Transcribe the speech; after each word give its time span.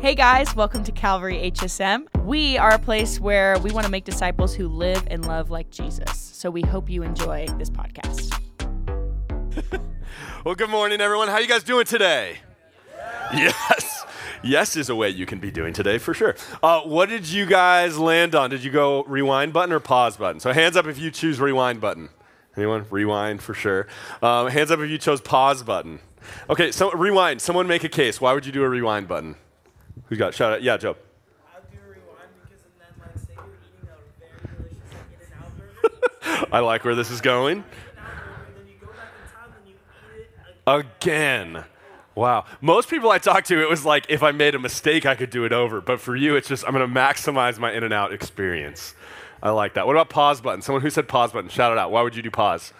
Hey 0.00 0.14
guys, 0.14 0.56
welcome 0.56 0.82
to 0.84 0.92
Calvary 0.92 1.52
HSM. 1.52 2.06
We 2.24 2.56
are 2.56 2.70
a 2.70 2.78
place 2.78 3.20
where 3.20 3.58
we 3.58 3.70
want 3.70 3.84
to 3.84 3.92
make 3.92 4.06
disciples 4.06 4.54
who 4.54 4.66
live 4.66 5.06
and 5.10 5.26
love 5.26 5.50
like 5.50 5.68
Jesus. 5.68 6.18
So 6.18 6.50
we 6.50 6.62
hope 6.62 6.88
you 6.88 7.02
enjoy 7.02 7.46
this 7.58 7.68
podcast. 7.68 8.32
well, 10.46 10.54
good 10.54 10.70
morning, 10.70 11.02
everyone. 11.02 11.28
How 11.28 11.36
you 11.36 11.46
guys 11.46 11.62
doing 11.64 11.84
today? 11.84 12.38
Yes. 13.34 14.06
Yes 14.42 14.74
is 14.74 14.88
a 14.88 14.96
way 14.96 15.10
you 15.10 15.26
can 15.26 15.38
be 15.38 15.50
doing 15.50 15.74
today 15.74 15.98
for 15.98 16.14
sure. 16.14 16.34
Uh, 16.62 16.80
what 16.80 17.10
did 17.10 17.28
you 17.28 17.44
guys 17.44 17.98
land 17.98 18.34
on? 18.34 18.48
Did 18.48 18.64
you 18.64 18.70
go 18.70 19.04
rewind 19.04 19.52
button 19.52 19.70
or 19.70 19.80
pause 19.80 20.16
button? 20.16 20.40
So 20.40 20.50
hands 20.54 20.78
up 20.78 20.86
if 20.86 20.98
you 20.98 21.10
choose 21.10 21.38
rewind 21.38 21.78
button. 21.78 22.08
Anyone? 22.56 22.86
Rewind 22.88 23.42
for 23.42 23.52
sure. 23.52 23.86
Um, 24.22 24.48
hands 24.48 24.70
up 24.70 24.80
if 24.80 24.88
you 24.88 24.96
chose 24.96 25.20
pause 25.20 25.62
button. 25.62 26.00
Okay, 26.48 26.72
so 26.72 26.90
rewind. 26.92 27.42
Someone 27.42 27.66
make 27.66 27.84
a 27.84 27.88
case. 27.90 28.18
Why 28.18 28.32
would 28.32 28.46
you 28.46 28.52
do 28.52 28.62
a 28.62 28.68
rewind 28.68 29.06
button? 29.06 29.36
Who's 30.06 30.18
got 30.18 30.34
shout 30.34 30.54
out? 30.54 30.62
Yeah, 30.62 30.76
Joe. 30.76 30.96
I 36.52 36.58
like 36.60 36.84
where 36.84 36.94
this 36.94 37.10
is 37.10 37.20
going. 37.20 37.64
Again. 40.66 41.64
Wow. 42.14 42.44
Most 42.60 42.90
people 42.90 43.10
I 43.10 43.18
talk 43.18 43.44
to, 43.44 43.62
it 43.62 43.68
was 43.68 43.84
like 43.84 44.06
if 44.08 44.22
I 44.22 44.32
made 44.32 44.54
a 44.54 44.58
mistake, 44.58 45.06
I 45.06 45.14
could 45.14 45.30
do 45.30 45.44
it 45.44 45.52
over. 45.52 45.80
But 45.80 46.00
for 46.00 46.16
you, 46.16 46.36
it's 46.36 46.48
just 46.48 46.64
I'm 46.66 46.72
going 46.74 46.86
to 46.86 46.94
maximize 46.94 47.58
my 47.58 47.72
in 47.72 47.82
and 47.82 47.94
out 47.94 48.12
experience. 48.12 48.94
I 49.42 49.50
like 49.50 49.74
that. 49.74 49.86
What 49.86 49.96
about 49.96 50.10
pause 50.10 50.40
button? 50.40 50.60
Someone 50.60 50.82
who 50.82 50.90
said 50.90 51.08
pause 51.08 51.32
button, 51.32 51.48
shout 51.48 51.72
it 51.72 51.78
out. 51.78 51.90
Why 51.90 52.02
would 52.02 52.14
you 52.14 52.22
do 52.22 52.30
pause? 52.30 52.72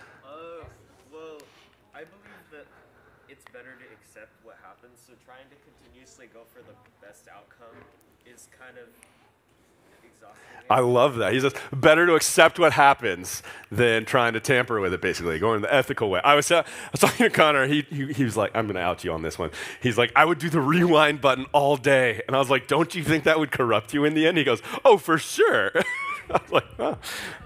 I 10.70 10.78
love 10.78 11.16
that. 11.16 11.32
He 11.32 11.40
says, 11.40 11.52
better 11.72 12.06
to 12.06 12.14
accept 12.14 12.60
what 12.60 12.72
happens 12.72 13.42
than 13.72 14.04
trying 14.04 14.34
to 14.34 14.40
tamper 14.40 14.80
with 14.80 14.94
it, 14.94 15.02
basically, 15.02 15.38
going 15.40 15.62
the 15.62 15.74
ethical 15.74 16.08
way. 16.08 16.20
I 16.22 16.36
was, 16.36 16.50
uh, 16.50 16.62
I 16.64 16.88
was 16.92 17.00
talking 17.00 17.26
to 17.26 17.30
Connor. 17.30 17.66
He, 17.66 17.84
he, 17.90 18.12
he 18.12 18.24
was 18.24 18.36
like, 18.36 18.52
I'm 18.54 18.66
going 18.66 18.76
to 18.76 18.80
out 18.80 19.02
you 19.02 19.12
on 19.12 19.22
this 19.22 19.36
one. 19.36 19.50
He's 19.82 19.98
like, 19.98 20.12
I 20.14 20.24
would 20.24 20.38
do 20.38 20.48
the 20.48 20.60
rewind 20.60 21.20
button 21.20 21.46
all 21.52 21.76
day. 21.76 22.22
And 22.28 22.36
I 22.36 22.38
was 22.38 22.48
like, 22.48 22.68
don't 22.68 22.94
you 22.94 23.02
think 23.02 23.24
that 23.24 23.40
would 23.40 23.50
corrupt 23.50 23.92
you 23.92 24.04
in 24.04 24.14
the 24.14 24.28
end? 24.28 24.38
He 24.38 24.44
goes, 24.44 24.62
oh, 24.84 24.96
for 24.96 25.18
sure. 25.18 25.72
I 26.30 26.40
was 26.40 26.52
like, 26.52 26.66
oh, 26.78 26.98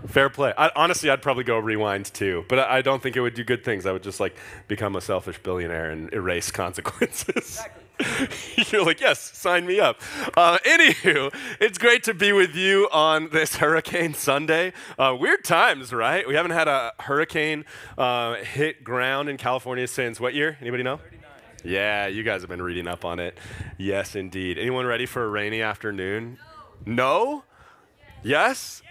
fair 0.07 0.29
play. 0.29 0.53
I, 0.59 0.71
honestly, 0.77 1.09
I'd 1.09 1.23
probably 1.23 1.45
go 1.45 1.59
rewind 1.59 2.13
too, 2.13 2.45
but 2.51 2.59
I, 2.59 2.79
I, 2.79 2.83
don't 2.83 3.03
think 3.03 3.17
it 3.17 3.23
would 3.23 3.33
do 3.33 3.43
good 3.43 3.65
things. 3.65 3.87
I 3.87 3.93
would 3.93 4.03
just 4.03 4.21
like 4.21 4.37
become 4.69 4.95
a 4.95 5.01
selfish 5.01 5.39
billionaire 5.43 5.91
and 5.91 6.13
erase 6.13 6.51
consequences. 6.51 7.35
Exactly. 7.35 7.84
You're 8.71 8.85
like, 8.85 9.01
yes, 9.01 9.21
sign 9.21 9.67
me 9.67 9.79
up. 9.81 10.01
Uh, 10.37 10.59
anywho, 10.67 11.35
it's 11.61 11.79
great 11.79 12.03
to 12.05 12.15
be 12.15 12.33
with 12.33 12.55
you 12.55 12.89
on 12.93 13.29
this 13.31 13.57
Hurricane 13.57 14.15
Sunday. 14.15 14.73
Uh, 14.99 15.17
weird 15.19 15.45
times, 15.45 15.93
right? 15.93 16.27
We 16.27 16.35
haven't 16.35 16.53
had 16.53 16.69
a 16.69 16.93
hurricane 17.01 17.65
uh, 17.97 18.35
hit 18.37 18.85
ground 18.85 19.29
in 19.29 19.37
California 19.37 19.87
since 19.87 20.19
what 20.21 20.35
year? 20.35 20.59
Anybody 20.61 20.83
know? 20.83 20.97
39. 20.97 21.23
Yeah, 21.65 22.07
you 22.09 22.23
guys 22.23 22.43
have 22.43 22.51
been 22.51 22.63
reading 22.63 22.89
up 22.89 23.05
on 23.05 23.21
it. 23.21 23.39
Yes, 23.79 24.17
indeed. 24.17 24.59
Anyone 24.59 24.87
ready 24.87 25.07
for 25.07 25.25
a 25.25 25.29
rainy 25.29 25.63
afternoon? 25.63 26.39
No? 26.85 26.95
no? 26.95 27.45
Yes? 28.23 28.83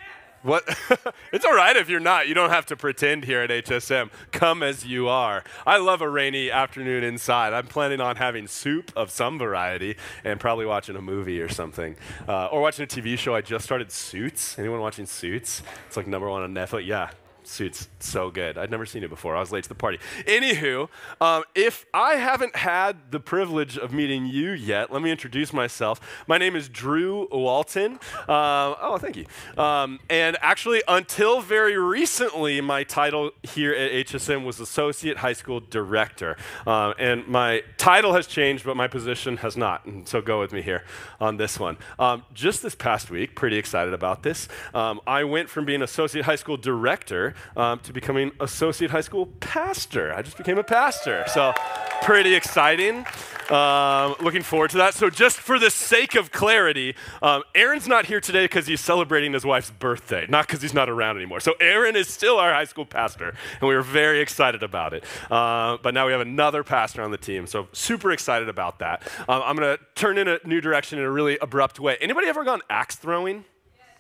What? 0.44 0.64
it's 1.32 1.46
all 1.46 1.56
right 1.56 1.76
if 1.76 1.90
you're 1.90 2.02
not. 2.02 2.28
You 2.28 2.34
don't 2.34 2.50
have 2.50 2.66
to 2.68 2.76
pretend 2.76 3.24
here 3.24 3.42
at 3.42 3.50
HSM. 3.50 4.10
Come 4.32 4.62
as 4.62 4.86
you 4.86 5.08
are. 5.08 5.44
I 5.66 5.78
love 5.78 6.02
a 6.02 6.10
rainy 6.10 6.52
afternoon 6.52 7.04
inside. 7.04 7.54
I'm 7.54 7.68
planning 7.68 8.02
on 8.02 8.18
having 8.18 8.48
soup 8.48 8.92
of 8.96 9.10
some 9.10 9.40
variety 9.40 9.96
and 10.26 10.40
probably 10.42 10.66
watching 10.66 10.98
a 10.98 11.02
movie 11.02 11.42
or 11.42 11.48
something. 11.48 11.96
Uh, 12.28 12.48
or 12.48 12.62
watching 12.62 12.84
a 12.84 12.88
TV 12.88 13.18
show. 13.18 13.34
I 13.34 13.42
just 13.42 13.64
started 13.64 13.90
Suits. 13.90 14.60
Anyone 14.60 14.82
watching 14.82 15.06
Suits? 15.06 15.64
It's 15.88 15.96
like 15.96 16.08
number 16.08 16.30
one 16.30 16.44
on 16.44 16.54
Netflix. 16.54 16.86
Yeah, 16.86 17.10
suit's 17.48 17.90
so 18.00 18.30
good. 18.30 18.58
I'd 18.58 18.72
never 18.72 18.86
seen 18.86 19.04
it 19.04 19.10
before. 19.10 19.36
I 19.36 19.40
was 19.40 19.52
late 19.52 19.64
to 19.64 19.70
the 19.70 19.76
party. 19.76 20.00
Anywho, 20.26 20.90
um, 21.22 21.44
if 21.56 21.86
I 21.94 22.16
haven't 22.16 22.56
had 22.56 23.12
the 23.12 23.20
privilege 23.20 23.78
of 23.78 23.94
meeting 23.94 24.26
you 24.26 24.52
yet, 24.52 24.92
let 24.92 25.02
me 25.02 25.12
introduce 25.12 25.54
myself. 25.54 26.00
My 26.28 26.38
name 26.38 26.56
is 26.56 26.70
Drew 26.70 27.28
Walton. 27.32 28.00
Uh, 28.28 28.76
oh, 28.82 28.98
thank 29.00 29.16
you. 29.16 29.26
Um, 29.58 30.00
and 30.10 30.38
actually, 30.42 30.82
until 30.88 31.42
very 31.42 31.78
recently, 31.78 32.62
my 32.62 32.84
title 32.84 33.32
here 33.44 33.74
at 33.74 33.92
HSM 33.92 34.46
was 34.46 34.60
Associate 34.60 35.18
High 35.18 35.34
School 35.34 35.60
Director. 35.60 36.38
Uh, 36.66 36.94
and 36.98 37.28
my 37.28 37.64
title 37.78 38.14
has 38.14 38.28
changed, 38.28 38.66
but 38.66 38.76
my 38.76 38.88
position 38.88 39.38
has 39.38 39.58
not. 39.58 39.86
And 39.86 40.08
so 40.08 40.22
go 40.22 40.40
with 40.40 40.54
me 40.54 40.62
here 40.62 40.84
on 41.20 41.38
this 41.38 41.60
one. 41.60 41.78
Um, 42.00 42.24
just 42.34 42.62
this 42.62 42.76
past 42.76 43.10
week, 43.10 43.36
pretty 43.36 43.58
excited 43.58 43.94
about 43.94 44.24
this, 44.24 44.48
um, 44.74 45.02
I 45.06 45.24
went 45.24 45.50
from 45.50 45.66
being 45.66 45.82
Associate 45.82 46.26
High 46.26 46.36
School 46.36 46.58
Director 46.58 47.33
um, 47.56 47.80
to 47.80 47.94
becoming 47.94 48.32
associate 48.40 48.92
high 48.92 49.02
school 49.02 49.28
pastor. 49.40 50.14
I 50.14 50.22
just 50.22 50.38
became 50.38 50.58
a 50.58 50.64
pastor. 50.64 51.24
So, 51.28 51.54
pretty 52.02 52.36
exciting. 52.36 53.06
Um, 53.50 54.16
looking 54.22 54.42
forward 54.42 54.72
to 54.72 54.78
that. 54.78 54.94
So, 54.94 55.10
just 55.10 55.38
for 55.38 55.60
the 55.60 55.70
sake 55.70 56.16
of 56.16 56.32
clarity, 56.32 56.96
um, 57.22 57.44
Aaron's 57.56 57.88
not 57.88 58.06
here 58.06 58.22
today 58.22 58.46
because 58.46 58.68
he's 58.68 58.82
celebrating 58.82 59.34
his 59.34 59.46
wife's 59.46 59.72
birthday, 59.72 60.26
not 60.30 60.48
because 60.48 60.62
he's 60.62 60.74
not 60.74 60.90
around 60.90 61.18
anymore. 61.18 61.40
So, 61.40 61.54
Aaron 61.60 61.96
is 61.96 62.08
still 62.08 62.38
our 62.38 62.54
high 62.54 62.66
school 62.66 62.86
pastor, 62.86 63.30
and 63.60 63.68
we 63.68 63.76
were 63.76 63.82
very 63.82 64.22
excited 64.22 64.64
about 64.64 64.94
it. 64.94 65.04
Uh, 65.30 65.78
but 65.82 65.94
now 65.94 66.06
we 66.06 66.12
have 66.12 66.22
another 66.22 66.64
pastor 66.64 67.02
on 67.02 67.12
the 67.12 67.18
team, 67.18 67.48
so 67.48 67.68
super 67.74 68.12
excited 68.12 68.50
about 68.50 68.80
that. 68.80 69.04
Um, 69.28 69.42
I'm 69.44 69.56
going 69.56 69.78
to 69.78 69.84
turn 69.96 70.18
in 70.18 70.28
a 70.28 70.40
new 70.46 70.62
direction 70.62 71.00
in 71.00 71.06
a 71.06 71.12
really 71.12 71.38
abrupt 71.40 71.80
way. 71.80 71.98
Anybody 72.00 72.28
ever 72.28 72.44
gone 72.44 72.62
axe 72.70 72.96
throwing? 72.96 73.46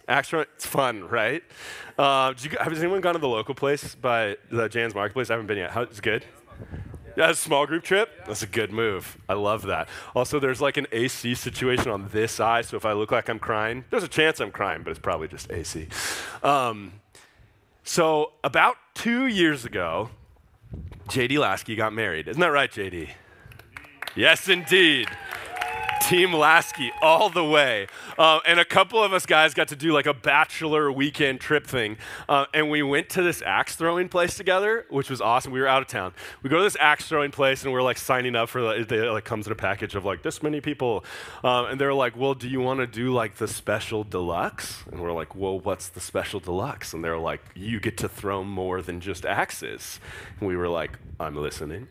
Throwing, 0.07 0.47
it's 0.55 0.65
fun, 0.65 1.07
right? 1.07 1.43
Uh, 1.97 2.33
has 2.59 2.79
anyone 2.79 3.01
gone 3.01 3.13
to 3.13 3.19
the 3.19 3.27
local 3.27 3.55
place 3.55 3.95
by 3.95 4.37
the 4.51 4.67
Janss 4.67 4.93
Marketplace? 4.93 5.29
I 5.29 5.33
haven't 5.33 5.47
been 5.47 5.57
yet. 5.57 5.71
How, 5.71 5.81
it's 5.81 6.01
good? 6.01 6.25
Yeah, 7.15 7.29
a 7.29 7.35
small 7.35 7.67
group 7.67 7.83
trip. 7.83 8.25
That's 8.25 8.41
a 8.41 8.47
good 8.47 8.71
move. 8.71 9.17
I 9.29 9.33
love 9.33 9.63
that. 9.63 9.87
Also, 10.15 10.39
there's 10.39 10.61
like 10.61 10.77
an 10.77 10.87
AC 10.91 11.35
situation 11.35 11.89
on 11.89 12.09
this 12.11 12.39
eye, 12.39 12.61
so 12.61 12.75
if 12.75 12.85
I 12.85 12.93
look 12.93 13.11
like 13.11 13.29
I'm 13.29 13.39
crying, 13.39 13.85
there's 13.91 14.03
a 14.03 14.07
chance 14.07 14.39
I'm 14.39 14.51
crying, 14.51 14.81
but 14.83 14.89
it's 14.91 14.99
probably 14.99 15.27
just 15.27 15.51
AC. 15.51 15.87
Um, 16.41 16.93
so, 17.83 18.33
about 18.43 18.77
two 18.95 19.27
years 19.27 19.63
ago, 19.63 20.09
JD 21.09 21.37
Lasky 21.37 21.75
got 21.75 21.93
married. 21.93 22.27
Isn't 22.27 22.41
that 22.41 22.47
right, 22.47 22.71
JD? 22.71 23.09
Yes, 24.15 24.49
indeed. 24.49 25.09
Team 26.07 26.33
Lasky 26.33 26.91
all 27.01 27.29
the 27.29 27.43
way. 27.45 27.87
Uh, 28.17 28.39
and 28.45 28.59
a 28.59 28.65
couple 28.65 29.01
of 29.01 29.13
us 29.13 29.25
guys 29.25 29.53
got 29.53 29.69
to 29.69 29.75
do 29.75 29.93
like 29.93 30.05
a 30.05 30.13
bachelor 30.13 30.91
weekend 30.91 31.39
trip 31.39 31.65
thing. 31.65 31.97
Uh, 32.27 32.45
and 32.53 32.69
we 32.69 32.83
went 32.83 33.07
to 33.11 33.23
this 33.23 33.41
axe 33.41 33.77
throwing 33.77 34.09
place 34.09 34.35
together, 34.35 34.85
which 34.89 35.09
was 35.09 35.21
awesome. 35.21 35.53
We 35.53 35.61
were 35.61 35.67
out 35.67 35.81
of 35.81 35.87
town. 35.87 36.13
We 36.41 36.49
go 36.49 36.57
to 36.57 36.63
this 36.63 36.75
axe 36.77 37.07
throwing 37.07 37.31
place 37.31 37.63
and 37.63 37.71
we're 37.71 37.81
like 37.81 37.97
signing 37.97 38.35
up 38.35 38.49
for 38.49 38.61
like, 38.61 38.91
it 38.91 39.11
like 39.11 39.23
comes 39.23 39.45
in 39.45 39.53
a 39.53 39.55
package 39.55 39.95
of 39.95 40.03
like 40.03 40.23
this 40.23 40.43
many 40.43 40.59
people. 40.59 41.05
Uh, 41.41 41.67
and 41.69 41.79
they're 41.79 41.93
like, 41.93 42.17
well, 42.17 42.33
do 42.33 42.49
you 42.49 42.59
want 42.59 42.81
to 42.81 42.87
do 42.87 43.13
like 43.13 43.35
the 43.35 43.47
special 43.47 44.03
deluxe? 44.03 44.83
And 44.91 45.01
we're 45.01 45.13
like, 45.13 45.35
well, 45.35 45.57
what's 45.57 45.87
the 45.87 46.01
special 46.01 46.41
deluxe? 46.41 46.93
And 46.93 47.01
they're 47.01 47.17
like, 47.17 47.41
you 47.55 47.79
get 47.79 47.97
to 47.99 48.09
throw 48.09 48.43
more 48.43 48.81
than 48.81 48.99
just 48.99 49.25
axes. 49.25 50.01
And 50.39 50.49
we 50.49 50.57
were 50.57 50.67
like, 50.67 50.99
I'm 51.19 51.35
listening. 51.35 51.87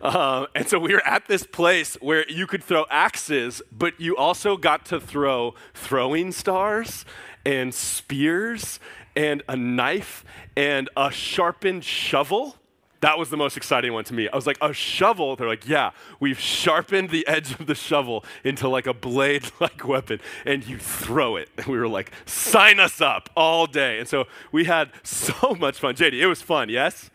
Uh, 0.00 0.46
and 0.54 0.66
so 0.68 0.78
we 0.78 0.94
were 0.94 1.06
at 1.06 1.26
this 1.26 1.44
place 1.44 1.96
where 2.00 2.24
you 2.30 2.46
could 2.46 2.64
throw 2.64 2.86
axes 2.88 3.41
but 3.70 4.00
you 4.00 4.16
also 4.16 4.56
got 4.56 4.84
to 4.86 5.00
throw 5.00 5.54
throwing 5.74 6.32
stars 6.32 7.04
and 7.44 7.74
spears 7.74 8.78
and 9.16 9.42
a 9.48 9.56
knife 9.56 10.24
and 10.56 10.88
a 10.96 11.10
sharpened 11.10 11.84
shovel. 11.84 12.56
That 13.00 13.18
was 13.18 13.30
the 13.30 13.36
most 13.36 13.56
exciting 13.56 13.92
one 13.92 14.04
to 14.04 14.14
me. 14.14 14.28
I 14.28 14.36
was 14.36 14.46
like, 14.46 14.58
a 14.62 14.72
shovel? 14.72 15.34
They're 15.34 15.48
like, 15.48 15.66
yeah, 15.66 15.90
we've 16.20 16.38
sharpened 16.38 17.10
the 17.10 17.26
edge 17.26 17.58
of 17.58 17.66
the 17.66 17.74
shovel 17.74 18.24
into 18.44 18.68
like 18.68 18.86
a 18.86 18.94
blade 18.94 19.50
like 19.60 19.86
weapon, 19.88 20.20
and 20.46 20.64
you 20.64 20.78
throw 20.78 21.34
it. 21.34 21.48
And 21.56 21.66
we 21.66 21.78
were 21.78 21.88
like, 21.88 22.12
sign 22.26 22.78
us 22.78 23.00
up 23.00 23.28
all 23.36 23.66
day. 23.66 23.98
And 23.98 24.08
so 24.08 24.26
we 24.52 24.66
had 24.66 24.90
so 25.02 25.56
much 25.58 25.80
fun. 25.80 25.96
JD, 25.96 26.12
it 26.12 26.26
was 26.26 26.42
fun, 26.42 26.68
yes? 26.68 27.10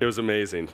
It 0.00 0.06
was 0.06 0.16
amazing. 0.16 0.70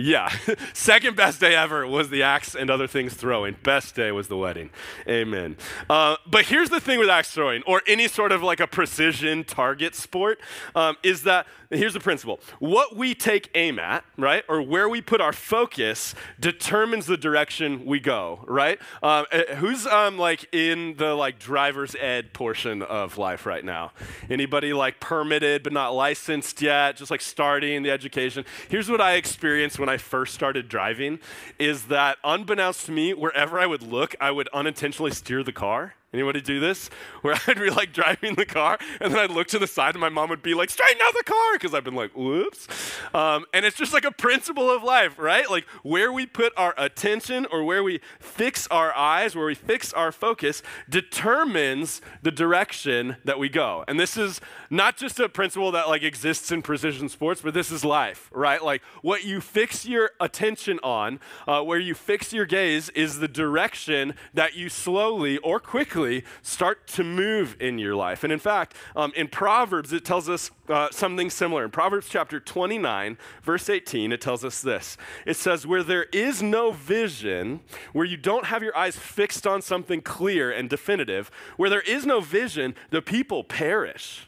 Yeah. 0.00 0.28
Second 0.72 1.16
best 1.16 1.40
day 1.40 1.54
ever 1.54 1.86
was 1.86 2.10
the 2.10 2.22
axe 2.22 2.54
and 2.54 2.70
other 2.70 2.86
things 2.86 3.14
throwing. 3.14 3.56
Best 3.62 3.94
day 3.94 4.12
was 4.12 4.28
the 4.28 4.36
wedding. 4.36 4.70
Amen. 5.08 5.56
Uh, 5.88 6.16
but 6.26 6.46
here's 6.46 6.70
the 6.70 6.80
thing 6.80 6.98
with 6.98 7.08
axe 7.08 7.30
throwing, 7.30 7.62
or 7.66 7.82
any 7.86 8.08
sort 8.08 8.32
of 8.32 8.42
like 8.42 8.60
a 8.60 8.66
precision 8.66 9.44
target 9.44 9.94
sport, 9.94 10.40
um, 10.74 10.96
is 11.02 11.22
that 11.24 11.46
here's 11.70 11.94
the 11.94 12.00
principle 12.00 12.40
what 12.58 12.96
we 12.96 13.14
take 13.14 13.50
aim 13.54 13.78
at, 13.78 14.04
right, 14.16 14.44
or 14.48 14.60
where 14.60 14.88
we 14.88 15.00
put 15.00 15.20
our 15.20 15.32
focus 15.32 16.14
determines 16.38 17.06
the 17.06 17.16
direction 17.16 17.84
we 17.84 18.00
go, 18.00 18.44
right? 18.46 18.78
Um, 19.02 19.26
eh, 19.30 19.54
who's 19.56 19.86
um, 19.86 20.18
like 20.18 20.52
in 20.52 20.96
the 20.96 21.14
like 21.14 21.38
driver's 21.38 21.94
ed 21.96 22.32
portion 22.32 22.82
of 22.82 23.18
life 23.18 23.46
right 23.46 23.64
now? 23.64 23.92
Anybody 24.28 24.72
like 24.72 25.00
permitted 25.00 25.62
but 25.62 25.72
not 25.72 25.90
licensed 25.90 26.60
yet, 26.60 26.96
just 26.96 27.10
like 27.10 27.20
starting 27.20 27.82
the 27.82 27.90
education? 27.90 28.44
Here's 28.68 28.90
what 28.90 29.00
I 29.00 29.14
experienced 29.14 29.78
when 29.78 29.88
I 29.88 29.96
first 29.96 30.34
started 30.34 30.68
driving 30.68 31.20
is 31.58 31.86
that 31.86 32.18
unbeknownst 32.24 32.86
to 32.86 32.92
me, 32.92 33.14
wherever 33.14 33.58
I 33.58 33.66
would 33.66 33.82
look, 33.82 34.14
I 34.20 34.30
would 34.30 34.48
unintentionally 34.48 35.12
steer 35.12 35.42
the 35.42 35.52
car. 35.52 35.94
Anybody 36.12 36.40
do 36.40 36.58
this? 36.58 36.90
Where 37.22 37.36
I'd 37.46 37.58
be 37.58 37.70
like 37.70 37.92
driving 37.92 38.34
the 38.34 38.46
car, 38.46 38.78
and 39.00 39.12
then 39.12 39.20
I'd 39.20 39.30
look 39.30 39.46
to 39.48 39.58
the 39.58 39.66
side, 39.66 39.94
and 39.94 40.00
my 40.00 40.08
mom 40.08 40.30
would 40.30 40.42
be 40.42 40.54
like, 40.54 40.70
"Straighten 40.70 41.00
out 41.02 41.14
the 41.14 41.22
car," 41.22 41.52
because 41.52 41.72
I've 41.72 41.84
been 41.84 41.94
like, 41.94 42.16
"Whoops." 42.16 42.66
Um, 43.14 43.44
and 43.54 43.64
it's 43.64 43.76
just 43.76 43.92
like 43.92 44.04
a 44.04 44.10
principle 44.10 44.70
of 44.70 44.82
life, 44.82 45.18
right? 45.18 45.48
Like 45.48 45.66
where 45.82 46.12
we 46.12 46.26
put 46.26 46.52
our 46.56 46.74
attention 46.76 47.46
or 47.52 47.62
where 47.62 47.84
we 47.84 48.00
fix 48.18 48.66
our 48.68 48.96
eyes, 48.96 49.36
where 49.36 49.46
we 49.46 49.54
fix 49.54 49.92
our 49.92 50.10
focus, 50.10 50.62
determines 50.88 52.00
the 52.22 52.32
direction 52.32 53.16
that 53.24 53.38
we 53.38 53.48
go. 53.48 53.84
And 53.86 54.00
this 54.00 54.16
is 54.16 54.40
not 54.68 54.96
just 54.96 55.20
a 55.20 55.28
principle 55.28 55.70
that 55.72 55.88
like 55.88 56.02
exists 56.02 56.50
in 56.50 56.62
precision 56.62 57.08
sports, 57.08 57.40
but 57.40 57.54
this 57.54 57.70
is 57.70 57.84
life, 57.84 58.30
right? 58.32 58.64
Like 58.64 58.82
what 59.02 59.24
you 59.24 59.40
fix 59.40 59.86
your 59.86 60.10
attention 60.18 60.80
on, 60.82 61.20
uh, 61.46 61.62
where 61.62 61.78
you 61.78 61.94
fix 61.94 62.32
your 62.32 62.46
gaze, 62.46 62.88
is 62.90 63.20
the 63.20 63.28
direction 63.28 64.14
that 64.34 64.54
you 64.54 64.68
slowly 64.68 65.38
or 65.38 65.60
quickly 65.60 65.99
start 66.42 66.86
to 66.88 67.04
move 67.04 67.56
in 67.60 67.78
your 67.78 67.94
life. 67.94 68.24
And 68.24 68.32
in 68.32 68.38
fact, 68.38 68.74
um, 68.96 69.12
in 69.16 69.28
Proverbs, 69.28 69.92
it 69.92 70.04
tells 70.04 70.28
us 70.28 70.50
uh, 70.68 70.88
something 70.90 71.30
similar. 71.30 71.64
In 71.64 71.70
Proverbs 71.70 72.08
chapter 72.08 72.40
29, 72.40 73.18
verse 73.42 73.68
18, 73.68 74.12
it 74.12 74.20
tells 74.20 74.44
us 74.44 74.62
this 74.62 74.96
It 75.26 75.36
says, 75.36 75.66
Where 75.66 75.82
there 75.82 76.04
is 76.12 76.42
no 76.42 76.72
vision, 76.72 77.60
where 77.92 78.06
you 78.06 78.16
don't 78.16 78.46
have 78.46 78.62
your 78.62 78.76
eyes 78.76 78.96
fixed 78.96 79.46
on 79.46 79.62
something 79.62 80.00
clear 80.00 80.50
and 80.50 80.68
definitive, 80.68 81.30
where 81.56 81.70
there 81.70 81.82
is 81.82 82.06
no 82.06 82.20
vision, 82.20 82.74
the 82.90 83.02
people 83.02 83.44
perish 83.44 84.26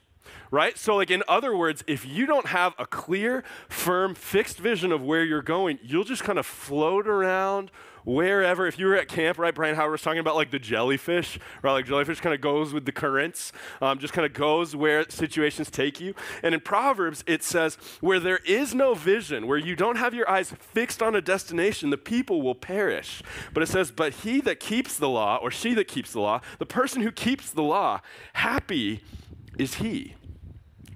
right? 0.53 0.77
So, 0.77 0.97
like, 0.97 1.11
in 1.11 1.23
other 1.27 1.57
words, 1.57 1.83
if 1.87 2.07
you 2.07 2.27
don't 2.27 2.49
have 2.49 2.75
a 2.79 2.85
clear, 2.85 3.43
firm, 3.71 4.15
fixed 4.15 4.59
vision 4.59 4.93
of 4.93 5.03
where 5.03 5.25
you're 5.25 5.41
going, 5.41 5.79
you'll 5.83 6.05
just 6.05 6.23
kind 6.23 6.39
of 6.39 6.45
float 6.45 7.09
around 7.09 7.71
wherever. 8.05 8.67
If 8.67 8.79
you 8.79 8.87
were 8.87 8.97
at 8.97 9.09
camp, 9.09 9.39
right, 9.39 9.55
Brian 9.55 9.77
Howard 9.77 9.93
was 9.93 10.03
talking 10.03 10.21
about 10.21 10.37
like 10.37 10.51
the 10.51 10.59
jellyfish, 10.59 11.39
right? 11.63 11.73
Like, 11.73 11.87
jellyfish 11.87 12.21
kind 12.21 12.35
of 12.35 12.41
goes 12.41 12.73
with 12.73 12.85
the 12.85 12.93
currents, 12.93 13.53
um, 13.81 13.99
just 13.99 14.13
kind 14.13 14.27
of 14.27 14.33
goes 14.33 14.75
where 14.77 15.09
situations 15.09 15.71
take 15.71 16.01
you. 16.01 16.15
And 16.43 16.55
in 16.55 16.61
Proverbs, 16.61 17.25
it 17.27 17.43
says, 17.43 17.77
where 18.01 18.21
there 18.21 18.41
is 18.47 18.75
no 18.75 18.95
vision, 18.95 19.47
where 19.47 19.59
you 19.59 19.77
don't 19.77 19.97
have 19.97 20.15
your 20.15 20.29
eyes 20.29 20.53
fixed 20.59 21.03
on 21.03 21.15
a 21.15 21.21
destination, 21.21 21.91
the 21.91 21.99
people 21.99 22.43
will 22.43 22.55
perish. 22.55 23.23
But 23.53 23.63
it 23.63 23.69
says, 23.69 23.91
but 23.91 24.13
he 24.13 24.41
that 24.43 24.61
keeps 24.61 24.97
the 24.97 25.09
law, 25.09 25.37
or 25.37 25.51
she 25.51 25.75
that 25.75 25.89
keeps 25.89 26.13
the 26.13 26.21
law, 26.21 26.41
the 26.59 26.67
person 26.67 27.03
who 27.03 27.13
keeps 27.13 27.51
the 27.51 27.63
law, 27.63 28.01
happy 28.35 29.03
is 29.59 29.75
he 29.75 30.15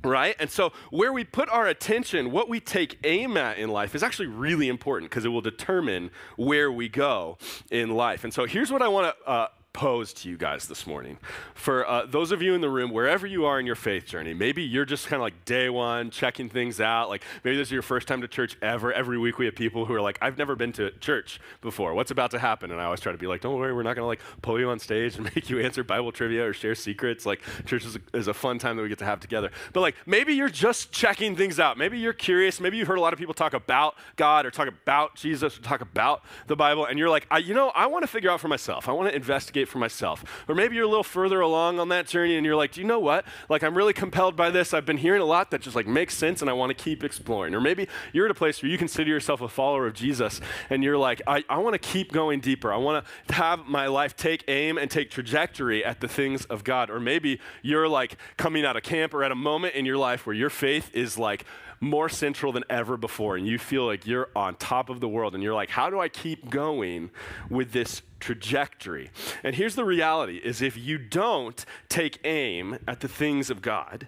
right? 0.07 0.37
And 0.39 0.51
so, 0.51 0.73
where 0.91 1.13
we 1.13 1.25
put 1.25 1.49
our 1.49 1.67
attention, 1.67 2.31
what 2.31 2.49
we 2.49 2.61
take 2.61 2.99
aim 3.05 3.37
at 3.37 3.59
in 3.59 3.69
life, 3.71 3.95
is 3.95 4.03
actually 4.03 4.29
really 4.29 4.69
important 4.69 5.11
because 5.11 5.25
it 5.25 5.29
will 5.29 5.41
determine 5.41 6.11
where 6.37 6.71
we 6.71 6.89
go 6.89 7.39
in 7.71 7.91
life. 7.91 8.25
And 8.25 8.33
so, 8.33 8.47
here's 8.47 8.71
what 8.71 8.83
I 8.83 8.89
want 8.89 9.15
to 9.17 9.31
uh, 9.31 9.49
pose 9.77 10.15
to 10.15 10.31
you 10.31 10.39
guys 10.39 10.67
this 10.69 10.87
morning. 10.87 11.19
For 11.55 11.87
uh, 11.87 12.07
those 12.07 12.33
of 12.33 12.41
you 12.41 12.55
in 12.55 12.63
the 12.63 12.71
room, 12.71 12.91
wherever 12.91 13.27
you 13.27 13.45
are 13.45 13.61
in 13.61 13.67
your 13.67 13.75
faith 13.75 14.07
journey, 14.07 14.33
maybe 14.33 14.63
you're 14.63 14.87
just 14.87 15.07
kind 15.07 15.21
of 15.21 15.25
like 15.25 15.45
day 15.45 15.69
one, 15.69 16.09
checking 16.09 16.49
things 16.49 16.81
out. 16.81 17.11
Like 17.11 17.23
maybe 17.45 17.59
this 17.59 17.69
is 17.69 17.73
your 17.73 17.83
first 17.83 18.09
time 18.09 18.23
to 18.23 18.29
church 18.29 18.57
ever. 18.63 18.91
Every 18.91 19.19
week 19.19 19.37
we 19.37 19.45
have 19.45 19.55
people 19.55 19.85
who 19.85 19.93
are 19.93 20.01
like, 20.01 20.17
I've 20.23 20.39
never 20.39 20.57
been 20.57 20.73
to 20.73 20.93
church 20.93 21.39
before. 21.61 21.93
What's 21.93 22.11
about 22.11 22.31
to 22.31 22.39
happen? 22.39 22.71
And 22.71 22.81
I 22.81 22.87
always 22.87 23.01
try 23.01 23.13
to 23.13 23.19
be 23.19 23.27
like, 23.27 23.43
don't 23.43 23.55
worry, 23.55 23.75
we're 23.75 23.83
not 23.83 23.97
going 23.97 24.05
to 24.05 24.07
like 24.07 24.23
pull 24.41 24.59
you 24.59 24.71
on 24.71 24.79
stage 24.79 25.17
and 25.17 25.25
make 25.37 25.51
you 25.51 25.61
answer 25.61 25.85
Bible 25.85 26.11
trivia 26.11 26.47
or 26.47 26.55
share 26.55 26.75
secrets. 26.75 27.27
Like 27.27 27.43
church 27.67 27.85
is 27.85 27.97
a, 27.97 28.01
is 28.17 28.29
a 28.29 28.35
fun 28.35 28.59
time 28.59 28.77
that 28.77 28.83
we 28.83 28.89
get 28.89 29.01
to 29.01 29.05
have 29.05 29.21
together. 29.21 29.51
But 29.75 29.83
like 29.83 29.97
maybe 30.07 30.33
you're 30.33 30.49
just 30.49 30.91
checking 30.91 31.37
things 31.37 31.61
out. 31.61 31.77
Maybe 31.77 31.99
you're 31.99 32.15
curious. 32.15 32.61
Maybe 32.61 32.79
you've 32.79 32.89
heard 32.89 32.97
a 32.97 33.03
lot 33.03 33.13
of 33.13 33.19
people 33.19 33.35
talk 33.35 33.53
about 33.53 33.95
God 34.17 34.47
or 34.47 34.51
talk 34.51 34.69
about 34.69 35.17
Jesus 35.17 35.59
or 35.59 35.61
talk 35.61 35.83
about 35.83 36.23
the 36.47 36.57
Bible. 36.57 36.87
And 36.87 36.99
you're 36.99 37.11
like, 37.11 37.27
I, 37.31 37.39
you 37.39 37.53
know, 37.53 37.69
I 37.75 37.89
want 37.89 38.05
to 38.05 38.09
figure 38.09 38.31
out 38.31 38.41
for 38.41 38.49
myself. 38.49 38.89
I 38.89 38.93
want 38.93 39.11
to 39.11 39.15
investigate 39.15 39.66
for 39.67 39.79
myself. 39.79 40.25
Or 40.49 40.55
maybe 40.55 40.77
you're 40.77 40.85
a 40.85 40.89
little 40.89 41.05
further 41.05 41.41
along 41.41 41.79
on 41.79 41.89
that 41.91 42.07
journey 42.07 42.37
and 42.37 42.45
you're 42.45 42.57
like, 42.57 42.73
do 42.73 42.81
you 42.81 42.87
know 42.87 42.99
what? 42.99 43.25
Like, 43.49 43.63
I'm 43.63 43.77
really 43.77 43.93
compelled 43.93 44.37
by 44.37 44.51
this. 44.51 44.73
I've 44.73 44.87
been 44.87 44.97
hearing 44.99 45.23
a 45.23 45.27
lot 45.27 45.51
that 45.51 45.61
just 45.61 45.77
like 45.77 45.87
makes 45.87 46.15
sense 46.15 46.41
and 46.41 46.51
I 46.51 46.53
want 46.53 46.77
to 46.77 46.85
keep 46.85 47.05
exploring. 47.05 47.55
Or 47.55 47.61
maybe 47.61 47.89
you're 48.13 48.27
at 48.27 48.31
a 48.31 48.35
place 48.35 48.63
where 48.63 48.71
you 48.71 48.79
consider 48.79 49.11
yourself 49.11 49.41
a 49.41 49.49
follower 49.49 49.87
of 49.87 49.95
Jesus 49.95 50.41
and 50.71 50.83
you're 50.83 50.99
like, 50.99 51.23
I, 51.27 51.45
I 51.49 51.59
want 51.59 51.75
to 51.75 51.79
keep 51.79 52.13
going 52.13 52.41
deeper. 52.41 52.73
I 52.73 52.77
want 52.77 53.05
to 53.29 53.35
have 53.35 53.67
my 53.67 53.87
life 53.87 54.17
take 54.17 54.45
aim 54.49 54.79
and 54.79 54.91
take 54.91 55.11
trajectory 55.11 55.85
at 55.85 56.01
the 56.01 56.09
things 56.09 56.45
of 56.47 56.65
God. 56.65 56.91
Or 56.91 57.01
maybe 57.01 57.41
you're 57.63 57.89
like 57.89 58.17
coming 58.37 58.65
out 58.65 58.77
of 58.77 58.83
camp 58.83 59.15
or 59.15 59.25
at 59.25 59.33
a 59.33 59.37
moment 59.37 59.75
in 59.75 59.85
your 59.85 59.99
life 59.99 60.27
where 60.27 60.35
your 60.35 60.51
faith 60.51 60.91
is 60.95 61.19
like, 61.19 61.45
more 61.81 62.09
central 62.09 62.53
than 62.53 62.65
ever 62.71 62.97
before, 62.97 63.37
and 63.37 63.47
you 63.47 63.59
feel 63.59 63.87
like 63.87 64.07
you're 64.07 64.29
on 64.35 64.55
top 64.57 64.89
of 64.89 65.01
the 65.01 65.09
world, 65.09 65.35
and 65.35 65.43
you're 65.43 65.55
like, 65.55 65.71
how 65.71 65.91
do 65.91 66.01
I 66.01 66.09
keep 66.09 66.51
going 66.51 67.11
with 67.51 67.73
this 67.73 68.03
trajectory? 68.21 69.11
And 69.43 69.55
here's 69.55 69.75
the 69.75 69.85
reality 69.85 70.37
is 70.37 70.63
if 70.63 70.77
you 70.77 70.99
don't 70.99 71.65
take 71.89 72.19
aim 72.25 72.79
at 72.89 73.01
the 73.01 73.09
things 73.09 73.51
of 73.51 73.63
God, 73.63 74.07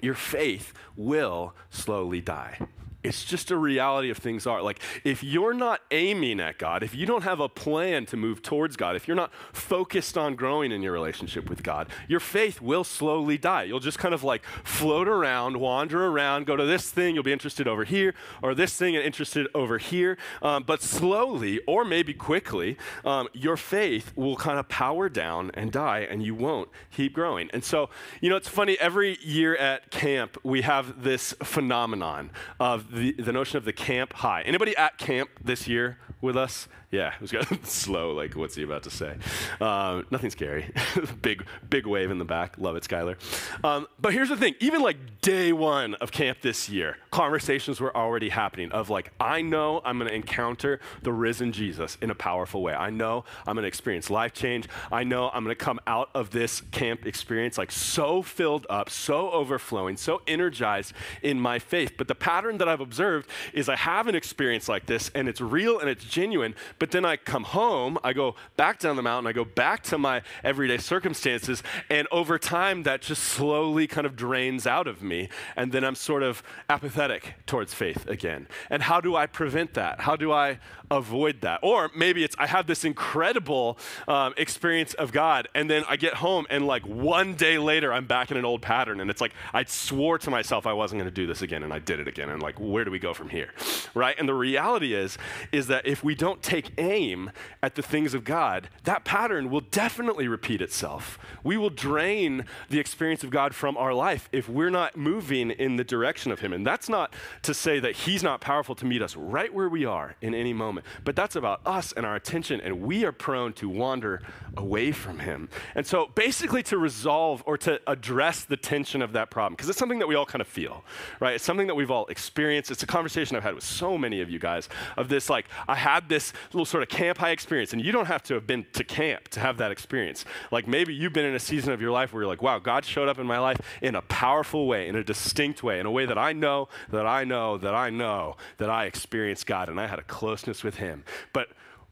your 0.00 0.14
faith 0.14 0.72
will 0.96 1.54
slowly 1.70 2.20
die. 2.20 2.58
It's 3.06 3.24
just 3.24 3.50
a 3.50 3.56
reality 3.56 4.10
of 4.10 4.18
things 4.18 4.46
are. 4.46 4.62
Like, 4.62 4.80
if 5.04 5.22
you're 5.22 5.54
not 5.54 5.80
aiming 5.90 6.40
at 6.40 6.58
God, 6.58 6.82
if 6.82 6.94
you 6.94 7.06
don't 7.06 7.22
have 7.22 7.40
a 7.40 7.48
plan 7.48 8.06
to 8.06 8.16
move 8.16 8.42
towards 8.42 8.76
God, 8.76 8.96
if 8.96 9.06
you're 9.06 9.16
not 9.16 9.32
focused 9.52 10.18
on 10.18 10.34
growing 10.34 10.72
in 10.72 10.82
your 10.82 10.92
relationship 10.92 11.48
with 11.48 11.62
God, 11.62 11.88
your 12.08 12.20
faith 12.20 12.60
will 12.60 12.84
slowly 12.84 13.38
die. 13.38 13.64
You'll 13.64 13.80
just 13.80 13.98
kind 13.98 14.14
of 14.14 14.24
like 14.24 14.44
float 14.64 15.08
around, 15.08 15.58
wander 15.58 16.06
around, 16.06 16.46
go 16.46 16.56
to 16.56 16.64
this 16.64 16.90
thing, 16.90 17.14
you'll 17.14 17.24
be 17.24 17.32
interested 17.32 17.68
over 17.68 17.84
here, 17.84 18.14
or 18.42 18.54
this 18.54 18.76
thing 18.76 18.96
and 18.96 19.04
interested 19.04 19.46
over 19.54 19.78
here. 19.78 20.18
Um, 20.42 20.64
but 20.64 20.82
slowly, 20.82 21.60
or 21.66 21.84
maybe 21.84 22.14
quickly, 22.14 22.76
um, 23.04 23.28
your 23.32 23.56
faith 23.56 24.12
will 24.16 24.36
kind 24.36 24.58
of 24.58 24.68
power 24.68 25.08
down 25.08 25.50
and 25.54 25.72
die, 25.72 26.00
and 26.00 26.22
you 26.22 26.34
won't 26.34 26.68
keep 26.90 27.12
growing. 27.12 27.50
And 27.52 27.64
so, 27.64 27.90
you 28.20 28.30
know, 28.30 28.36
it's 28.36 28.48
funny, 28.48 28.76
every 28.80 29.18
year 29.22 29.56
at 29.56 29.90
camp, 29.90 30.36
we 30.42 30.62
have 30.62 31.02
this 31.02 31.34
phenomenon 31.42 32.30
of 32.60 32.90
the, 32.96 33.12
the 33.12 33.32
notion 33.32 33.58
of 33.58 33.64
the 33.64 33.72
camp 33.72 34.14
high. 34.14 34.42
Anybody 34.42 34.76
at 34.76 34.98
camp 34.98 35.30
this 35.42 35.68
year 35.68 35.98
with 36.20 36.36
us? 36.36 36.66
Yeah, 36.96 37.12
it 37.14 37.20
was 37.20 37.30
good. 37.30 37.66
slow. 37.66 38.12
Like, 38.12 38.36
what's 38.36 38.54
he 38.54 38.62
about 38.62 38.84
to 38.84 38.90
say? 38.90 39.16
Uh, 39.60 40.00
nothing 40.10 40.30
scary. 40.30 40.72
big, 41.20 41.44
big 41.68 41.86
wave 41.86 42.10
in 42.10 42.16
the 42.16 42.24
back. 42.24 42.56
Love 42.56 42.74
it, 42.74 42.84
Skylar. 42.84 43.16
Um, 43.62 43.86
but 44.00 44.14
here's 44.14 44.30
the 44.30 44.36
thing. 44.36 44.54
Even 44.60 44.80
like 44.80 45.20
day 45.20 45.52
one 45.52 45.94
of 45.96 46.10
camp 46.10 46.38
this 46.40 46.70
year, 46.70 46.96
conversations 47.10 47.80
were 47.80 47.94
already 47.94 48.30
happening. 48.30 48.72
Of 48.72 48.88
like, 48.88 49.12
I 49.20 49.42
know 49.42 49.82
I'm 49.84 49.98
going 49.98 50.08
to 50.08 50.14
encounter 50.14 50.80
the 51.02 51.12
risen 51.12 51.52
Jesus 51.52 51.98
in 52.00 52.08
a 52.08 52.14
powerful 52.14 52.62
way. 52.62 52.72
I 52.72 52.88
know 52.88 53.26
I'm 53.46 53.56
going 53.56 53.64
to 53.64 53.68
experience 53.68 54.08
life 54.08 54.32
change. 54.32 54.66
I 54.90 55.04
know 55.04 55.28
I'm 55.28 55.44
going 55.44 55.54
to 55.54 55.64
come 55.64 55.80
out 55.86 56.08
of 56.14 56.30
this 56.30 56.62
camp 56.70 57.04
experience 57.04 57.58
like 57.58 57.72
so 57.72 58.22
filled 58.22 58.66
up, 58.70 58.88
so 58.88 59.30
overflowing, 59.32 59.98
so 59.98 60.22
energized 60.26 60.94
in 61.22 61.38
my 61.38 61.58
faith. 61.58 61.92
But 61.98 62.08
the 62.08 62.14
pattern 62.14 62.56
that 62.56 62.70
I've 62.70 62.80
observed 62.80 63.28
is 63.52 63.68
I 63.68 63.76
have 63.76 64.06
an 64.06 64.14
experience 64.14 64.66
like 64.66 64.86
this, 64.86 65.10
and 65.14 65.28
it's 65.28 65.42
real 65.42 65.78
and 65.78 65.90
it's 65.90 66.04
genuine. 66.04 66.54
But 66.78 66.85
then 66.90 67.04
I 67.04 67.16
come 67.16 67.44
home, 67.44 67.98
I 68.04 68.12
go 68.12 68.34
back 68.56 68.78
down 68.78 68.96
the 68.96 69.02
mountain, 69.02 69.26
I 69.26 69.32
go 69.32 69.44
back 69.44 69.82
to 69.84 69.98
my 69.98 70.22
everyday 70.44 70.78
circumstances, 70.78 71.62
and 71.90 72.08
over 72.10 72.38
time 72.38 72.82
that 72.84 73.02
just 73.02 73.22
slowly 73.22 73.86
kind 73.86 74.06
of 74.06 74.16
drains 74.16 74.66
out 74.66 74.86
of 74.86 75.02
me. 75.02 75.28
And 75.56 75.72
then 75.72 75.84
I'm 75.84 75.94
sort 75.94 76.22
of 76.22 76.42
apathetic 76.68 77.34
towards 77.46 77.74
faith 77.74 78.08
again. 78.08 78.48
And 78.70 78.82
how 78.82 79.00
do 79.00 79.16
I 79.16 79.26
prevent 79.26 79.74
that? 79.74 80.00
How 80.00 80.16
do 80.16 80.32
I 80.32 80.58
avoid 80.90 81.40
that? 81.40 81.60
Or 81.62 81.90
maybe 81.94 82.24
it's 82.24 82.36
I 82.38 82.46
have 82.46 82.66
this 82.66 82.84
incredible 82.84 83.78
um, 84.08 84.34
experience 84.36 84.94
of 84.94 85.12
God, 85.12 85.48
and 85.54 85.70
then 85.70 85.84
I 85.88 85.96
get 85.96 86.14
home, 86.14 86.46
and 86.50 86.66
like 86.66 86.86
one 86.86 87.34
day 87.34 87.58
later, 87.58 87.92
I'm 87.92 88.06
back 88.06 88.30
in 88.30 88.36
an 88.36 88.44
old 88.44 88.62
pattern. 88.62 89.00
And 89.00 89.10
it's 89.10 89.20
like 89.20 89.32
I 89.52 89.64
swore 89.64 90.18
to 90.18 90.30
myself 90.30 90.66
I 90.66 90.72
wasn't 90.72 91.00
going 91.00 91.10
to 91.10 91.14
do 91.14 91.26
this 91.26 91.42
again, 91.42 91.62
and 91.62 91.72
I 91.72 91.78
did 91.78 92.00
it 92.00 92.08
again. 92.08 92.28
And 92.30 92.42
like, 92.42 92.58
where 92.58 92.84
do 92.84 92.90
we 92.90 92.98
go 92.98 93.14
from 93.14 93.28
here? 93.28 93.50
Right? 93.94 94.16
And 94.18 94.28
the 94.28 94.34
reality 94.34 94.94
is, 94.94 95.18
is 95.52 95.66
that 95.68 95.86
if 95.86 96.02
we 96.02 96.14
don't 96.14 96.42
take 96.42 96.65
aim 96.78 97.30
at 97.62 97.74
the 97.74 97.82
things 97.82 98.14
of 98.14 98.24
God, 98.24 98.68
that 98.84 99.04
pattern 99.04 99.50
will 99.50 99.60
definitely 99.60 100.28
repeat 100.28 100.60
itself. 100.60 101.18
We 101.42 101.56
will 101.56 101.70
drain 101.70 102.44
the 102.68 102.78
experience 102.78 103.24
of 103.24 103.30
God 103.30 103.54
from 103.54 103.76
our 103.76 103.94
life 103.94 104.28
if 104.32 104.48
we're 104.48 104.70
not 104.70 104.96
moving 104.96 105.50
in 105.50 105.76
the 105.76 105.84
direction 105.84 106.32
of 106.32 106.40
Him. 106.40 106.52
And 106.52 106.66
that's 106.66 106.88
not 106.88 107.12
to 107.42 107.54
say 107.54 107.80
that 107.80 107.96
He's 107.96 108.22
not 108.22 108.40
powerful 108.40 108.74
to 108.76 108.84
meet 108.84 109.02
us 109.02 109.16
right 109.16 109.52
where 109.52 109.68
we 109.68 109.84
are 109.84 110.16
in 110.20 110.34
any 110.34 110.52
moment, 110.52 110.86
but 111.04 111.16
that's 111.16 111.36
about 111.36 111.60
us 111.66 111.92
and 111.92 112.04
our 112.04 112.16
attention, 112.16 112.60
and 112.60 112.82
we 112.82 113.04
are 113.04 113.12
prone 113.12 113.52
to 113.54 113.68
wander 113.68 114.22
away 114.56 114.92
from 114.92 115.20
Him. 115.20 115.48
And 115.74 115.86
so, 115.86 116.06
basically, 116.14 116.62
to 116.64 116.78
resolve 116.78 117.42
or 117.46 117.56
to 117.58 117.80
address 117.86 118.44
the 118.44 118.56
tension 118.56 119.02
of 119.02 119.12
that 119.12 119.30
problem, 119.30 119.54
because 119.54 119.68
it's 119.68 119.78
something 119.78 119.98
that 119.98 120.08
we 120.08 120.14
all 120.14 120.26
kind 120.26 120.40
of 120.40 120.48
feel, 120.48 120.84
right? 121.20 121.34
It's 121.34 121.44
something 121.44 121.66
that 121.66 121.74
we've 121.74 121.90
all 121.90 122.06
experienced. 122.06 122.70
It's 122.70 122.82
a 122.82 122.86
conversation 122.86 123.36
I've 123.36 123.42
had 123.42 123.54
with 123.54 123.64
so 123.64 123.96
many 123.98 124.20
of 124.20 124.30
you 124.30 124.38
guys 124.38 124.68
of 124.96 125.08
this, 125.08 125.28
like, 125.30 125.46
I 125.68 125.74
had 125.74 126.08
this 126.08 126.32
little 126.56 126.66
sort 126.66 126.82
of 126.82 126.88
camp 126.88 127.18
high 127.18 127.30
experience. 127.30 127.72
And 127.72 127.84
you 127.84 127.92
don't 127.92 128.06
have 128.06 128.22
to 128.24 128.34
have 128.34 128.46
been 128.46 128.66
to 128.72 128.82
camp 128.82 129.28
to 129.28 129.40
have 129.40 129.58
that 129.58 129.70
experience. 129.70 130.24
Like 130.50 130.66
maybe 130.66 130.94
you've 130.94 131.12
been 131.12 131.24
in 131.24 131.34
a 131.34 131.40
season 131.40 131.72
of 131.72 131.80
your 131.80 131.90
life 131.90 132.12
where 132.12 132.22
you're 132.22 132.30
like, 132.30 132.42
wow, 132.42 132.58
God 132.58 132.84
showed 132.84 133.08
up 133.08 133.18
in 133.18 133.26
my 133.26 133.38
life 133.38 133.60
in 133.82 133.94
a 133.94 134.02
powerful 134.02 134.66
way, 134.66 134.88
in 134.88 134.96
a 134.96 135.04
distinct 135.04 135.62
way, 135.62 135.78
in 135.78 135.86
a 135.86 135.90
way 135.90 136.06
that 136.06 136.18
I 136.18 136.32
know, 136.32 136.68
that 136.90 137.06
I 137.06 137.24
know, 137.24 137.58
that 137.58 137.74
I 137.74 137.90
know, 137.90 138.36
that 138.56 138.70
I 138.70 138.86
experienced 138.86 139.46
God 139.46 139.68
and 139.68 139.78
I 139.78 139.86
had 139.86 139.98
a 139.98 140.04
closeness 140.04 140.64
with 140.64 140.76
Him. 140.76 141.04
But 141.32 141.48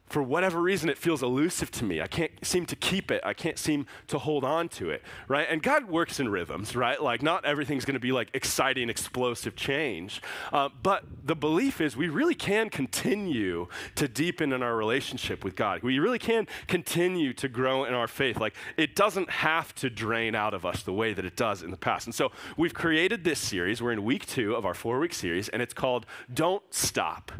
for 0.06 0.23
whatever 0.23 0.61
reason, 0.61 0.88
it 0.88 0.99
feels 0.99 1.23
elusive 1.23 1.70
to 1.73 1.84
me. 1.84 2.00
I 2.00 2.06
can't 2.06 2.30
seem 2.44 2.66
to 2.66 2.76
keep 2.76 3.11
it. 3.11 3.23
I 3.25 3.32
can't 3.32 3.58
seem 3.58 3.87
to 4.08 4.18
hold 4.18 4.44
on 4.44 4.68
to 4.70 4.90
it, 4.90 5.02
right? 5.28 5.46
And 5.49 5.62
God 5.62 5.88
works 5.88 6.20
in 6.20 6.28
rhythms, 6.28 6.76
right? 6.76 7.02
Like, 7.02 7.23
not 7.23 7.44
everything's 7.44 7.84
going 7.84 7.94
to 7.94 8.00
be 8.00 8.12
like 8.12 8.28
exciting, 8.34 8.90
explosive 8.90 9.56
change. 9.56 10.20
Uh, 10.52 10.68
but 10.82 11.04
the 11.25 11.34
belief 11.34 11.80
is 11.80 11.96
we 11.96 12.08
really 12.08 12.34
can 12.34 12.68
continue 12.68 13.66
to 13.94 14.06
deepen 14.06 14.52
in 14.52 14.62
our 14.62 14.76
relationship 14.76 15.42
with 15.42 15.56
God. 15.56 15.82
We 15.82 15.99
really 15.99 16.18
can 16.18 16.46
continue 16.68 17.32
to 17.34 17.49
grow 17.49 17.84
in 17.84 17.94
our 17.94 18.06
faith. 18.06 18.38
Like, 18.38 18.54
it 18.76 18.94
doesn't 18.94 19.30
have 19.30 19.75
to 19.76 19.88
drain 19.88 20.34
out 20.34 20.52
of 20.52 20.66
us 20.66 20.82
the 20.82 20.92
way 20.92 21.14
that 21.14 21.25
it 21.25 21.34
does 21.34 21.62
in 21.62 21.70
the 21.70 21.76
past. 21.78 22.06
And 22.06 22.14
so, 22.14 22.30
we've 22.56 22.75
created 22.75 23.25
this 23.25 23.40
series. 23.40 23.80
We're 23.80 23.92
in 23.92 24.04
week 24.04 24.26
two 24.26 24.54
of 24.54 24.66
our 24.66 24.75
four 24.75 25.00
week 25.00 25.14
series, 25.14 25.49
and 25.49 25.62
it's 25.62 25.75
called 25.75 26.04
Don't 26.32 26.62
Stop 26.73 27.32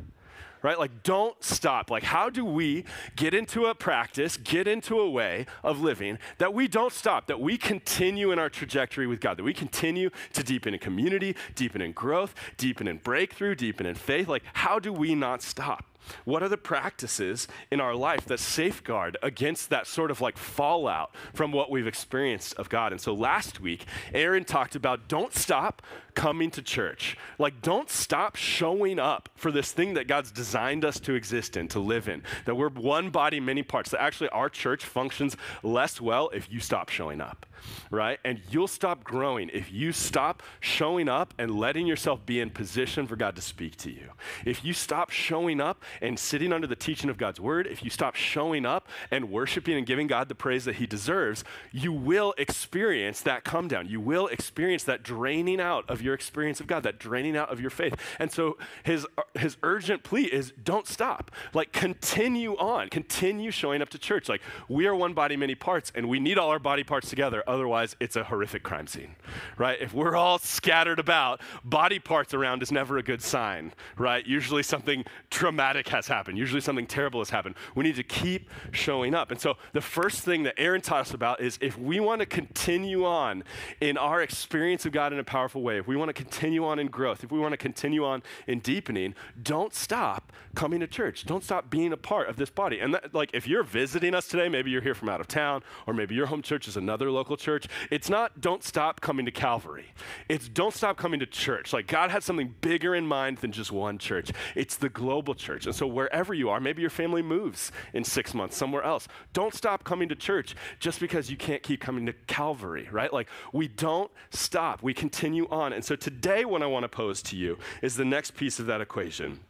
right? 0.65 0.79
Like, 0.79 1.03
don't 1.03 1.41
stop. 1.45 1.91
Like, 1.91 2.03
how 2.03 2.31
do 2.31 2.43
we 2.43 2.85
get 3.17 3.35
into 3.35 3.67
a 3.67 3.75
practice, 3.75 4.39
get 4.39 4.67
into 4.67 4.99
a 4.99 5.09
way 5.09 5.45
of 5.63 5.83
living 5.83 6.19
that 6.39 6.55
we 6.55 6.67
don't 6.67 6.93
stop, 6.93 7.27
that 7.27 7.39
we 7.39 7.59
continue 7.59 8.33
in 8.33 8.39
our 8.39 8.49
trajectory 8.49 9.07
with 9.07 9.21
God, 9.21 9.37
that 9.37 9.45
we 9.45 9.53
continue 9.53 10.09
to 10.33 10.43
deepen 10.43 10.73
in 10.73 10.81
community, 10.81 11.37
deepen 11.55 11.83
in 11.83 11.93
growth, 11.93 12.35
deepen 12.57 12.89
in 12.89 12.97
breakthrough, 12.97 13.55
deepen 13.55 13.85
in 13.85 13.95
faith? 13.95 14.27
Like, 14.27 14.43
how 14.55 14.79
do 14.79 14.91
we 14.91 15.15
not 15.15 15.43
stop? 15.43 15.85
What 16.25 16.43
are 16.43 16.49
the 16.49 16.57
practices 16.57 17.49
in 17.71 17.81
our 17.81 17.95
life 17.95 18.25
that 18.27 18.41
safeguard 18.41 19.17
against 19.23 19.71
that 19.71 19.87
sort 19.87 20.11
of 20.11 20.21
like 20.21 20.37
fallout 20.37 21.15
from 21.33 21.53
what 21.53 21.71
we've 21.71 21.87
experienced 21.87 22.55
of 22.55 22.69
God? 22.69 22.93
And 22.93 23.01
so 23.01 23.15
last 23.15 23.61
week, 23.61 23.85
Aaron 24.13 24.45
talked 24.45 24.75
about 24.75 25.09
don't 25.09 25.35
stop 25.35 25.83
coming 26.15 26.51
to 26.53 26.63
church. 26.63 27.17
Like, 27.39 27.63
don't 27.63 27.91
stop 27.91 28.37
showing 28.37 28.99
up 28.99 29.29
for 29.35 29.51
this 29.51 29.73
thing 29.73 29.95
that 29.95 30.09
God's 30.09 30.31
designed 30.31 30.85
us 30.85 31.01
to 31.01 31.15
exist 31.15 31.57
in, 31.57 31.69
to 31.69 31.81
live 31.81 32.09
in. 32.09 32.23
That 32.45 32.55
we're 32.55 32.71
one 32.71 33.11
body, 33.11 33.41
many 33.41 33.63
parts. 33.63 33.91
That 33.91 34.01
actually 34.01 34.29
our 34.31 34.49
church 34.49 34.85
functions 34.85 35.37
less 35.63 36.01
well 36.01 36.31
if 36.33 36.51
you 36.51 36.61
stop 36.61 36.89
showing 36.89 37.21
up 37.21 37.47
right? 37.91 38.19
And 38.25 38.41
you'll 38.51 38.69
stop 38.69 39.05
growing 39.05 39.51
if 39.53 39.73
you 39.73 39.93
stop 39.93 40.43
showing 40.61 41.09
up 41.09 41.35
and 41.39 41.59
letting 41.59 41.87
yourself 41.87 42.25
be 42.25 42.41
in 42.41 42.51
position 42.51 43.07
for 43.07 43.17
God 43.17 43.37
to 43.37 43.43
speak 43.43 43.77
to 43.79 43.91
you. 43.91 44.11
If 44.45 44.65
you 44.65 44.73
stop 44.73 45.11
showing 45.11 45.61
up 45.61 45.83
and 46.01 46.19
sitting 46.19 46.53
under 46.53 46.67
the 46.67 46.77
teaching 46.77 47.11
of 47.11 47.17
God's 47.17 47.41
word, 47.41 47.67
if 47.67 47.85
you 47.85 47.91
stop 47.91 48.15
showing 48.15 48.67
up 48.67 48.89
and 49.11 49.31
worshiping 49.31 49.77
and 49.77 49.87
giving 49.87 50.07
God 50.07 50.29
the 50.29 50.35
praise 50.35 50.65
that 50.65 50.77
he 50.77 50.87
deserves, 50.87 51.45
you 51.73 51.93
will 51.93 52.35
experience 52.39 53.21
that 53.23 53.45
come 53.45 53.69
down. 53.69 53.89
You 53.89 54.01
will 54.01 54.27
experience 54.29 54.85
that 54.85 55.03
draining 55.03 55.61
out 55.61 55.89
of 55.89 56.03
your 56.05 56.15
experience 56.15 56.61
of 56.61 56.67
God, 56.67 56.83
that 56.83 56.99
draining 56.99 57.37
out 57.37 57.51
of 57.51 57.61
your 57.61 57.71
faith. 57.71 57.95
And 58.19 58.31
so 58.31 58.59
his 58.83 59.07
his 59.39 59.57
urgent 59.63 60.03
plea 60.03 60.25
is 60.25 60.53
don't 60.63 60.87
stop. 60.87 61.31
Like 61.53 61.73
continue 61.73 62.57
on. 62.57 62.89
Continue 62.91 63.51
showing 63.51 63.83
up 63.83 63.89
to 63.91 63.99
church. 63.99 64.29
Like 64.29 64.43
we 64.69 64.87
are 64.87 64.95
one 64.95 65.15
body, 65.15 65.37
many 65.37 65.55
parts, 65.55 65.91
and 65.95 66.09
we 66.09 66.21
need 66.21 66.39
all 66.39 66.51
our 66.51 66.59
body 66.59 66.85
parts 66.85 67.09
together 67.09 67.43
Otherwise, 67.47 67.97
it's 68.01 68.17
a 68.17 68.25
horrific 68.25 68.63
crime 68.63 68.87
scene, 68.87 69.15
right? 69.57 69.81
If 69.81 69.95
we're 69.95 70.17
all 70.17 70.39
scattered 70.39 70.99
about, 70.99 71.41
body 71.65 71.99
parts 71.99 72.35
around 72.35 72.63
is 72.63 72.73
never 72.73 72.99
a 72.99 73.03
good 73.03 73.23
sign, 73.23 73.73
right? 73.97 74.27
Usually 74.27 74.63
something 74.63 75.05
traumatic 75.31 75.89
has 75.89 76.07
happened. 76.09 76.39
Usually 76.39 76.61
something 76.61 76.87
terrible 76.87 77.21
has 77.21 77.31
happened. 77.31 77.55
We 77.75 77.85
need 77.85 77.97
to 77.97 78.03
keep 78.03 78.51
showing 78.73 79.15
up. 79.15 79.31
And 79.31 79.41
so 79.41 79.57
the 79.73 79.81
first 79.81 80.23
thing 80.23 80.43
that 80.45 80.55
Aaron 80.59 80.81
taught 80.81 81.03
us 81.03 81.15
about 81.15 81.41
is 81.41 81.59
if 81.61 81.79
we 81.79 82.01
want 82.01 82.21
to 82.21 82.27
continue 82.27 83.05
on 83.05 83.45
in 83.81 83.97
our 83.97 84.23
experience 84.23 84.87
of 84.87 84.93
God 84.93 85.13
in 85.13 85.19
a 85.19 85.25
powerful 85.25 85.63
way, 85.63 85.79
if 85.79 85.87
we 85.87 85.94
want 85.97 86.09
to 86.09 86.13
continue 86.13 86.65
on 86.65 86.79
in 86.79 86.89
growth, 86.89 87.25
if 87.25 87.33
we 87.33 87.39
want 87.39 87.53
to 87.53 87.59
continue 87.59 88.05
on 88.05 88.23
in 88.47 88.61
deepening, 88.61 89.15
don't 89.43 89.75
stop 89.75 90.33
coming 90.55 90.81
to 90.81 90.87
church. 90.87 91.25
Don't 91.25 91.45
stop 91.45 91.71
being 91.71 91.93
a 91.93 91.97
part 91.97 92.29
of 92.29 92.37
this 92.37 92.51
body. 92.51 92.79
And 92.81 92.95
that, 92.95 93.15
like 93.15 93.31
if 93.33 93.47
you're 93.47 93.65
visiting 93.65 94.15
us 94.15 94.29
today, 94.29 94.49
maybe 94.49 94.71
you're 94.71 94.83
here 94.83 94.95
from 94.95 95.09
out 95.09 95.21
of 95.21 95.29
town, 95.29 95.63
or 95.87 95.95
maybe 95.95 96.15
your 96.15 96.27
home 96.27 96.43
church 96.43 96.69
is 96.69 96.77
another 96.77 97.11
local 97.11 97.37
church, 97.37 97.67
it's 97.91 98.09
not 98.09 98.41
don't 98.41 98.63
stop 98.63 99.01
coming 99.01 99.27
to 99.27 99.33
Calvary. 99.33 99.87
It's 100.29 100.49
don't 100.49 100.75
stop 100.75 100.97
coming 100.97 101.21
to 101.21 101.27
church. 101.27 101.73
Like 101.73 101.87
God 101.87 102.11
had 102.11 102.23
something 102.23 102.55
bigger 102.61 102.95
in 102.95 103.07
mind 103.07 103.39
than 103.39 103.53
just 103.53 103.73
one 103.73 103.99
church. 103.99 104.33
It's 104.55 104.77
the 104.77 104.89
global 104.89 105.35
church. 105.35 105.67
And 105.67 105.75
so 105.75 105.87
wherever 105.87 106.35
you 106.35 106.51
are, 106.51 106.61
maybe 106.61 106.81
your 106.81 106.91
family 106.91 107.23
moves 107.23 107.73
in 107.93 108.05
six 108.05 108.35
months 108.35 108.57
somewhere 108.57 108.83
else. 108.83 109.09
Don't 109.33 109.55
stop 109.55 109.85
coming 109.85 110.09
to 110.09 110.15
church 110.15 110.55
just 110.79 111.01
because 111.01 111.31
you 111.31 111.37
can't 111.37 111.63
keep 111.63 111.81
coming 111.81 112.07
to 112.07 112.13
Calvary, 112.27 112.89
right? 112.91 113.13
Like 113.13 113.29
we 113.53 113.69
don't 113.69 114.11
stop. 114.31 114.83
We 114.83 114.95
continue 114.95 115.47
on. 115.51 115.73
And 115.73 115.84
so 115.85 115.97
today, 115.97 116.45
what 116.45 116.63
I 116.63 116.67
want 116.67 116.85
to 116.85 116.89
pose 116.89 117.23
to 117.25 117.37
you 117.37 117.59
is 117.83 117.97
the 117.97 118.05
next 118.05 118.37
piece 118.37 118.59
of 118.59 118.67
that 118.67 118.81
equation. 118.81 119.41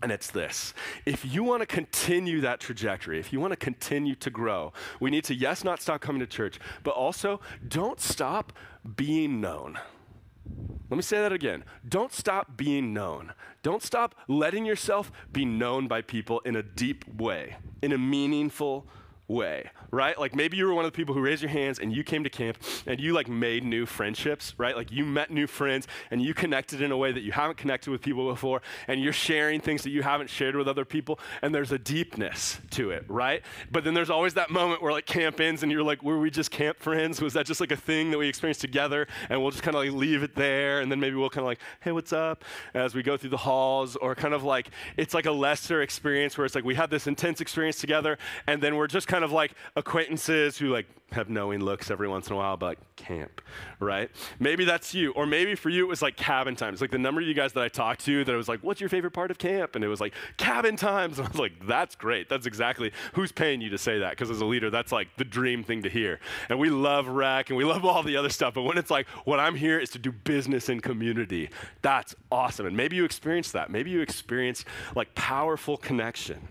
And 0.00 0.12
it's 0.12 0.30
this 0.30 0.74
if 1.06 1.24
you 1.24 1.42
want 1.42 1.60
to 1.60 1.66
continue 1.66 2.40
that 2.40 2.60
trajectory, 2.60 3.18
if 3.18 3.32
you 3.32 3.40
want 3.40 3.52
to 3.52 3.56
continue 3.56 4.14
to 4.16 4.30
grow, 4.30 4.72
we 5.00 5.10
need 5.10 5.24
to, 5.24 5.34
yes, 5.34 5.64
not 5.64 5.82
stop 5.82 6.00
coming 6.00 6.20
to 6.20 6.26
church, 6.26 6.60
but 6.84 6.92
also 6.92 7.40
don't 7.66 8.00
stop 8.00 8.52
being 8.96 9.40
known. 9.40 9.78
Let 10.90 10.96
me 10.96 11.02
say 11.02 11.18
that 11.20 11.32
again. 11.32 11.64
Don't 11.88 12.12
stop 12.12 12.56
being 12.56 12.92
known. 12.92 13.32
Don't 13.62 13.82
stop 13.82 14.14
letting 14.28 14.64
yourself 14.64 15.10
be 15.32 15.44
known 15.44 15.88
by 15.88 16.02
people 16.02 16.40
in 16.40 16.56
a 16.56 16.62
deep 16.62 17.04
way, 17.14 17.56
in 17.80 17.92
a 17.92 17.98
meaningful 17.98 18.86
way, 19.28 19.70
right? 19.92 20.18
Like 20.18 20.34
maybe 20.34 20.56
you 20.56 20.66
were 20.66 20.72
one 20.72 20.86
of 20.86 20.90
the 20.90 20.96
people 20.96 21.14
who 21.14 21.20
raised 21.20 21.42
your 21.42 21.50
hands 21.50 21.78
and 21.78 21.94
you 21.94 22.02
came 22.02 22.24
to 22.24 22.30
camp 22.30 22.56
and 22.86 22.98
you 22.98 23.12
like 23.12 23.28
made 23.28 23.62
new 23.62 23.84
friendships, 23.84 24.54
right? 24.56 24.74
Like 24.74 24.90
you 24.90 25.04
met 25.04 25.30
new 25.30 25.46
friends 25.46 25.86
and 26.10 26.22
you 26.22 26.32
connected 26.32 26.80
in 26.80 26.90
a 26.90 26.96
way 26.96 27.12
that 27.12 27.20
you 27.20 27.30
haven't 27.30 27.58
connected 27.58 27.90
with 27.90 28.00
people 28.00 28.28
before 28.28 28.62
and 28.88 29.02
you're 29.02 29.12
sharing 29.12 29.60
things 29.60 29.82
that 29.82 29.90
you 29.90 30.02
haven't 30.02 30.30
shared 30.30 30.56
with 30.56 30.66
other 30.66 30.86
people 30.86 31.20
and 31.42 31.54
there's 31.54 31.72
a 31.72 31.78
deepness 31.78 32.58
to 32.70 32.90
it, 32.90 33.04
right? 33.06 33.42
But 33.70 33.84
then 33.84 33.92
there's 33.92 34.08
always 34.08 34.32
that 34.34 34.50
moment 34.50 34.82
where 34.82 34.92
like 34.92 35.04
camp 35.04 35.40
ends 35.40 35.62
and 35.62 35.70
you're 35.70 35.82
like, 35.82 36.02
were 36.02 36.18
we 36.18 36.30
just 36.30 36.50
camp 36.50 36.78
friends? 36.78 37.20
Was 37.20 37.34
that 37.34 37.44
just 37.44 37.60
like 37.60 37.70
a 37.70 37.76
thing 37.76 38.10
that 38.12 38.18
we 38.18 38.28
experienced 38.28 38.62
together 38.62 39.06
and 39.28 39.42
we'll 39.42 39.50
just 39.50 39.62
kind 39.62 39.76
of 39.76 39.84
like 39.84 39.92
leave 39.92 40.22
it 40.22 40.34
there 40.34 40.80
and 40.80 40.90
then 40.90 41.00
maybe 41.00 41.16
we'll 41.16 41.28
kind 41.28 41.42
of 41.42 41.48
like, 41.48 41.60
hey, 41.80 41.92
what's 41.92 42.14
up? 42.14 42.44
As 42.72 42.94
we 42.94 43.02
go 43.02 43.18
through 43.18 43.30
the 43.30 43.36
halls 43.36 43.96
or 43.96 44.14
kind 44.14 44.32
of 44.32 44.42
like, 44.42 44.70
it's 44.96 45.12
like 45.12 45.26
a 45.26 45.32
lesser 45.32 45.82
experience 45.82 46.38
where 46.38 46.46
it's 46.46 46.54
like 46.54 46.64
we 46.64 46.74
had 46.74 46.88
this 46.88 47.06
intense 47.06 47.42
experience 47.42 47.78
together 47.78 48.16
and 48.46 48.62
then 48.62 48.76
we're 48.76 48.86
just 48.86 49.06
kind 49.06 49.22
of 49.22 49.32
like 49.32 49.52
acquaintances 49.82 50.56
who 50.56 50.68
like 50.68 50.86
have 51.10 51.28
knowing 51.28 51.60
looks 51.60 51.90
every 51.90 52.08
once 52.08 52.28
in 52.28 52.34
a 52.34 52.36
while, 52.36 52.56
but 52.56 52.78
camp, 52.96 53.42
right? 53.80 54.10
Maybe 54.38 54.64
that's 54.64 54.94
you. 54.94 55.10
Or 55.12 55.26
maybe 55.26 55.56
for 55.56 55.68
you 55.70 55.84
it 55.84 55.88
was 55.88 56.00
like 56.00 56.16
cabin 56.16 56.56
times. 56.56 56.80
Like 56.80 56.92
the 56.92 56.98
number 56.98 57.20
of 57.20 57.26
you 57.26 57.34
guys 57.34 57.52
that 57.52 57.62
I 57.62 57.68
talked 57.68 58.04
to 58.04 58.24
that 58.24 58.32
I 58.32 58.36
was 58.36 58.48
like, 58.48 58.60
what's 58.60 58.80
your 58.80 58.88
favorite 58.88 59.10
part 59.10 59.30
of 59.30 59.38
camp? 59.38 59.74
And 59.74 59.84
it 59.84 59.88
was 59.88 60.00
like 60.00 60.14
cabin 60.36 60.76
times. 60.76 61.18
And 61.18 61.26
I 61.28 61.30
was 61.30 61.38
like, 61.38 61.66
that's 61.66 61.96
great. 61.96 62.28
That's 62.28 62.46
exactly 62.46 62.92
who's 63.14 63.32
paying 63.32 63.60
you 63.60 63.70
to 63.70 63.78
say 63.78 63.98
that. 63.98 64.10
Because 64.10 64.30
as 64.30 64.40
a 64.40 64.46
leader, 64.46 64.70
that's 64.70 64.92
like 64.92 65.08
the 65.16 65.24
dream 65.24 65.64
thing 65.64 65.82
to 65.82 65.90
hear. 65.90 66.20
And 66.48 66.60
we 66.60 66.70
love 66.70 67.08
rec 67.08 67.50
and 67.50 67.56
we 67.56 67.64
love 67.64 67.84
all 67.84 68.02
the 68.02 68.16
other 68.16 68.30
stuff. 68.30 68.54
But 68.54 68.62
when 68.62 68.78
it's 68.78 68.90
like, 68.90 69.08
what 69.24 69.40
I'm 69.40 69.56
here 69.56 69.80
is 69.80 69.90
to 69.90 69.98
do 69.98 70.12
business 70.12 70.68
in 70.68 70.80
community, 70.80 71.50
that's 71.82 72.14
awesome. 72.30 72.66
And 72.66 72.76
maybe 72.76 72.96
you 72.96 73.04
experienced 73.04 73.52
that. 73.52 73.70
Maybe 73.70 73.90
you 73.90 74.00
experienced 74.00 74.64
like 74.94 75.14
powerful 75.14 75.76
connection 75.76 76.48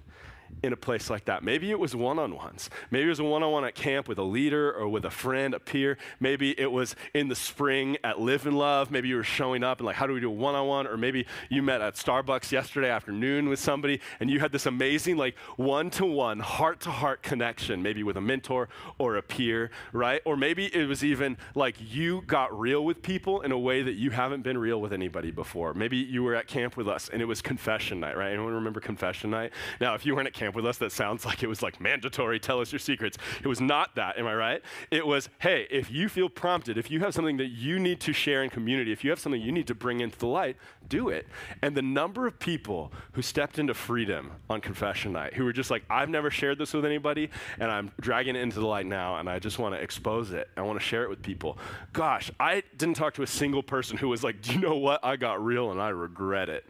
in 0.63 0.73
a 0.73 0.77
place 0.77 1.09
like 1.09 1.25
that. 1.25 1.43
Maybe 1.43 1.71
it 1.71 1.79
was 1.79 1.95
one 1.95 2.19
on 2.19 2.35
ones. 2.35 2.69
Maybe 2.91 3.05
it 3.05 3.09
was 3.09 3.19
a 3.19 3.23
one 3.23 3.43
on 3.43 3.51
one 3.51 3.65
at 3.65 3.75
camp 3.75 4.07
with 4.07 4.17
a 4.17 4.23
leader 4.23 4.71
or 4.71 4.87
with 4.87 5.05
a 5.05 5.09
friend, 5.09 5.53
a 5.53 5.59
peer. 5.59 5.97
Maybe 6.19 6.59
it 6.59 6.71
was 6.71 6.95
in 7.13 7.27
the 7.27 7.35
spring 7.35 7.97
at 8.03 8.19
Live 8.19 8.45
and 8.45 8.57
Love. 8.57 8.91
Maybe 8.91 9.07
you 9.07 9.15
were 9.15 9.23
showing 9.23 9.63
up 9.63 9.79
and 9.79 9.85
like, 9.85 9.95
how 9.95 10.07
do 10.07 10.13
we 10.13 10.19
do 10.19 10.29
a 10.29 10.33
one 10.33 10.55
on 10.55 10.67
one? 10.67 10.87
Or 10.87 10.97
maybe 10.97 11.25
you 11.49 11.63
met 11.63 11.81
at 11.81 11.95
Starbucks 11.95 12.51
yesterday 12.51 12.89
afternoon 12.89 13.49
with 13.49 13.59
somebody 13.59 13.99
and 14.19 14.29
you 14.29 14.39
had 14.39 14.51
this 14.51 14.65
amazing, 14.65 15.17
like, 15.17 15.37
one 15.57 15.89
to 15.91 16.05
one, 16.05 16.39
heart 16.39 16.79
to 16.81 16.91
heart 16.91 17.23
connection, 17.23 17.81
maybe 17.81 18.03
with 18.03 18.17
a 18.17 18.21
mentor 18.21 18.69
or 18.97 19.15
a 19.15 19.21
peer, 19.21 19.71
right? 19.93 20.21
Or 20.25 20.37
maybe 20.37 20.73
it 20.73 20.87
was 20.87 21.03
even 21.03 21.37
like 21.55 21.75
you 21.79 22.21
got 22.27 22.57
real 22.57 22.85
with 22.85 23.01
people 23.01 23.41
in 23.41 23.51
a 23.51 23.59
way 23.59 23.81
that 23.81 23.93
you 23.93 24.11
haven't 24.11 24.43
been 24.43 24.57
real 24.57 24.79
with 24.79 24.93
anybody 24.93 25.31
before. 25.31 25.73
Maybe 25.73 25.97
you 25.97 26.23
were 26.23 26.35
at 26.35 26.47
camp 26.47 26.77
with 26.77 26.87
us 26.87 27.09
and 27.09 27.21
it 27.21 27.25
was 27.25 27.41
confession 27.41 27.99
night, 27.99 28.17
right? 28.17 28.31
Anyone 28.31 28.53
remember 28.53 28.79
confession 28.79 29.31
night? 29.31 29.51
Now, 29.79 29.95
if 29.95 30.05
you 30.05 30.15
weren't 30.15 30.27
at 30.27 30.33
camp, 30.33 30.50
camp 30.51 30.55
with 30.55 30.65
us 30.65 30.77
that 30.77 30.91
sounds 30.91 31.25
like 31.25 31.43
it 31.43 31.47
was 31.47 31.61
like 31.61 31.79
mandatory, 31.79 32.39
tell 32.39 32.59
us 32.59 32.71
your 32.71 32.79
secrets. 32.79 33.17
It 33.41 33.47
was 33.47 33.61
not 33.61 33.95
that, 33.95 34.17
am 34.17 34.27
I 34.27 34.35
right? 34.35 34.61
It 34.89 35.05
was, 35.05 35.29
hey, 35.39 35.67
if 35.69 35.89
you 35.91 36.09
feel 36.09 36.29
prompted, 36.29 36.77
if 36.77 36.91
you 36.91 36.99
have 37.01 37.13
something 37.13 37.37
that 37.37 37.47
you 37.47 37.79
need 37.79 37.99
to 38.01 38.13
share 38.13 38.43
in 38.43 38.49
community, 38.49 38.91
if 38.91 39.03
you 39.03 39.09
have 39.09 39.19
something 39.19 39.41
you 39.41 39.51
need 39.51 39.67
to 39.67 39.75
bring 39.75 40.01
into 40.01 40.17
the 40.17 40.27
light, 40.27 40.57
do 40.91 41.09
it. 41.09 41.25
And 41.61 41.75
the 41.75 41.81
number 41.81 42.27
of 42.27 42.37
people 42.37 42.91
who 43.13 43.21
stepped 43.21 43.57
into 43.57 43.73
freedom 43.73 44.33
on 44.49 44.61
confession 44.61 45.13
night, 45.13 45.33
who 45.33 45.45
were 45.45 45.53
just 45.53 45.71
like, 45.71 45.83
I've 45.89 46.09
never 46.09 46.29
shared 46.29 46.59
this 46.59 46.73
with 46.73 46.85
anybody, 46.85 47.29
and 47.59 47.71
I'm 47.71 47.91
dragging 47.99 48.35
it 48.35 48.39
into 48.39 48.59
the 48.59 48.67
light 48.67 48.85
now, 48.85 49.15
and 49.15 49.29
I 49.29 49.39
just 49.39 49.57
want 49.57 49.73
to 49.73 49.81
expose 49.81 50.31
it. 50.31 50.49
I 50.57 50.61
want 50.61 50.79
to 50.79 50.85
share 50.85 51.03
it 51.03 51.09
with 51.09 51.23
people. 51.23 51.57
Gosh, 51.93 52.29
I 52.39 52.63
didn't 52.77 52.95
talk 52.95 53.13
to 53.15 53.23
a 53.23 53.27
single 53.27 53.63
person 53.63 53.97
who 53.97 54.09
was 54.09 54.23
like, 54.23 54.41
Do 54.41 54.53
you 54.53 54.59
know 54.59 54.75
what? 54.75 54.99
I 55.03 55.15
got 55.15 55.43
real 55.43 55.71
and 55.71 55.81
I 55.81 55.89
regret 55.89 56.49
it. 56.49 56.65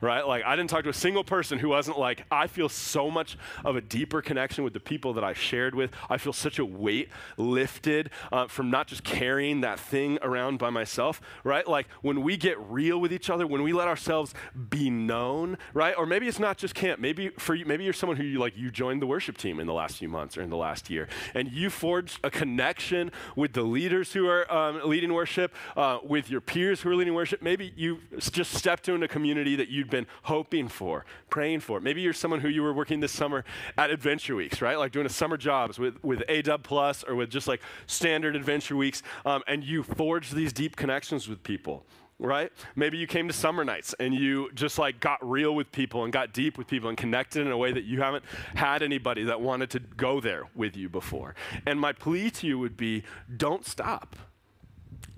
Right? 0.00 0.26
Like, 0.26 0.44
I 0.44 0.56
didn't 0.56 0.70
talk 0.70 0.84
to 0.84 0.90
a 0.90 0.94
single 0.94 1.24
person 1.24 1.58
who 1.58 1.68
wasn't 1.68 1.98
like, 1.98 2.24
I 2.30 2.46
feel 2.46 2.70
so 2.70 3.10
much 3.10 3.36
of 3.64 3.76
a 3.76 3.80
deeper 3.80 4.22
connection 4.22 4.64
with 4.64 4.72
the 4.72 4.80
people 4.80 5.12
that 5.14 5.24
I 5.24 5.34
shared 5.34 5.74
with. 5.74 5.90
I 6.08 6.16
feel 6.16 6.32
such 6.32 6.58
a 6.58 6.64
weight 6.64 7.10
lifted 7.36 8.10
uh, 8.32 8.46
from 8.46 8.70
not 8.70 8.86
just 8.86 9.04
carrying 9.04 9.60
that 9.60 9.78
thing 9.78 10.18
around 10.22 10.58
by 10.58 10.70
myself, 10.70 11.20
right? 11.44 11.66
Like, 11.68 11.88
when 12.00 12.22
we 12.22 12.38
get 12.38 12.58
real 12.70 12.98
with 12.98 13.12
each 13.12 13.28
other, 13.28 13.46
when 13.46 13.62
we 13.62 13.65
let 13.72 13.88
ourselves 13.88 14.34
be 14.70 14.90
known, 14.90 15.58
right? 15.74 15.94
Or 15.96 16.06
maybe 16.06 16.28
it's 16.28 16.38
not 16.38 16.58
just 16.58 16.74
camp. 16.74 17.00
Maybe 17.00 17.30
for 17.30 17.54
you, 17.54 17.64
maybe 17.64 17.84
you're 17.84 17.92
someone 17.92 18.16
who 18.16 18.24
you 18.24 18.38
like, 18.38 18.56
you 18.56 18.70
joined 18.70 19.02
the 19.02 19.06
worship 19.06 19.38
team 19.38 19.60
in 19.60 19.66
the 19.66 19.72
last 19.72 19.98
few 19.98 20.08
months 20.08 20.36
or 20.36 20.42
in 20.42 20.50
the 20.50 20.56
last 20.56 20.90
year, 20.90 21.08
and 21.34 21.50
you 21.50 21.70
forged 21.70 22.20
a 22.24 22.30
connection 22.30 23.10
with 23.34 23.52
the 23.52 23.62
leaders 23.62 24.12
who 24.12 24.28
are 24.28 24.50
um, 24.52 24.80
leading 24.84 25.12
worship, 25.12 25.54
uh, 25.76 25.98
with 26.02 26.30
your 26.30 26.40
peers 26.40 26.80
who 26.80 26.90
are 26.90 26.96
leading 26.96 27.14
worship. 27.14 27.42
Maybe 27.42 27.72
you 27.76 28.00
just 28.30 28.52
stepped 28.52 28.88
into 28.88 29.04
a 29.04 29.08
community 29.08 29.56
that 29.56 29.68
you'd 29.68 29.90
been 29.90 30.06
hoping 30.22 30.68
for, 30.68 31.04
praying 31.30 31.60
for. 31.60 31.80
Maybe 31.80 32.00
you're 32.00 32.12
someone 32.12 32.40
who 32.40 32.48
you 32.48 32.62
were 32.62 32.72
working 32.72 33.00
this 33.00 33.12
summer 33.12 33.44
at 33.76 33.90
Adventure 33.90 34.36
Weeks, 34.36 34.60
right? 34.60 34.78
Like 34.78 34.92
doing 34.92 35.06
a 35.06 35.10
summer 35.10 35.36
jobs 35.36 35.78
with, 35.78 36.02
with 36.02 36.22
AW 36.28 36.58
Plus 36.58 37.04
or 37.04 37.14
with 37.14 37.30
just 37.30 37.48
like 37.48 37.60
standard 37.86 38.36
Adventure 38.36 38.76
Weeks, 38.76 39.02
um, 39.24 39.42
and 39.46 39.64
you 39.64 39.82
forged 39.82 40.34
these 40.34 40.52
deep 40.52 40.76
connections 40.76 41.28
with 41.28 41.42
people 41.42 41.84
right? 42.18 42.52
Maybe 42.74 42.98
you 42.98 43.06
came 43.06 43.28
to 43.28 43.34
summer 43.34 43.64
nights 43.64 43.94
and 44.00 44.14
you 44.14 44.50
just 44.54 44.78
like 44.78 45.00
got 45.00 45.18
real 45.28 45.54
with 45.54 45.70
people 45.72 46.04
and 46.04 46.12
got 46.12 46.32
deep 46.32 46.56
with 46.58 46.66
people 46.66 46.88
and 46.88 46.96
connected 46.96 47.46
in 47.46 47.52
a 47.52 47.58
way 47.58 47.72
that 47.72 47.84
you 47.84 48.00
haven't 48.00 48.24
had 48.54 48.82
anybody 48.82 49.24
that 49.24 49.40
wanted 49.40 49.70
to 49.70 49.80
go 49.80 50.20
there 50.20 50.44
with 50.54 50.76
you 50.76 50.88
before. 50.88 51.34
And 51.66 51.78
my 51.80 51.92
plea 51.92 52.30
to 52.30 52.46
you 52.46 52.58
would 52.58 52.76
be 52.76 53.02
don't 53.36 53.66
stop 53.66 54.16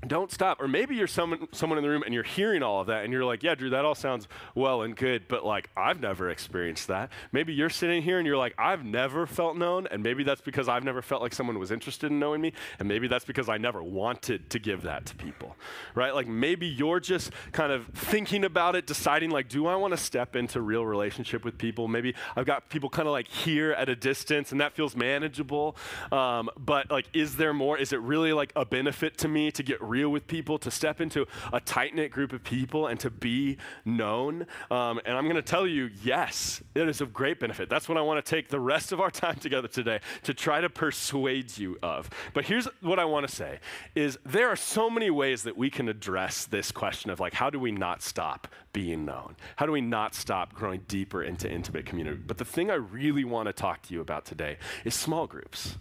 don't 0.07 0.31
stop. 0.31 0.61
Or 0.61 0.69
maybe 0.69 0.95
you're 0.95 1.07
someone, 1.07 1.49
someone 1.53 1.79
in 1.79 1.83
the 1.83 1.91
room 1.91 2.03
and 2.05 2.15
you're 2.15 2.23
hearing 2.23 2.63
all 2.63 2.81
of 2.81 2.87
that 2.87 3.05
and 3.05 3.13
you're 3.13 3.25
like, 3.25 3.43
yeah, 3.43 3.55
Drew, 3.55 3.71
that 3.71 3.85
all 3.85 3.95
sounds 3.95 4.29
well 4.55 4.83
and 4.83 4.95
good, 4.97 5.27
but 5.27 5.45
like, 5.45 5.71
I've 5.77 6.01
never 6.01 6.31
experienced 6.31 6.87
that. 6.89 7.11
Maybe 7.33 7.53
you're 7.53 7.71
sitting 7.71 8.03
here 8.03 8.19
and 8.19 8.27
you're 8.27 8.37
like, 8.37 8.55
I've 8.59 8.85
never 8.85 9.27
felt 9.27 9.57
known. 9.57 9.89
And 9.91 10.03
maybe 10.03 10.23
that's 10.23 10.41
because 10.41 10.69
I've 10.69 10.85
never 10.85 11.03
felt 11.03 11.21
like 11.21 11.35
someone 11.35 11.59
was 11.59 11.73
interested 11.73 12.13
in 12.13 12.19
knowing 12.19 12.41
me. 12.41 12.53
And 12.79 12.87
maybe 12.87 13.09
that's 13.09 13.25
because 13.25 13.49
I 13.49 13.59
never 13.59 13.83
wanted 13.83 14.51
to 14.51 14.59
give 14.59 14.83
that 14.83 15.07
to 15.07 15.17
people, 15.17 15.57
right? 15.95 16.15
Like, 16.15 16.29
maybe 16.29 16.67
you're 16.67 17.01
just 17.01 17.33
kind 17.51 17.73
of 17.73 17.87
thinking 17.89 18.45
about 18.45 18.77
it, 18.77 18.87
deciding, 18.87 19.31
like, 19.31 19.49
do 19.49 19.67
I 19.67 19.75
want 19.75 19.93
to 19.93 19.99
step 19.99 20.37
into 20.37 20.61
real 20.61 20.87
relationship 20.87 21.45
with 21.45 21.59
people? 21.59 21.89
Maybe 21.89 22.15
I've 22.37 22.47
got 22.47 22.69
people 22.69 22.89
kind 22.89 23.09
of 23.09 23.13
like 23.13 23.27
here 23.27 23.73
at 23.73 23.89
a 23.89 23.97
distance 23.97 24.53
and 24.53 24.61
that 24.61 24.75
feels 24.75 24.95
manageable. 24.95 25.77
Um, 26.13 26.51
but 26.57 26.91
like, 26.91 27.07
is 27.13 27.37
there 27.37 27.53
more? 27.53 27.77
Is 27.77 27.93
it 27.93 28.01
really 28.01 28.33
like 28.33 28.53
a 28.55 28.65
benefit 28.65 29.19
to 29.19 29.29
me 29.29 29.51
to 29.51 29.63
get 29.63 29.81
real 29.89 30.11
with 30.11 30.27
people, 30.27 30.59
to 30.59 30.71
step 30.71 31.01
into 31.01 31.27
a 31.53 31.61
tight 31.61 31.95
knit 31.95 32.11
group 32.11 32.33
of 32.33 32.45
people 32.45 32.87
and 32.87 32.99
to 33.01 33.11
be 33.11 33.57
known. 33.85 34.47
Um, 34.71 35.01
and 35.05 35.17
I'm 35.17 35.25
going 35.25 35.37
to 35.37 35.43
tell 35.43 35.67
you, 35.67 35.91
yes, 36.03 36.63
it 36.75 36.89
is 36.89 37.01
of 37.01 37.13
great 37.13 37.41
benefit. 37.41 37.69
That's 37.69 37.89
what 37.89 37.99
I 37.99 38.03
want 38.03 38.25
to 38.25 38.31
take 38.31 38.49
the 38.49 38.61
rest 38.61 38.93
of 38.93 39.01
our 39.01 39.11
time 39.11 39.37
together 39.37 39.69
today 39.69 40.01
to 40.25 40.35
try 40.35 40.61
to 40.61 40.69
persuade 40.69 41.57
you 41.57 41.79
of. 41.83 42.11
But 42.35 42.45
here's 42.45 42.67
what 42.81 42.99
I 42.99 43.05
want 43.05 43.29
to 43.29 43.35
say 43.35 43.61
is 43.95 44.19
there 44.25 44.49
are 44.49 44.57
so 44.57 44.91
many 44.91 45.11
ways 45.11 45.43
that 45.45 45.57
we 45.57 45.71
can 45.71 45.89
address 45.89 46.45
this 46.45 46.71
question 46.73 47.11
of 47.11 47.21
like, 47.21 47.35
how 47.35 47.51
do 47.51 47.59
we 47.59 47.73
not 47.73 48.03
stop 48.03 48.49
being 48.73 49.05
known? 49.05 49.37
How 49.57 49.67
do 49.67 49.73
we 49.73 49.81
not 49.81 50.15
stop 50.15 50.55
growing 50.55 50.83
deeper 50.89 51.23
into 51.23 51.51
intimate 51.51 51.87
community? 51.87 52.21
But 52.25 52.39
the 52.39 52.45
thing 52.45 52.71
I 52.71 52.75
really 52.75 53.25
want 53.25 53.47
to 53.47 53.53
talk 53.53 53.83
to 53.83 53.95
you 53.95 54.01
about 54.01 54.25
today 54.25 54.59
is 54.85 54.95
small 54.95 55.27
groups 55.27 55.77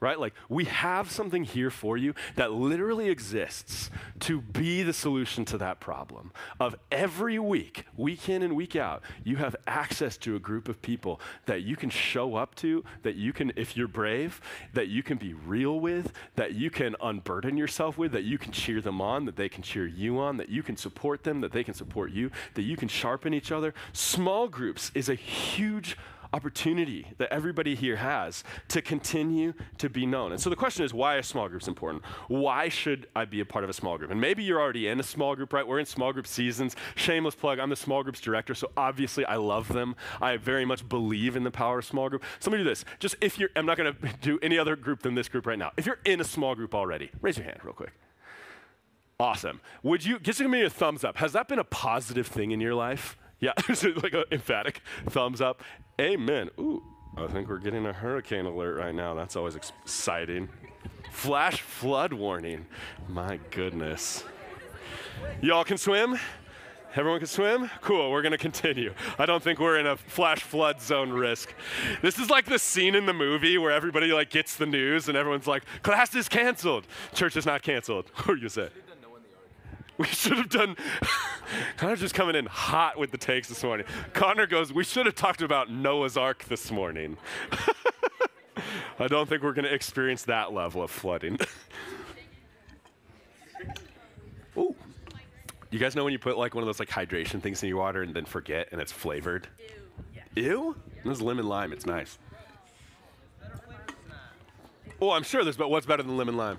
right? 0.00 0.18
Like, 0.18 0.34
we 0.48 0.64
have 0.64 1.10
something 1.10 1.44
here 1.44 1.70
for 1.70 1.96
you 1.96 2.14
that 2.36 2.52
literally 2.52 3.08
exists 3.08 3.90
to 4.20 4.40
be 4.40 4.82
the 4.82 4.92
solution 4.92 5.44
to 5.46 5.58
that 5.58 5.80
problem. 5.80 6.32
Of 6.60 6.76
every 6.90 7.38
week, 7.38 7.86
week 7.96 8.28
in 8.28 8.42
and 8.42 8.54
week 8.56 8.76
out, 8.76 9.02
you 9.22 9.36
have 9.36 9.56
access 9.66 10.16
to 10.18 10.36
a 10.36 10.38
group 10.38 10.68
of 10.68 10.82
people 10.82 11.20
that 11.46 11.62
you 11.62 11.76
can 11.76 11.90
show 11.90 12.36
up 12.36 12.54
to, 12.56 12.84
that 13.02 13.16
you 13.16 13.32
can, 13.32 13.52
if 13.56 13.76
you're 13.76 13.88
brave, 13.88 14.40
that 14.72 14.88
you 14.88 15.02
can 15.02 15.18
be 15.18 15.34
real 15.34 15.80
with, 15.80 16.12
that 16.36 16.54
you 16.54 16.70
can 16.70 16.96
unburden 17.00 17.56
yourself 17.56 17.98
with, 17.98 18.12
that 18.12 18.24
you 18.24 18.38
can 18.38 18.52
cheer 18.52 18.80
them 18.80 19.00
on, 19.00 19.24
that 19.24 19.36
they 19.36 19.48
can 19.48 19.62
cheer 19.62 19.86
you 19.86 20.18
on, 20.18 20.36
that 20.36 20.48
you 20.48 20.62
can 20.62 20.76
support 20.76 21.24
them, 21.24 21.40
that 21.40 21.52
they 21.52 21.64
can 21.64 21.74
support 21.74 22.10
you, 22.10 22.30
that 22.54 22.62
you 22.62 22.76
can 22.76 22.88
sharpen 22.88 23.34
each 23.34 23.52
other. 23.52 23.74
Small 23.92 24.48
groups 24.48 24.90
is 24.94 25.08
a 25.08 25.14
huge 25.14 25.96
opportunity 26.34 27.06
that 27.18 27.32
everybody 27.32 27.76
here 27.76 27.96
has 27.96 28.42
to 28.66 28.82
continue 28.82 29.54
to 29.78 29.88
be 29.88 30.04
known. 30.04 30.32
And 30.32 30.40
so 30.40 30.50
the 30.50 30.56
question 30.56 30.84
is 30.84 30.92
why 30.92 31.14
are 31.14 31.22
small 31.22 31.48
groups 31.48 31.68
important? 31.68 32.02
Why 32.26 32.68
should 32.68 33.06
I 33.14 33.24
be 33.24 33.38
a 33.38 33.44
part 33.44 33.62
of 33.62 33.70
a 33.70 33.72
small 33.72 33.96
group? 33.96 34.10
And 34.10 34.20
maybe 34.20 34.42
you're 34.42 34.60
already 34.60 34.88
in 34.88 34.98
a 34.98 35.04
small 35.04 35.36
group, 35.36 35.52
right? 35.52 35.66
We're 35.66 35.78
in 35.78 35.86
small 35.86 36.12
group 36.12 36.26
seasons. 36.26 36.74
Shameless 36.96 37.36
plug, 37.36 37.60
I'm 37.60 37.70
the 37.70 37.76
small 37.76 38.02
groups 38.02 38.20
director, 38.20 38.54
so 38.54 38.70
obviously 38.76 39.24
I 39.24 39.36
love 39.36 39.68
them. 39.68 39.94
I 40.20 40.36
very 40.36 40.64
much 40.64 40.88
believe 40.88 41.36
in 41.36 41.44
the 41.44 41.52
power 41.52 41.78
of 41.78 41.84
small 41.84 42.08
group. 42.08 42.22
Me 42.50 42.58
do 42.58 42.64
this. 42.64 42.84
Just 42.98 43.16
if 43.20 43.38
you're, 43.38 43.50
I'm 43.56 43.66
not 43.66 43.76
going 43.76 43.94
to 43.94 44.08
do 44.20 44.38
any 44.42 44.58
other 44.58 44.76
group 44.76 45.02
than 45.02 45.14
this 45.14 45.28
group 45.28 45.46
right 45.46 45.58
now. 45.58 45.72
If 45.76 45.86
you're 45.86 45.98
in 46.04 46.20
a 46.20 46.24
small 46.24 46.54
group 46.54 46.74
already, 46.74 47.10
raise 47.20 47.36
your 47.36 47.44
hand 47.46 47.60
real 47.62 47.74
quick. 47.74 47.92
Awesome. 49.18 49.60
Would 49.82 50.04
you, 50.04 50.18
just 50.18 50.40
give 50.40 50.50
me 50.50 50.62
a 50.62 50.70
thumbs 50.70 51.04
up. 51.04 51.16
Has 51.18 51.32
that 51.32 51.48
been 51.48 51.58
a 51.58 51.64
positive 51.64 52.26
thing 52.26 52.50
in 52.50 52.60
your 52.60 52.74
life? 52.74 53.16
Yeah, 53.44 53.52
like 54.02 54.14
an 54.14 54.24
emphatic 54.32 54.80
thumbs 55.10 55.42
up. 55.42 55.62
Amen. 56.00 56.48
Ooh, 56.58 56.82
I 57.14 57.26
think 57.26 57.46
we're 57.46 57.58
getting 57.58 57.84
a 57.84 57.92
hurricane 57.92 58.46
alert 58.46 58.78
right 58.78 58.94
now. 58.94 59.12
That's 59.12 59.36
always 59.36 59.54
exciting. 59.54 60.48
Flash 61.10 61.60
flood 61.60 62.14
warning. 62.14 62.64
My 63.06 63.38
goodness. 63.50 64.24
Y'all 65.42 65.62
can 65.62 65.76
swim? 65.76 66.18
Everyone 66.96 67.20
can 67.20 67.26
swim? 67.26 67.70
Cool, 67.82 68.10
we're 68.10 68.22
gonna 68.22 68.38
continue. 68.38 68.94
I 69.18 69.26
don't 69.26 69.42
think 69.42 69.58
we're 69.58 69.78
in 69.78 69.86
a 69.88 69.98
flash 69.98 70.42
flood 70.42 70.80
zone 70.80 71.10
risk. 71.10 71.52
This 72.00 72.18
is 72.18 72.30
like 72.30 72.46
the 72.46 72.58
scene 72.58 72.94
in 72.94 73.04
the 73.04 73.12
movie 73.12 73.58
where 73.58 73.72
everybody 73.72 74.10
like 74.10 74.30
gets 74.30 74.56
the 74.56 74.64
news 74.64 75.06
and 75.08 75.18
everyone's 75.18 75.46
like, 75.46 75.64
class 75.82 76.14
is 76.14 76.30
canceled. 76.30 76.86
Church 77.12 77.36
is 77.36 77.44
not 77.44 77.60
canceled. 77.60 78.10
What 78.24 78.30
are 78.30 78.36
you 78.36 78.48
say? 78.48 78.70
We 79.98 80.06
should 80.06 80.38
have 80.38 80.48
done. 80.48 80.76
Connor's 81.76 82.00
just 82.00 82.14
coming 82.14 82.36
in 82.36 82.46
hot 82.46 82.98
with 82.98 83.10
the 83.10 83.18
takes 83.18 83.48
this 83.48 83.62
morning. 83.62 83.86
Connor 84.12 84.46
goes, 84.46 84.72
We 84.72 84.84
should 84.84 85.06
have 85.06 85.14
talked 85.14 85.42
about 85.42 85.70
Noah's 85.70 86.16
Ark 86.16 86.44
this 86.44 86.70
morning. 86.70 87.16
I 88.98 89.08
don't 89.08 89.28
think 89.28 89.42
we're 89.42 89.52
going 89.52 89.64
to 89.64 89.74
experience 89.74 90.22
that 90.24 90.52
level 90.52 90.82
of 90.82 90.90
flooding. 90.90 91.38
Ooh. 94.56 94.74
You 95.70 95.78
guys 95.80 95.96
know 95.96 96.04
when 96.04 96.12
you 96.12 96.18
put 96.18 96.38
like 96.38 96.54
one 96.54 96.62
of 96.62 96.66
those 96.66 96.78
like 96.78 96.88
hydration 96.88 97.42
things 97.42 97.62
in 97.62 97.68
your 97.68 97.78
water 97.78 98.02
and 98.02 98.14
then 98.14 98.24
forget 98.24 98.68
and 98.70 98.80
it's 98.80 98.92
flavored? 98.92 99.48
Ew. 100.36 100.42
Ew? 100.42 100.76
This 101.04 101.16
is 101.18 101.22
lemon 101.22 101.48
lime. 101.48 101.72
It's 101.72 101.86
nice. 101.86 102.18
Oh, 105.00 105.10
I'm 105.10 105.24
sure 105.24 105.42
there's, 105.42 105.56
but 105.56 105.70
what's 105.70 105.86
better 105.86 106.02
than 106.02 106.16
lemon 106.16 106.36
lime? 106.36 106.58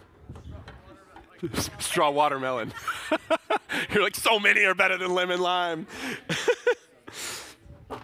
straw 1.79 2.09
watermelon. 2.11 2.73
You're 3.93 4.03
like, 4.03 4.15
so 4.15 4.39
many 4.39 4.63
are 4.65 4.75
better 4.75 4.97
than 4.97 5.13
lemon 5.13 5.39
lime. 5.39 5.87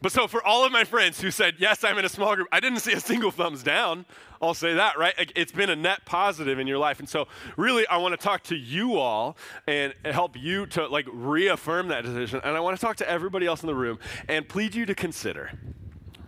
but 0.00 0.12
so 0.12 0.26
for 0.26 0.42
all 0.44 0.64
of 0.64 0.72
my 0.72 0.84
friends 0.84 1.20
who 1.20 1.30
said, 1.30 1.56
yes, 1.58 1.84
I'm 1.84 1.98
in 1.98 2.04
a 2.04 2.08
small 2.08 2.34
group, 2.34 2.48
I 2.52 2.60
didn't 2.60 2.80
see 2.80 2.92
a 2.92 3.00
single 3.00 3.30
thumbs 3.30 3.62
down. 3.62 4.06
I'll 4.40 4.54
say 4.54 4.74
that, 4.74 4.96
right? 4.98 5.14
It's 5.34 5.50
been 5.50 5.70
a 5.70 5.76
net 5.76 6.04
positive 6.04 6.58
in 6.60 6.68
your 6.68 6.78
life. 6.78 7.00
And 7.00 7.08
so 7.08 7.26
really, 7.56 7.86
I 7.88 7.96
want 7.96 8.18
to 8.18 8.24
talk 8.24 8.44
to 8.44 8.56
you 8.56 8.96
all 8.96 9.36
and 9.66 9.92
help 10.04 10.36
you 10.36 10.66
to 10.66 10.86
like 10.86 11.06
reaffirm 11.12 11.88
that 11.88 12.04
decision. 12.04 12.40
And 12.44 12.56
I 12.56 12.60
want 12.60 12.78
to 12.78 12.80
talk 12.80 12.96
to 12.98 13.10
everybody 13.10 13.46
else 13.46 13.62
in 13.62 13.66
the 13.66 13.74
room 13.74 13.98
and 14.28 14.48
plead 14.48 14.74
you 14.74 14.86
to 14.86 14.94
consider 14.94 15.50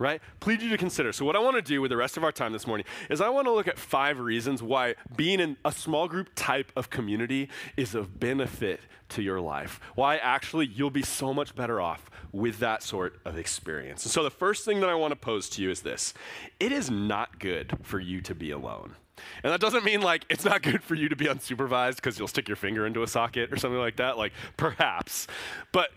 right? 0.01 0.21
Plead 0.39 0.61
you 0.61 0.69
to 0.69 0.77
consider. 0.77 1.13
So, 1.13 1.23
what 1.23 1.35
I 1.35 1.39
want 1.39 1.55
to 1.55 1.61
do 1.61 1.81
with 1.81 1.91
the 1.91 1.97
rest 1.97 2.17
of 2.17 2.23
our 2.23 2.31
time 2.31 2.51
this 2.51 2.67
morning 2.67 2.85
is 3.09 3.21
I 3.21 3.29
want 3.29 3.47
to 3.47 3.51
look 3.51 3.67
at 3.67 3.77
five 3.77 4.19
reasons 4.19 4.61
why 4.61 4.95
being 5.15 5.39
in 5.39 5.57
a 5.63 5.71
small 5.71 6.07
group 6.07 6.29
type 6.35 6.71
of 6.75 6.89
community 6.89 7.49
is 7.77 7.95
of 7.95 8.19
benefit 8.19 8.81
to 9.09 9.21
your 9.21 9.39
life. 9.39 9.79
Why 9.95 10.17
actually 10.17 10.65
you'll 10.65 10.89
be 10.89 11.03
so 11.03 11.33
much 11.33 11.55
better 11.55 11.79
off 11.79 12.09
with 12.31 12.59
that 12.59 12.81
sort 12.81 13.19
of 13.25 13.37
experience. 13.37 14.03
And 14.03 14.11
so, 14.11 14.23
the 14.23 14.31
first 14.31 14.65
thing 14.65 14.79
that 14.81 14.89
I 14.89 14.95
want 14.95 15.11
to 15.11 15.15
pose 15.17 15.47
to 15.51 15.61
you 15.61 15.69
is 15.69 15.81
this 15.81 16.13
it 16.59 16.71
is 16.71 16.89
not 16.89 17.39
good 17.39 17.77
for 17.83 17.99
you 17.99 18.21
to 18.21 18.35
be 18.35 18.51
alone. 18.51 18.95
And 19.43 19.53
that 19.53 19.59
doesn't 19.59 19.83
mean 19.83 20.01
like 20.01 20.25
it's 20.29 20.45
not 20.45 20.61
good 20.61 20.83
for 20.83 20.95
you 20.95 21.09
to 21.09 21.15
be 21.15 21.25
unsupervised 21.25 21.97
because 21.97 22.17
you'll 22.17 22.27
stick 22.27 22.47
your 22.47 22.55
finger 22.55 22.85
into 22.85 23.03
a 23.03 23.07
socket 23.07 23.51
or 23.51 23.57
something 23.57 23.79
like 23.79 23.97
that, 23.97 24.17
like 24.17 24.33
perhaps. 24.57 25.27
But 25.71 25.91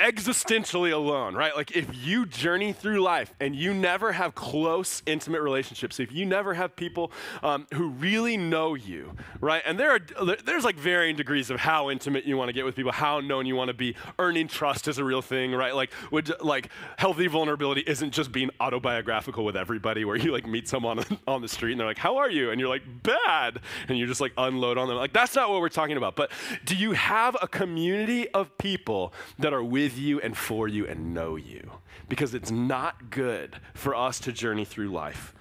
existentially 0.00 0.92
alone, 0.92 1.34
right? 1.34 1.54
Like 1.54 1.76
if 1.76 1.88
you 2.04 2.26
journey 2.26 2.72
through 2.72 3.00
life 3.00 3.34
and 3.38 3.54
you 3.54 3.74
never 3.74 4.12
have 4.12 4.34
close, 4.34 5.02
intimate 5.06 5.42
relationships, 5.42 6.00
if 6.00 6.10
you 6.10 6.24
never 6.26 6.54
have 6.54 6.74
people 6.74 7.12
um, 7.42 7.66
who 7.74 7.90
really 7.90 8.36
know 8.36 8.74
you, 8.74 9.12
right? 9.40 9.62
And 9.64 9.78
there 9.78 9.92
are 9.92 10.34
there's 10.44 10.64
like 10.64 10.76
varying 10.76 11.16
degrees 11.16 11.50
of 11.50 11.60
how 11.60 11.90
intimate 11.90 12.24
you 12.24 12.36
want 12.36 12.48
to 12.48 12.52
get 12.52 12.64
with 12.64 12.74
people, 12.74 12.92
how 12.92 13.20
known 13.20 13.46
you 13.46 13.54
want 13.54 13.68
to 13.68 13.74
be. 13.74 13.94
Earning 14.18 14.48
trust 14.48 14.88
is 14.88 14.98
a 14.98 15.04
real 15.04 15.22
thing, 15.22 15.52
right? 15.52 15.74
Like 15.74 15.92
would 16.10 16.32
like 16.42 16.70
healthy 16.96 17.26
vulnerability 17.26 17.82
isn't 17.86 18.12
just 18.12 18.32
being 18.32 18.50
autobiographical 18.58 19.44
with 19.44 19.56
everybody, 19.56 20.04
where 20.04 20.16
you 20.16 20.32
like 20.32 20.46
meet 20.46 20.68
someone 20.68 21.04
on 21.26 21.42
the 21.42 21.48
street 21.48 21.72
and 21.72 21.80
they're 21.80 21.86
like, 21.86 21.98
"How 21.98 22.16
are 22.16 22.30
you?" 22.30 22.50
and 22.50 22.58
you're 22.58 22.70
like, 22.70 22.82
"Bad," 23.02 23.60
and 23.88 23.98
you 23.98 24.06
just 24.06 24.20
like 24.20 24.32
unload 24.38 24.78
on 24.78 24.88
them. 24.88 24.96
Like 24.96 25.12
that's 25.12 25.34
not 25.34 25.50
what 25.50 25.60
we're 25.60 25.68
talking 25.68 25.96
about. 25.96 26.16
But 26.16 26.30
do 26.64 26.74
you 26.74 26.92
have 26.92 27.36
a 27.42 27.48
community 27.48 28.28
of 28.30 28.56
people 28.58 29.12
that 29.38 29.52
are 29.52 29.62
with 29.62 29.89
you 29.98 30.20
and 30.20 30.36
for 30.36 30.68
you 30.68 30.86
and 30.86 31.14
know 31.14 31.36
you? 31.36 31.72
Because 32.08 32.34
it's 32.34 32.50
not 32.50 33.10
good 33.10 33.56
for 33.74 33.94
us 33.94 34.20
to 34.20 34.32
journey 34.32 34.64
through 34.64 34.88
life 34.88 35.34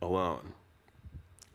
alone. 0.00 0.54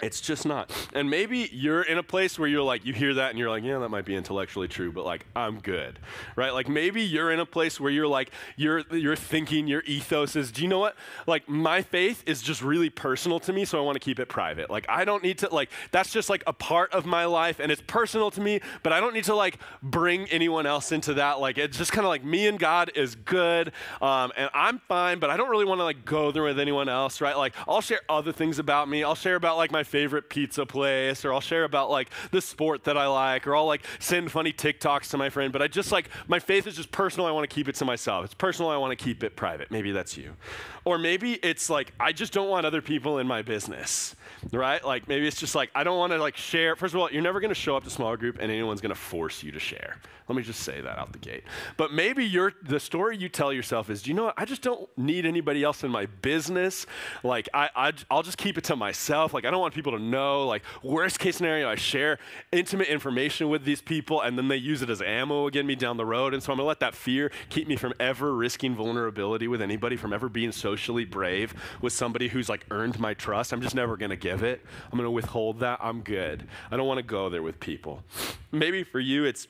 It's 0.02 0.20
just 0.20 0.46
not. 0.46 0.70
And 0.94 1.10
maybe 1.10 1.50
you're 1.54 1.82
in 1.82 1.98
a 1.98 2.04
place 2.04 2.38
where 2.38 2.50
you're 2.50 2.62
like, 2.62 2.86
you 2.86 2.92
hear 2.92 3.14
that 3.14 3.30
and 3.30 3.40
you're 3.40 3.50
like, 3.50 3.64
yeah, 3.64 3.80
that 3.80 3.88
might 3.88 4.04
be 4.04 4.14
intellectually 4.14 4.68
true, 4.68 4.92
but 4.92 5.06
like, 5.06 5.26
I'm 5.38 5.62
good, 5.62 6.00
right? 6.36 6.54
Like 6.54 6.68
maybe 6.68 7.02
you're 7.02 7.32
in 7.32 7.40
a 7.40 7.46
place 7.46 7.80
where 7.80 7.90
you're 7.90 8.08
like, 8.08 8.32
you're, 8.58 8.84
thinking, 9.16 9.68
your 9.68 9.84
ethos 9.86 10.36
is, 10.36 10.52
do 10.52 10.64
you 10.64 10.68
know 10.68 10.80
what? 10.80 10.98
Like 11.28 11.48
my 11.48 11.82
faith 11.82 12.24
is 12.26 12.42
just 12.42 12.62
really 12.62 12.90
personal 12.90 13.40
to 13.40 13.54
me, 13.54 13.64
so 13.64 13.80
I 13.80 13.82
want 13.86 13.96
to 13.96 14.02
keep 14.02 14.20
it 14.20 14.28
private. 14.28 14.70
Like 14.70 14.86
I 14.90 15.06
don't 15.06 15.24
need 15.24 15.38
to, 15.40 15.54
like, 15.54 15.70
that's 15.92 16.12
just 16.12 16.30
like 16.30 16.44
a 16.46 16.52
part 16.52 16.92
of 16.92 17.06
my 17.06 17.24
life 17.24 17.62
and 17.62 17.72
it's 17.72 17.82
personal 17.88 18.30
to 18.32 18.42
me, 18.42 18.60
but 18.84 18.92
I 18.92 19.00
don't 19.00 19.14
need 19.14 19.24
to 19.26 19.36
like 19.36 19.60
bring 19.82 20.28
anyone 20.28 20.66
else 20.66 20.92
into 20.92 21.14
that. 21.14 21.40
Like 21.40 21.58
it's 21.58 21.78
just 21.78 21.94
kind 21.94 22.06
of 22.06 22.10
like 22.10 22.26
me 22.26 22.48
and 22.48 22.60
God 22.60 22.92
is 22.96 23.16
good 23.16 23.72
um, 24.02 24.34
and 24.36 24.50
I'm 24.54 24.80
fine, 24.90 25.20
but 25.20 25.30
I 25.30 25.38
don't 25.38 25.50
really 25.50 25.64
want 25.64 25.80
to 25.80 25.86
like 25.86 26.04
go 26.04 26.34
there 26.34 26.44
with 26.44 26.60
anyone 26.60 26.90
else, 26.90 27.22
right? 27.22 27.38
Like 27.38 27.54
I'll 27.66 27.80
share 27.80 28.02
other 28.10 28.34
things 28.34 28.60
about 28.60 28.90
me. 28.90 29.02
I'll 29.02 29.16
share 29.16 29.38
about 29.38 29.56
like 29.56 29.72
my 29.72 29.85
favorite 29.86 30.30
pizza 30.30 30.66
place, 30.66 31.24
or 31.24 31.34
I'll 31.34 31.40
share 31.40 31.64
about 31.64 31.90
like 31.90 32.10
the 32.32 32.42
sport 32.42 32.84
that 32.84 32.98
I 32.98 33.08
like, 33.08 33.48
or 33.48 33.56
I'll 33.56 33.66
like 33.66 33.84
send 34.00 34.32
funny 34.32 34.52
TikToks 34.52 35.12
to 35.12 35.18
my 35.18 35.30
friend. 35.30 35.54
But 35.54 35.62
I 35.62 35.68
just 35.68 35.92
like, 35.92 36.10
my 36.28 36.40
faith 36.40 36.68
is 36.68 36.76
just 36.76 36.92
personal. 36.92 37.28
I 37.28 37.32
want 37.32 37.50
to 37.50 37.54
keep 37.54 37.70
it 37.70 37.76
to 37.76 37.86
myself. 37.86 38.26
It's 38.26 38.34
personal. 38.34 38.72
I 38.72 38.78
want 38.78 38.98
to 38.98 39.02
keep 39.02 39.24
it 39.24 39.36
private. 39.36 39.72
Maybe 39.72 39.92
that's 39.92 40.18
you. 40.18 40.36
Or 40.84 40.98
maybe 40.98 41.34
it's 41.34 41.70
like, 41.70 41.94
I 42.00 42.12
just 42.12 42.34
don't 42.34 42.50
want 42.50 42.66
other 42.66 42.82
people 42.82 43.20
in 43.20 43.28
my 43.28 43.42
business, 43.42 44.16
right? 44.52 44.84
Like 44.84 45.08
maybe 45.08 45.28
it's 45.28 45.40
just 45.40 45.56
like, 45.56 45.72
I 45.74 45.84
don't 45.84 45.98
want 45.98 46.12
to 46.14 46.20
like 46.20 46.38
share. 46.38 46.76
First 46.76 46.94
of 46.94 47.00
all, 47.00 47.12
you're 47.12 47.24
never 47.24 47.40
going 47.40 47.50
to 47.50 47.56
show 47.56 47.78
up 47.78 47.84
to 47.86 47.90
small 47.90 48.16
group 48.18 48.38
and 48.40 48.52
anyone's 48.52 48.82
going 48.82 48.94
to 48.94 49.00
force 49.00 49.44
you 49.44 49.52
to 49.52 49.60
share. 49.60 50.00
Let 50.28 50.36
me 50.36 50.42
just 50.42 50.62
say 50.62 50.82
that 50.82 50.98
out 50.98 51.12
the 51.12 51.20
gate. 51.20 51.44
But 51.78 51.94
maybe 51.94 52.26
you're, 52.26 52.54
the 52.64 52.80
story 52.80 53.16
you 53.16 53.30
tell 53.30 53.54
yourself 53.54 53.92
is, 53.92 54.02
do 54.02 54.10
you 54.10 54.16
know 54.16 54.24
what? 54.26 54.34
I 54.38 54.46
just 54.46 54.64
don't 54.64 54.90
need 54.98 55.24
anybody 55.26 55.64
else 55.64 55.84
in 55.84 55.92
my 55.92 56.08
business. 56.08 56.88
Like 57.24 57.48
I, 57.54 57.70
I, 57.76 57.94
I'll 58.10 58.24
just 58.24 58.40
keep 58.40 58.58
it 58.58 58.64
to 58.66 58.76
myself. 58.76 59.36
Like 59.36 59.46
I 59.46 59.52
don't 59.52 59.62
want 59.62 59.75
people 59.76 59.92
to 59.92 60.00
know. 60.00 60.46
Like, 60.48 60.64
worst 60.84 61.20
case 61.20 61.38
scenario, 61.38 61.70
I 61.70 61.76
share 61.76 62.18
intimate 62.52 62.88
information 62.88 63.50
with 63.50 63.66
these 63.66 63.82
people 63.82 64.22
and 64.22 64.38
then 64.38 64.48
they 64.48 64.58
use 64.58 64.82
it 64.82 64.90
as 64.90 65.02
ammo 65.02 65.48
against 65.48 65.68
me 65.68 65.76
down 65.76 65.98
the 65.98 66.06
road. 66.06 66.34
And 66.34 66.42
so 66.42 66.52
I'm 66.52 66.58
gonna 66.58 66.68
let 66.68 66.80
that 66.80 66.96
fear 66.96 67.32
keep 67.50 67.68
me 67.68 67.76
from 67.76 67.94
ever 68.00 68.34
risking 68.34 68.76
vulnerability 68.76 69.48
with 69.48 69.62
anybody, 69.62 69.96
from 69.96 70.14
ever 70.14 70.30
being 70.30 70.52
socially 70.52 71.06
brave 71.06 71.54
with 71.82 71.94
somebody 71.94 72.28
who's 72.28 72.50
like 72.50 72.66
earned 72.72 73.00
my 73.00 73.14
trust. 73.14 73.54
I'm 73.54 73.62
just 73.62 73.76
never 73.76 73.98
gonna 73.98 74.16
give 74.16 74.44
it. 74.44 74.66
I'm 74.92 74.98
gonna 74.98 75.12
withhold 75.12 75.60
that. 75.60 75.80
I'm 75.82 76.02
good. 76.02 76.48
I 76.72 76.78
don't 76.78 76.88
wanna 76.88 77.04
go 77.04 77.30
there 77.30 77.44
with 77.44 77.60
people. 77.60 78.04
Maybe 78.52 78.84
for 78.84 79.00
you, 79.00 79.26
it's 79.26 79.48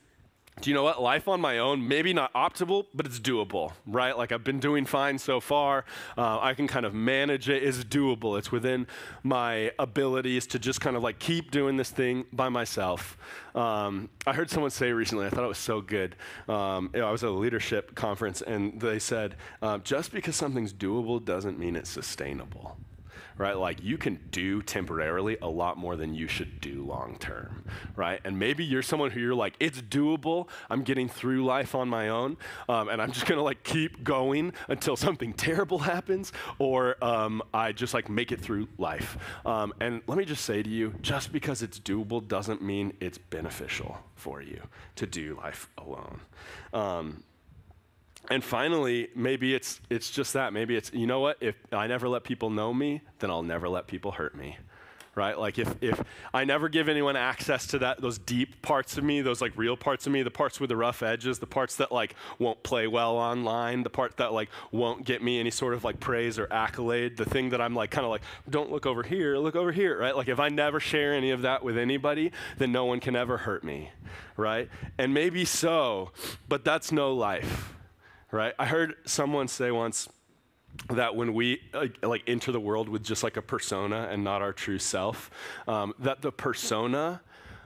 do 0.61 0.69
you 0.69 0.73
know 0.73 0.83
what? 0.83 1.01
Life 1.01 1.27
on 1.27 1.41
my 1.41 1.57
own, 1.57 1.85
maybe 1.85 2.13
not 2.13 2.33
optimal, 2.33 2.85
but 2.93 3.05
it's 3.05 3.19
doable, 3.19 3.73
right? 3.85 4.17
Like 4.17 4.31
I've 4.31 4.43
been 4.43 4.59
doing 4.59 4.85
fine 4.85 5.17
so 5.17 5.41
far. 5.41 5.83
Uh, 6.17 6.39
I 6.39 6.53
can 6.53 6.65
kind 6.65 6.85
of 6.85 6.93
manage 6.93 7.49
it. 7.49 7.61
It's 7.61 7.83
doable. 7.83 8.39
It's 8.39 8.51
within 8.53 8.87
my 9.21 9.71
abilities 9.77 10.47
to 10.47 10.59
just 10.59 10.79
kind 10.79 10.95
of 10.95 11.03
like 11.03 11.19
keep 11.19 11.51
doing 11.51 11.75
this 11.75 11.89
thing 11.89 12.25
by 12.31 12.47
myself. 12.47 13.17
Um, 13.53 14.09
I 14.25 14.33
heard 14.33 14.49
someone 14.49 14.71
say 14.71 14.91
recently, 14.93 15.25
I 15.25 15.29
thought 15.29 15.43
it 15.43 15.47
was 15.47 15.57
so 15.57 15.81
good. 15.81 16.15
Um, 16.47 16.89
you 16.93 17.01
know, 17.01 17.09
I 17.09 17.11
was 17.11 17.23
at 17.23 17.29
a 17.29 17.33
leadership 17.33 17.93
conference 17.93 18.41
and 18.41 18.79
they 18.79 18.99
said, 18.99 19.35
uh, 19.61 19.79
just 19.79 20.13
because 20.13 20.37
something's 20.37 20.73
doable 20.73 21.23
doesn't 21.23 21.59
mean 21.59 21.75
it's 21.75 21.89
sustainable 21.89 22.77
right? 23.37 23.57
Like 23.57 23.83
you 23.83 23.97
can 23.97 24.19
do 24.31 24.61
temporarily 24.61 25.37
a 25.41 25.47
lot 25.47 25.77
more 25.77 25.95
than 25.95 26.13
you 26.13 26.27
should 26.27 26.61
do 26.61 26.85
long 26.85 27.17
term, 27.19 27.65
right? 27.95 28.19
And 28.23 28.39
maybe 28.39 28.63
you're 28.63 28.81
someone 28.81 29.11
who 29.11 29.19
you're 29.19 29.35
like, 29.35 29.55
it's 29.59 29.81
doable. 29.81 30.47
I'm 30.69 30.83
getting 30.83 31.09
through 31.09 31.43
life 31.45 31.75
on 31.75 31.89
my 31.89 32.09
own, 32.09 32.37
um, 32.69 32.89
and 32.89 33.01
I'm 33.01 33.11
just 33.11 33.25
gonna 33.25 33.43
like 33.43 33.63
keep 33.63 34.03
going 34.03 34.53
until 34.67 34.95
something 34.95 35.33
terrible 35.45 35.79
happens, 35.79 36.31
or 36.59 37.03
um, 37.03 37.41
I 37.53 37.71
just 37.71 37.93
like 37.93 38.09
make 38.09 38.31
it 38.31 38.39
through 38.39 38.67
life. 38.77 39.17
Um, 39.45 39.73
and 39.79 40.01
let 40.07 40.17
me 40.17 40.25
just 40.25 40.45
say 40.45 40.63
to 40.63 40.69
you, 40.69 40.93
just 41.01 41.31
because 41.31 41.61
it's 41.61 41.79
doable 41.79 42.25
doesn't 42.25 42.61
mean 42.61 42.93
it's 42.99 43.17
beneficial 43.17 43.97
for 44.15 44.41
you 44.41 44.61
to 44.95 45.05
do 45.05 45.35
life 45.35 45.69
alone. 45.77 46.21
And 48.29 48.43
finally, 48.43 49.09
maybe 49.15 49.53
it's, 49.53 49.79
it's 49.89 50.09
just 50.09 50.33
that. 50.33 50.53
Maybe 50.53 50.75
it's, 50.75 50.91
you 50.93 51.07
know 51.07 51.19
what? 51.19 51.37
If 51.41 51.55
I 51.71 51.87
never 51.87 52.09
let 52.09 52.23
people 52.23 52.49
know 52.49 52.73
me, 52.73 53.01
then 53.19 53.29
I'll 53.29 53.43
never 53.43 53.69
let 53.69 53.87
people 53.87 54.11
hurt 54.11 54.35
me. 54.35 54.57
Right? 55.13 55.39
Like 55.39 55.57
if, 55.57 55.73
if 55.79 56.03
I 56.33 56.43
never 56.43 56.67
give 56.67 56.89
anyone 56.89 57.15
access 57.15 57.67
to 57.67 57.79
that, 57.79 58.01
those 58.01 58.17
deep 58.17 58.61
parts 58.61 58.97
of 58.97 59.05
me, 59.05 59.21
those 59.21 59.41
like 59.41 59.53
real 59.55 59.77
parts 59.77 60.05
of 60.05 60.11
me, 60.11 60.23
the 60.23 60.31
parts 60.31 60.59
with 60.59 60.67
the 60.67 60.75
rough 60.75 61.01
edges, 61.03 61.39
the 61.39 61.47
parts 61.47 61.77
that 61.77 61.89
like 61.89 62.15
won't 62.37 62.61
play 62.63 62.85
well 62.87 63.15
online, 63.15 63.83
the 63.83 63.89
part 63.89 64.17
that 64.17 64.33
like 64.33 64.49
won't 64.73 65.05
get 65.05 65.23
me 65.23 65.39
any 65.39 65.51
sort 65.51 65.73
of 65.73 65.85
like 65.85 66.01
praise 66.01 66.37
or 66.37 66.51
accolade, 66.51 67.15
the 67.15 67.23
thing 67.23 67.51
that 67.51 67.61
I'm 67.61 67.73
like 67.73 67.91
kind 67.91 68.03
of 68.03 68.11
like, 68.11 68.23
don't 68.49 68.73
look 68.73 68.85
over 68.85 69.03
here, 69.03 69.37
look 69.37 69.55
over 69.55 69.71
here, 69.71 69.97
right? 69.97 70.17
Like 70.17 70.27
if 70.27 70.41
I 70.41 70.49
never 70.49 70.81
share 70.81 71.13
any 71.13 71.31
of 71.31 71.43
that 71.43 71.63
with 71.63 71.77
anybody, 71.77 72.33
then 72.57 72.73
no 72.73 72.83
one 72.83 72.99
can 72.99 73.15
ever 73.15 73.37
hurt 73.37 73.63
me, 73.63 73.91
right? 74.35 74.67
And 74.97 75.13
maybe 75.13 75.45
so, 75.45 76.11
but 76.49 76.65
that's 76.65 76.91
no 76.91 77.13
life 77.13 77.74
right? 78.35 78.53
I 78.59 78.65
heard 78.65 78.95
someone 79.05 79.47
say 79.47 79.71
once 79.71 80.09
that 80.89 81.15
when 81.15 81.33
we 81.33 81.61
like, 81.73 82.05
like 82.05 82.23
enter 82.27 82.51
the 82.51 82.59
world 82.59 82.89
with 82.89 83.01
just 83.01 83.23
like 83.23 83.37
a 83.37 83.41
persona 83.41 84.09
and 84.11 84.23
not 84.23 84.41
our 84.41 84.51
true 84.51 84.77
self, 84.77 85.31
um, 85.67 85.93
that 85.99 86.21
the 86.21 86.31
persona 86.31 87.21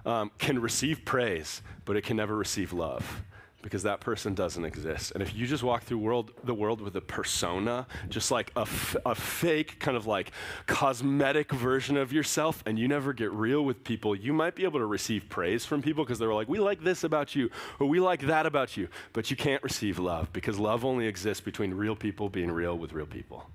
um, 0.05 0.31
can 0.37 0.59
receive 0.59 1.03
praise, 1.03 1.61
but 1.85 1.97
it 1.97 2.03
can 2.03 2.15
never 2.15 2.35
receive 2.35 2.71
love 2.71 3.23
because 3.61 3.83
that 3.83 3.99
person 3.99 4.33
doesn't 4.33 4.63
exist. 4.63 5.11
And 5.13 5.21
if 5.21 5.35
you 5.35 5.45
just 5.45 5.63
walk 5.63 5.83
through 5.83 5.97
world, 5.97 6.31
the 6.43 6.53
world 6.53 6.81
with 6.81 6.95
a 6.95 7.01
persona, 7.01 7.87
just 8.07 8.31
like 8.31 8.51
a, 8.55 8.61
f- 8.61 8.95
a 9.05 9.15
fake 9.15 9.79
kind 9.79 9.97
of 9.97 10.07
like 10.07 10.31
cosmetic 10.65 11.51
version 11.51 11.97
of 11.97 12.13
yourself, 12.13 12.63
and 12.65 12.79
you 12.79 12.87
never 12.87 13.11
get 13.13 13.31
real 13.31 13.63
with 13.63 13.83
people, 13.83 14.15
you 14.15 14.31
might 14.31 14.55
be 14.55 14.63
able 14.63 14.79
to 14.79 14.85
receive 14.85 15.27
praise 15.29 15.65
from 15.65 15.81
people 15.81 16.03
because 16.03 16.19
they're 16.19 16.33
like, 16.33 16.47
we 16.47 16.59
like 16.59 16.83
this 16.83 17.03
about 17.03 17.35
you, 17.35 17.49
or 17.79 17.87
we 17.87 17.99
like 17.99 18.21
that 18.21 18.45
about 18.45 18.77
you. 18.77 18.87
But 19.13 19.29
you 19.29 19.35
can't 19.35 19.61
receive 19.63 19.99
love 19.99 20.31
because 20.31 20.57
love 20.57 20.85
only 20.85 21.07
exists 21.07 21.41
between 21.41 21.73
real 21.73 21.95
people 21.95 22.29
being 22.29 22.51
real 22.51 22.77
with 22.77 22.93
real 22.93 23.05
people. 23.05 23.49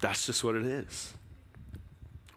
That's 0.00 0.26
just 0.26 0.42
what 0.42 0.56
it 0.56 0.66
is 0.66 1.14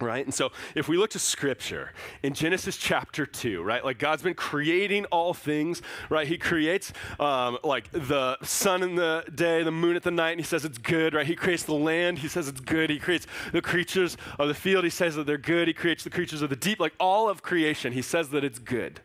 right? 0.02 0.26
And 0.26 0.34
so 0.34 0.52
if 0.76 0.88
we 0.88 0.98
look 0.98 1.12
to 1.12 1.20
scripture 1.20 1.92
in 2.24 2.34
Genesis 2.34 2.78
chapter 2.78 3.26
2, 3.26 3.62
right, 3.64 3.84
like 3.84 4.00
God's 4.00 4.24
been 4.24 4.34
creating 4.34 5.06
all 5.06 5.34
things, 5.34 5.82
right? 6.10 6.28
He 6.28 6.38
creates 6.38 6.94
um, 7.20 7.58
like 7.64 7.92
the 7.92 8.38
sun 8.44 8.84
in 8.84 8.96
the 8.96 9.24
day, 9.34 9.64
the 9.64 9.72
moon 9.72 9.96
at 9.96 10.04
the 10.04 10.12
night, 10.12 10.32
and 10.32 10.40
he 10.40 10.46
says 10.46 10.66
it's 10.66 10.78
good, 10.78 11.14
right? 11.14 11.26
He 11.26 11.36
creates 11.36 11.64
the 11.64 11.74
land, 11.74 12.20
he 12.20 12.28
says 12.28 12.48
it's 12.48 12.62
good. 12.62 12.90
He 12.90 13.00
creates 13.00 13.28
the 13.52 13.62
creatures 13.62 14.18
of 14.38 14.48
the 14.48 14.54
field, 14.54 14.84
he 14.84 14.90
says 14.90 15.16
that 15.16 15.26
they're 15.26 15.38
good. 15.38 15.68
He 15.68 15.74
creates 15.74 16.04
the 16.04 16.10
creatures 16.10 16.42
of 16.42 16.50
the 16.50 16.56
deep, 16.56 16.80
like 16.80 16.94
all 17.00 17.30
of 17.30 17.42
creation, 17.42 17.94
he 17.94 18.02
says 18.02 18.30
that 18.30 18.44
it's 18.44 18.60
good 18.60 19.02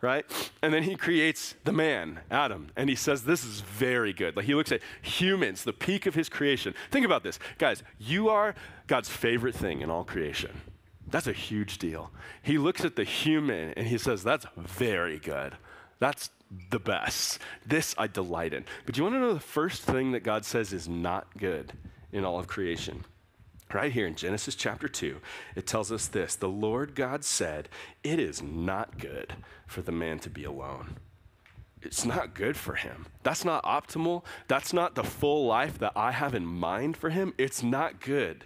right? 0.00 0.24
And 0.62 0.72
then 0.72 0.82
he 0.82 0.96
creates 0.96 1.54
the 1.64 1.72
man, 1.72 2.20
Adam, 2.30 2.70
and 2.76 2.88
he 2.88 2.96
says, 2.96 3.24
This 3.24 3.44
is 3.44 3.60
very 3.60 4.12
good. 4.12 4.36
Like 4.36 4.46
he 4.46 4.54
looks 4.54 4.72
at 4.72 4.80
humans, 5.02 5.64
the 5.64 5.72
peak 5.72 6.06
of 6.06 6.14
his 6.14 6.28
creation. 6.28 6.74
Think 6.90 7.06
about 7.06 7.22
this. 7.22 7.38
Guys, 7.58 7.82
you 7.98 8.28
are 8.28 8.54
God's 8.86 9.08
favorite 9.08 9.54
thing 9.54 9.80
in 9.80 9.90
all 9.90 10.04
creation. 10.04 10.60
That's 11.08 11.26
a 11.26 11.32
huge 11.32 11.78
deal. 11.78 12.10
He 12.42 12.58
looks 12.58 12.84
at 12.84 12.96
the 12.96 13.04
human 13.04 13.72
and 13.74 13.86
he 13.86 13.98
says, 13.98 14.22
That's 14.22 14.46
very 14.56 15.18
good. 15.18 15.56
That's 15.98 16.30
the 16.70 16.78
best. 16.78 17.40
This 17.64 17.94
I 17.98 18.06
delight 18.06 18.54
in. 18.54 18.64
But 18.84 18.96
you 18.96 19.02
want 19.02 19.14
to 19.14 19.20
know 19.20 19.34
the 19.34 19.40
first 19.40 19.82
thing 19.82 20.12
that 20.12 20.20
God 20.20 20.44
says 20.44 20.72
is 20.72 20.88
not 20.88 21.26
good 21.38 21.72
in 22.12 22.24
all 22.24 22.38
of 22.38 22.46
creation? 22.46 23.04
Right 23.76 23.92
here 23.92 24.06
in 24.06 24.14
Genesis 24.14 24.54
chapter 24.54 24.88
2, 24.88 25.20
it 25.54 25.66
tells 25.66 25.92
us 25.92 26.06
this 26.06 26.34
The 26.34 26.48
Lord 26.48 26.94
God 26.94 27.22
said, 27.22 27.68
It 28.02 28.18
is 28.18 28.40
not 28.40 28.96
good 28.96 29.34
for 29.66 29.82
the 29.82 29.92
man 29.92 30.18
to 30.20 30.30
be 30.30 30.44
alone. 30.44 30.96
It's 31.82 32.02
not 32.02 32.32
good 32.34 32.56
for 32.56 32.76
him. 32.76 33.04
That's 33.22 33.44
not 33.44 33.62
optimal. 33.64 34.24
That's 34.48 34.72
not 34.72 34.94
the 34.94 35.04
full 35.04 35.44
life 35.44 35.78
that 35.80 35.92
I 35.94 36.12
have 36.12 36.34
in 36.34 36.46
mind 36.46 36.96
for 36.96 37.10
him. 37.10 37.34
It's 37.36 37.62
not 37.62 38.00
good. 38.00 38.44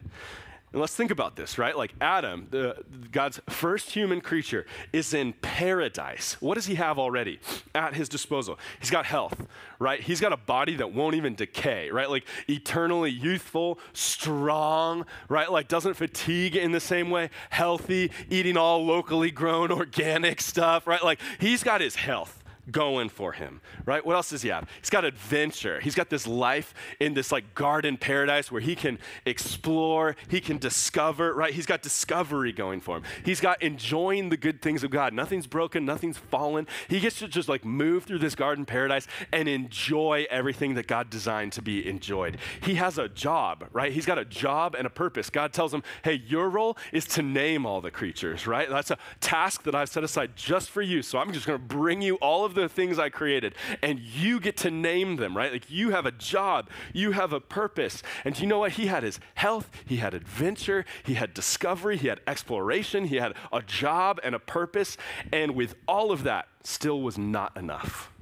And 0.72 0.80
let's 0.80 0.94
think 0.94 1.10
about 1.10 1.34
this, 1.34 1.58
right? 1.58 1.76
Like 1.76 1.94
Adam, 2.00 2.46
the, 2.50 2.76
God's 3.10 3.40
first 3.48 3.90
human 3.90 4.20
creature, 4.20 4.66
is 4.92 5.12
in 5.12 5.32
paradise. 5.32 6.36
What 6.40 6.54
does 6.54 6.66
he 6.66 6.76
have 6.76 6.96
already 6.96 7.40
at 7.74 7.94
his 7.94 8.08
disposal? 8.08 8.56
He's 8.78 8.90
got 8.90 9.04
health, 9.04 9.48
right? 9.80 10.00
He's 10.00 10.20
got 10.20 10.32
a 10.32 10.36
body 10.36 10.76
that 10.76 10.92
won't 10.92 11.16
even 11.16 11.34
decay, 11.34 11.90
right? 11.90 12.08
Like 12.08 12.24
eternally 12.48 13.10
youthful, 13.10 13.80
strong, 13.92 15.06
right? 15.28 15.50
Like 15.50 15.66
doesn't 15.66 15.94
fatigue 15.94 16.54
in 16.54 16.70
the 16.70 16.80
same 16.80 17.10
way, 17.10 17.30
healthy, 17.50 18.12
eating 18.28 18.56
all 18.56 18.84
locally 18.84 19.32
grown 19.32 19.72
organic 19.72 20.40
stuff, 20.40 20.86
right? 20.86 21.02
Like 21.02 21.18
he's 21.40 21.64
got 21.64 21.80
his 21.80 21.96
health 21.96 22.39
going 22.70 23.08
for 23.08 23.32
him, 23.32 23.60
right? 23.84 24.04
What 24.04 24.16
else 24.16 24.30
does 24.30 24.42
he 24.42 24.48
have? 24.48 24.68
He's 24.80 24.90
got 24.90 25.04
adventure. 25.04 25.80
He's 25.80 25.94
got 25.94 26.10
this 26.10 26.26
life 26.26 26.74
in 26.98 27.14
this 27.14 27.32
like 27.32 27.54
garden 27.54 27.96
paradise 27.96 28.50
where 28.50 28.60
he 28.60 28.74
can 28.74 28.98
explore, 29.26 30.16
he 30.28 30.40
can 30.40 30.58
discover, 30.58 31.34
right? 31.34 31.52
He's 31.52 31.66
got 31.66 31.82
discovery 31.82 32.52
going 32.52 32.80
for 32.80 32.96
him. 32.96 33.04
He's 33.24 33.40
got 33.40 33.62
enjoying 33.62 34.28
the 34.28 34.36
good 34.36 34.62
things 34.62 34.84
of 34.84 34.90
God. 34.90 35.12
Nothing's 35.12 35.46
broken, 35.46 35.84
nothing's 35.84 36.18
fallen. 36.18 36.66
He 36.88 37.00
gets 37.00 37.18
to 37.20 37.28
just 37.28 37.48
like 37.48 37.64
move 37.64 38.04
through 38.04 38.18
this 38.18 38.34
garden 38.34 38.64
paradise 38.64 39.06
and 39.32 39.48
enjoy 39.48 40.26
everything 40.30 40.74
that 40.74 40.86
God 40.86 41.10
designed 41.10 41.52
to 41.52 41.62
be 41.62 41.88
enjoyed. 41.88 42.38
He 42.62 42.74
has 42.74 42.98
a 42.98 43.08
job, 43.08 43.66
right? 43.72 43.92
He's 43.92 44.06
got 44.06 44.18
a 44.18 44.24
job 44.24 44.74
and 44.74 44.86
a 44.86 44.90
purpose. 44.90 45.30
God 45.30 45.52
tells 45.52 45.72
him, 45.72 45.82
hey, 46.04 46.22
your 46.26 46.48
role 46.48 46.76
is 46.92 47.06
to 47.06 47.22
name 47.22 47.66
all 47.66 47.80
the 47.80 47.90
creatures, 47.90 48.46
right? 48.46 48.68
That's 48.68 48.90
a 48.90 48.98
task 49.20 49.62
that 49.64 49.74
I've 49.74 49.88
set 49.88 50.04
aside 50.04 50.36
just 50.36 50.70
for 50.70 50.82
you. 50.82 51.02
So 51.02 51.18
I'm 51.18 51.32
just 51.32 51.46
going 51.46 51.58
to 51.58 51.64
bring 51.64 52.02
you 52.02 52.16
all 52.16 52.44
of 52.44 52.54
the 52.54 52.59
things 52.68 52.98
I 52.98 53.08
created, 53.08 53.54
and 53.82 53.98
you 53.98 54.40
get 54.40 54.56
to 54.58 54.70
name 54.70 55.16
them, 55.16 55.36
right? 55.36 55.52
Like 55.52 55.70
you 55.70 55.90
have 55.90 56.06
a 56.06 56.12
job, 56.12 56.68
you 56.92 57.12
have 57.12 57.32
a 57.32 57.40
purpose. 57.40 58.02
And 58.24 58.38
you 58.38 58.46
know 58.46 58.60
what? 58.60 58.72
He 58.72 58.86
had 58.86 59.02
his 59.02 59.20
health, 59.34 59.70
he 59.86 59.96
had 59.96 60.14
adventure, 60.14 60.84
he 61.04 61.14
had 61.14 61.34
discovery, 61.34 61.96
he 61.96 62.08
had 62.08 62.20
exploration, 62.26 63.04
he 63.06 63.16
had 63.16 63.34
a 63.52 63.62
job 63.62 64.20
and 64.22 64.34
a 64.34 64.38
purpose. 64.38 64.96
And 65.32 65.54
with 65.54 65.74
all 65.86 66.12
of 66.12 66.22
that, 66.24 66.48
still 66.62 67.00
was 67.00 67.18
not 67.18 67.56
enough. 67.56 68.12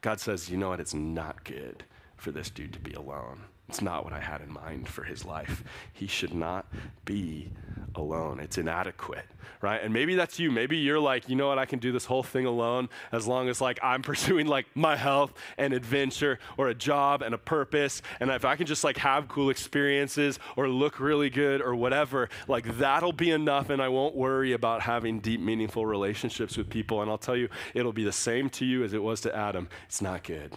God 0.00 0.20
says, 0.20 0.50
you 0.50 0.56
know 0.56 0.68
what? 0.68 0.80
It's 0.80 0.94
not 0.94 1.44
good 1.44 1.84
for 2.16 2.30
this 2.30 2.50
dude 2.50 2.72
to 2.74 2.80
be 2.80 2.92
alone. 2.92 3.40
It's 3.68 3.80
not 3.80 4.04
what 4.04 4.12
I 4.12 4.20
had 4.20 4.40
in 4.42 4.52
mind 4.52 4.88
for 4.88 5.04
his 5.04 5.24
life. 5.24 5.64
He 5.92 6.06
should 6.06 6.34
not 6.34 6.66
be 7.04 7.50
alone. 7.94 8.38
It's 8.38 8.58
inadequate, 8.58 9.24
right? 9.62 9.82
And 9.82 9.92
maybe 9.92 10.14
that's 10.14 10.38
you. 10.38 10.50
Maybe 10.50 10.76
you're 10.76 11.00
like, 11.00 11.28
you 11.28 11.36
know 11.36 11.48
what, 11.48 11.58
I 11.58 11.64
can 11.64 11.78
do 11.78 11.90
this 11.90 12.04
whole 12.04 12.22
thing 12.22 12.44
alone 12.44 12.90
as 13.10 13.26
long 13.26 13.48
as 13.48 13.60
like 13.60 13.78
I'm 13.82 14.02
pursuing 14.10 14.46
like 14.46 14.66
my 14.74 14.96
health 14.96 15.32
and 15.56 15.72
adventure 15.72 16.38
or 16.58 16.68
a 16.68 16.74
job 16.74 17.22
and 17.22 17.34
a 17.34 17.38
purpose. 17.38 18.02
And 18.20 18.30
if 18.30 18.44
I 18.44 18.54
can 18.56 18.66
just 18.66 18.84
like 18.84 18.98
have 18.98 19.28
cool 19.28 19.48
experiences 19.48 20.38
or 20.56 20.68
look 20.68 21.00
really 21.00 21.30
good 21.30 21.62
or 21.62 21.74
whatever, 21.74 22.28
like 22.46 22.76
that'll 22.78 23.12
be 23.12 23.30
enough 23.30 23.70
and 23.70 23.80
I 23.80 23.88
won't 23.88 24.14
worry 24.14 24.52
about 24.52 24.82
having 24.82 25.20
deep, 25.20 25.40
meaningful 25.40 25.86
relationships 25.86 26.56
with 26.58 26.68
people. 26.68 27.00
And 27.00 27.10
I'll 27.10 27.18
tell 27.18 27.36
you, 27.36 27.48
it'll 27.72 27.92
be 27.92 28.04
the 28.04 28.12
same 28.12 28.50
to 28.50 28.66
you 28.66 28.84
as 28.84 28.92
it 28.92 29.02
was 29.02 29.22
to 29.22 29.34
Adam. 29.34 29.68
It's 29.88 30.02
not 30.02 30.22
good 30.22 30.54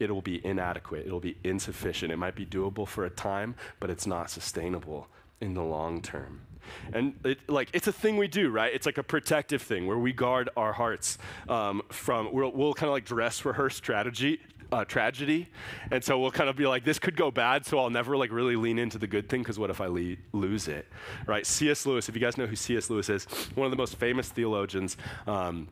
it'll 0.00 0.22
be 0.22 0.44
inadequate, 0.44 1.06
it'll 1.06 1.20
be 1.20 1.36
insufficient. 1.44 2.10
It 2.10 2.16
might 2.16 2.34
be 2.34 2.46
doable 2.46 2.88
for 2.88 3.04
a 3.04 3.10
time, 3.10 3.54
but 3.78 3.90
it's 3.90 4.06
not 4.06 4.30
sustainable 4.30 5.06
in 5.40 5.54
the 5.54 5.62
long 5.62 6.02
term. 6.02 6.40
And 6.92 7.14
it, 7.24 7.38
like 7.48 7.68
it's 7.72 7.86
a 7.86 7.92
thing 7.92 8.16
we 8.16 8.28
do, 8.28 8.50
right? 8.50 8.72
It's 8.72 8.86
like 8.86 8.98
a 8.98 9.02
protective 9.02 9.62
thing 9.62 9.86
where 9.86 9.98
we 9.98 10.12
guard 10.12 10.50
our 10.56 10.72
hearts 10.72 11.18
um, 11.48 11.82
from. 11.90 12.32
We'll, 12.32 12.52
we'll 12.52 12.74
kind 12.74 12.88
of 12.88 12.92
like 12.92 13.04
dress 13.04 13.44
rehearse 13.44 13.76
strategy, 13.76 14.40
uh, 14.72 14.84
tragedy, 14.84 15.48
and 15.90 16.02
so 16.02 16.18
we'll 16.18 16.30
kind 16.30 16.48
of 16.48 16.56
be 16.56 16.66
like, 16.66 16.84
this 16.84 16.98
could 16.98 17.16
go 17.16 17.30
bad, 17.30 17.66
so 17.66 17.78
I'll 17.78 17.90
never 17.90 18.16
like 18.16 18.30
really 18.30 18.56
lean 18.56 18.78
into 18.78 18.98
the 18.98 19.06
good 19.06 19.28
thing 19.28 19.42
because 19.42 19.58
what 19.58 19.70
if 19.70 19.80
I 19.80 19.86
le- 19.86 20.16
lose 20.32 20.68
it, 20.68 20.86
right? 21.26 21.46
C.S. 21.46 21.86
Lewis, 21.86 22.08
if 22.08 22.14
you 22.14 22.20
guys 22.20 22.36
know 22.36 22.46
who 22.46 22.56
C.S. 22.56 22.90
Lewis 22.90 23.08
is, 23.08 23.24
one 23.54 23.66
of 23.66 23.70
the 23.70 23.76
most 23.76 23.96
famous 23.96 24.28
theologians. 24.28 24.96
Um, 25.26 25.68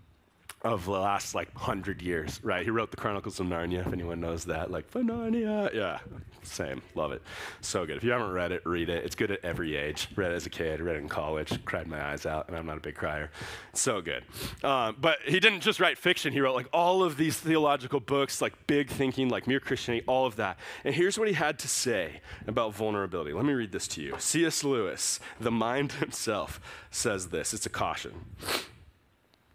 of 0.63 0.85
the 0.85 0.91
last 0.91 1.35
like 1.35 1.55
hundred 1.55 2.03
years, 2.03 2.41
right? 2.43 2.65
He 2.65 2.71
wrote 2.71 2.91
the 2.91 2.97
Chronicles 2.97 3.39
of 3.39 3.47
Narnia, 3.47 3.87
if 3.87 3.93
anyone 3.93 4.21
knows 4.21 4.45
that. 4.47 4.71
Like, 4.71 4.89
for 4.89 5.03
Narnia. 5.03 5.73
Yeah, 5.73 6.01
same. 6.43 6.83
Love 6.95 7.13
it. 7.13 7.23
So 7.61 7.87
good. 7.87 7.97
If 7.97 8.05
you 8.05 8.11
haven't 8.11 8.33
read 8.33 8.53
it, 8.53 8.63
read 8.65 8.89
it. 8.89 9.05
It's 9.05 9.15
good 9.15 9.31
at 9.31 9.45
every 9.45 9.77
age. 9.77 10.09
Read 10.17 10.33
it 10.33 10.35
as 10.35 10.47
a 10.47 10.51
kid, 10.51 10.81
read 10.81 10.97
it 10.97 11.01
in 11.01 11.09
college, 11.09 11.65
cried 11.65 11.87
my 11.87 12.05
eyes 12.05 12.27
out, 12.27 12.49
and 12.49 12.57
I'm 12.57 12.67
not 12.67 12.77
a 12.77 12.81
big 12.81 12.97
crier. 12.97 13.31
So 13.73 14.01
good. 14.01 14.25
Um, 14.65 14.97
but 15.01 15.19
he 15.25 15.39
didn't 15.39 15.61
just 15.61 15.79
write 15.79 15.99
fiction, 15.99 16.33
he 16.33 16.41
wrote 16.41 16.57
like 16.57 16.69
all 16.73 17.03
of 17.05 17.17
these 17.17 17.39
theological 17.39 18.01
books, 18.01 18.43
like 18.43 18.67
big 18.67 18.89
thinking, 18.89 19.29
like 19.29 19.47
mere 19.47 19.61
Christianity, 19.61 20.05
all 20.09 20.27
of 20.27 20.37
that. 20.37 20.59
And 20.85 20.95
here's 20.95 21.19
what 21.19 21.29
he 21.29 21.35
had 21.35 21.59
to 21.61 21.69
say 21.69 22.21
about 22.47 22.75
vulnerability. 22.75 23.33
Let 23.33 23.45
me 23.45 23.53
read 23.53 23.73
this 23.73 23.87
to 23.89 24.03
you. 24.03 24.17
C.S. 24.19 24.65
Lewis, 24.65 25.21
the 25.39 25.51
mind 25.51 25.93
himself, 25.93 26.61
says 26.91 27.29
this. 27.29 27.55
It's 27.55 27.67
a 27.67 27.71
caution. 27.71 28.13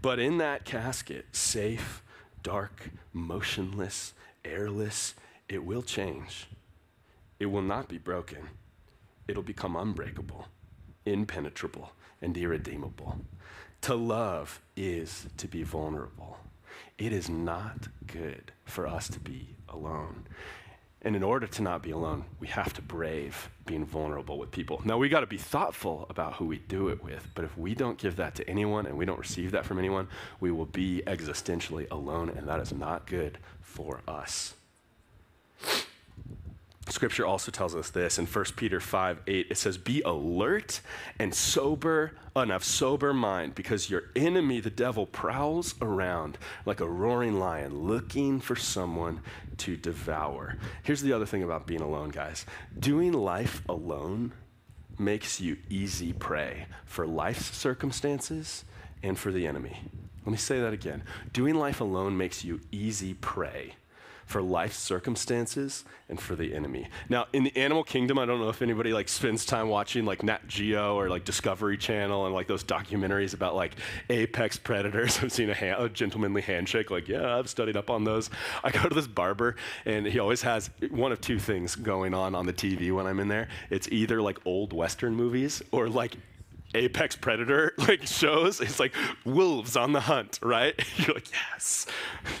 But 0.00 0.18
in 0.18 0.38
that 0.38 0.64
casket, 0.64 1.26
safe, 1.32 2.02
dark, 2.42 2.90
motionless, 3.12 4.12
airless, 4.44 5.14
it 5.48 5.64
will 5.64 5.82
change. 5.82 6.48
It 7.38 7.46
will 7.46 7.62
not 7.62 7.88
be 7.88 7.98
broken. 7.98 8.48
It'll 9.26 9.42
become 9.42 9.76
unbreakable, 9.76 10.48
impenetrable, 11.04 11.92
and 12.22 12.36
irredeemable. 12.36 13.20
To 13.82 13.94
love 13.94 14.60
is 14.76 15.26
to 15.36 15.46
be 15.46 15.62
vulnerable. 15.62 16.38
It 16.96 17.12
is 17.12 17.28
not 17.28 17.88
good 18.06 18.52
for 18.64 18.86
us 18.86 19.08
to 19.08 19.20
be 19.20 19.54
alone. 19.68 20.26
And 21.02 21.14
in 21.14 21.22
order 21.22 21.46
to 21.46 21.62
not 21.62 21.82
be 21.82 21.92
alone, 21.92 22.24
we 22.40 22.48
have 22.48 22.72
to 22.74 22.82
brave 22.82 23.50
being 23.66 23.86
vulnerable 23.86 24.36
with 24.36 24.50
people. 24.50 24.82
Now, 24.84 24.98
we 24.98 25.08
got 25.08 25.20
to 25.20 25.26
be 25.26 25.38
thoughtful 25.38 26.06
about 26.10 26.34
who 26.34 26.46
we 26.46 26.58
do 26.58 26.88
it 26.88 27.04
with, 27.04 27.28
but 27.36 27.44
if 27.44 27.56
we 27.56 27.74
don't 27.74 27.98
give 27.98 28.16
that 28.16 28.34
to 28.36 28.48
anyone 28.50 28.84
and 28.84 28.98
we 28.98 29.04
don't 29.04 29.18
receive 29.18 29.52
that 29.52 29.64
from 29.64 29.78
anyone, 29.78 30.08
we 30.40 30.50
will 30.50 30.66
be 30.66 31.02
existentially 31.06 31.88
alone, 31.90 32.30
and 32.30 32.48
that 32.48 32.58
is 32.58 32.72
not 32.72 33.06
good 33.06 33.38
for 33.62 34.00
us. 34.08 34.54
Scripture 36.88 37.26
also 37.26 37.50
tells 37.50 37.74
us 37.74 37.90
this 37.90 38.18
in 38.18 38.26
1 38.26 38.44
Peter 38.56 38.80
5 38.80 39.20
8. 39.26 39.46
It 39.50 39.56
says, 39.56 39.76
Be 39.78 40.00
alert 40.02 40.80
and 41.18 41.34
sober, 41.34 42.12
of 42.34 42.62
sober 42.64 43.12
mind, 43.12 43.54
because 43.54 43.90
your 43.90 44.04
enemy, 44.14 44.60
the 44.60 44.70
devil, 44.70 45.06
prowls 45.06 45.74
around 45.82 46.38
like 46.64 46.80
a 46.80 46.88
roaring 46.88 47.38
lion 47.38 47.86
looking 47.86 48.40
for 48.40 48.54
someone 48.54 49.20
to 49.58 49.76
devour. 49.76 50.56
Here's 50.84 51.02
the 51.02 51.12
other 51.12 51.26
thing 51.26 51.42
about 51.42 51.66
being 51.66 51.80
alone, 51.80 52.10
guys 52.10 52.46
doing 52.78 53.12
life 53.12 53.62
alone 53.68 54.32
makes 54.98 55.40
you 55.40 55.56
easy 55.68 56.12
prey 56.12 56.66
for 56.84 57.06
life's 57.06 57.56
circumstances 57.56 58.64
and 59.02 59.18
for 59.18 59.30
the 59.32 59.46
enemy. 59.46 59.80
Let 60.24 60.32
me 60.32 60.38
say 60.38 60.60
that 60.60 60.72
again. 60.72 61.02
Doing 61.32 61.54
life 61.54 61.80
alone 61.80 62.16
makes 62.16 62.44
you 62.44 62.60
easy 62.70 63.14
prey 63.14 63.74
for 64.28 64.42
life 64.42 64.74
circumstances 64.74 65.84
and 66.10 66.20
for 66.20 66.36
the 66.36 66.54
enemy. 66.54 66.86
Now, 67.08 67.26
in 67.32 67.44
the 67.44 67.56
animal 67.56 67.82
kingdom, 67.82 68.18
I 68.18 68.26
don't 68.26 68.40
know 68.40 68.50
if 68.50 68.60
anybody 68.60 68.92
like 68.92 69.08
spends 69.08 69.46
time 69.46 69.68
watching 69.68 70.04
like 70.04 70.22
Nat 70.22 70.46
Geo 70.46 70.96
or 70.96 71.08
like 71.08 71.24
Discovery 71.24 71.78
Channel 71.78 72.26
and 72.26 72.34
like 72.34 72.46
those 72.46 72.62
documentaries 72.62 73.32
about 73.32 73.56
like 73.56 73.76
apex 74.10 74.58
predators. 74.58 75.18
I've 75.22 75.32
seen 75.32 75.48
a, 75.48 75.54
hand, 75.54 75.82
a 75.82 75.88
gentlemanly 75.88 76.42
handshake. 76.42 76.90
Like, 76.90 77.08
yeah, 77.08 77.38
I've 77.38 77.48
studied 77.48 77.76
up 77.76 77.88
on 77.88 78.04
those. 78.04 78.28
I 78.62 78.70
go 78.70 78.86
to 78.86 78.94
this 78.94 79.06
barber 79.06 79.56
and 79.86 80.06
he 80.06 80.18
always 80.18 80.42
has 80.42 80.68
one 80.90 81.10
of 81.10 81.22
two 81.22 81.38
things 81.38 81.74
going 81.74 82.12
on 82.12 82.34
on 82.34 82.44
the 82.44 82.52
TV 82.52 82.94
when 82.94 83.06
I'm 83.06 83.20
in 83.20 83.28
there. 83.28 83.48
It's 83.70 83.88
either 83.88 84.20
like 84.20 84.38
old 84.44 84.74
Western 84.74 85.14
movies 85.14 85.62
or 85.72 85.88
like 85.88 86.16
apex 86.74 87.16
predator 87.16 87.72
like 87.78 88.06
shows 88.06 88.60
it's 88.60 88.78
like 88.78 88.92
wolves 89.24 89.74
on 89.74 89.92
the 89.92 90.00
hunt 90.00 90.38
right 90.42 90.78
you're 90.98 91.14
like 91.14 91.30
yes 91.32 91.86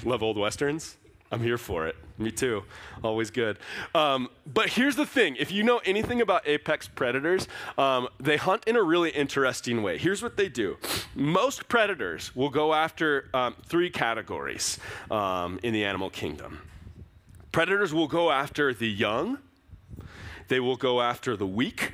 love 0.04 0.22
old 0.22 0.36
westerns 0.36 0.98
I'm 1.30 1.40
here 1.40 1.58
for 1.58 1.86
it. 1.86 1.96
Me 2.16 2.30
too. 2.30 2.64
Always 3.04 3.30
good. 3.30 3.58
Um, 3.94 4.30
but 4.46 4.70
here's 4.70 4.96
the 4.96 5.06
thing 5.06 5.36
if 5.36 5.52
you 5.52 5.62
know 5.62 5.80
anything 5.84 6.20
about 6.20 6.48
apex 6.48 6.88
predators, 6.88 7.46
um, 7.76 8.08
they 8.18 8.36
hunt 8.36 8.64
in 8.66 8.76
a 8.76 8.82
really 8.82 9.10
interesting 9.10 9.82
way. 9.82 9.98
Here's 9.98 10.22
what 10.22 10.36
they 10.36 10.48
do 10.48 10.76
most 11.14 11.68
predators 11.68 12.34
will 12.34 12.48
go 12.48 12.72
after 12.72 13.28
um, 13.34 13.56
three 13.66 13.90
categories 13.90 14.78
um, 15.10 15.60
in 15.62 15.72
the 15.72 15.84
animal 15.84 16.10
kingdom. 16.10 16.60
Predators 17.52 17.92
will 17.92 18.08
go 18.08 18.30
after 18.30 18.72
the 18.72 18.88
young, 18.88 19.38
they 20.48 20.60
will 20.60 20.76
go 20.76 21.00
after 21.00 21.36
the 21.36 21.46
weak, 21.46 21.92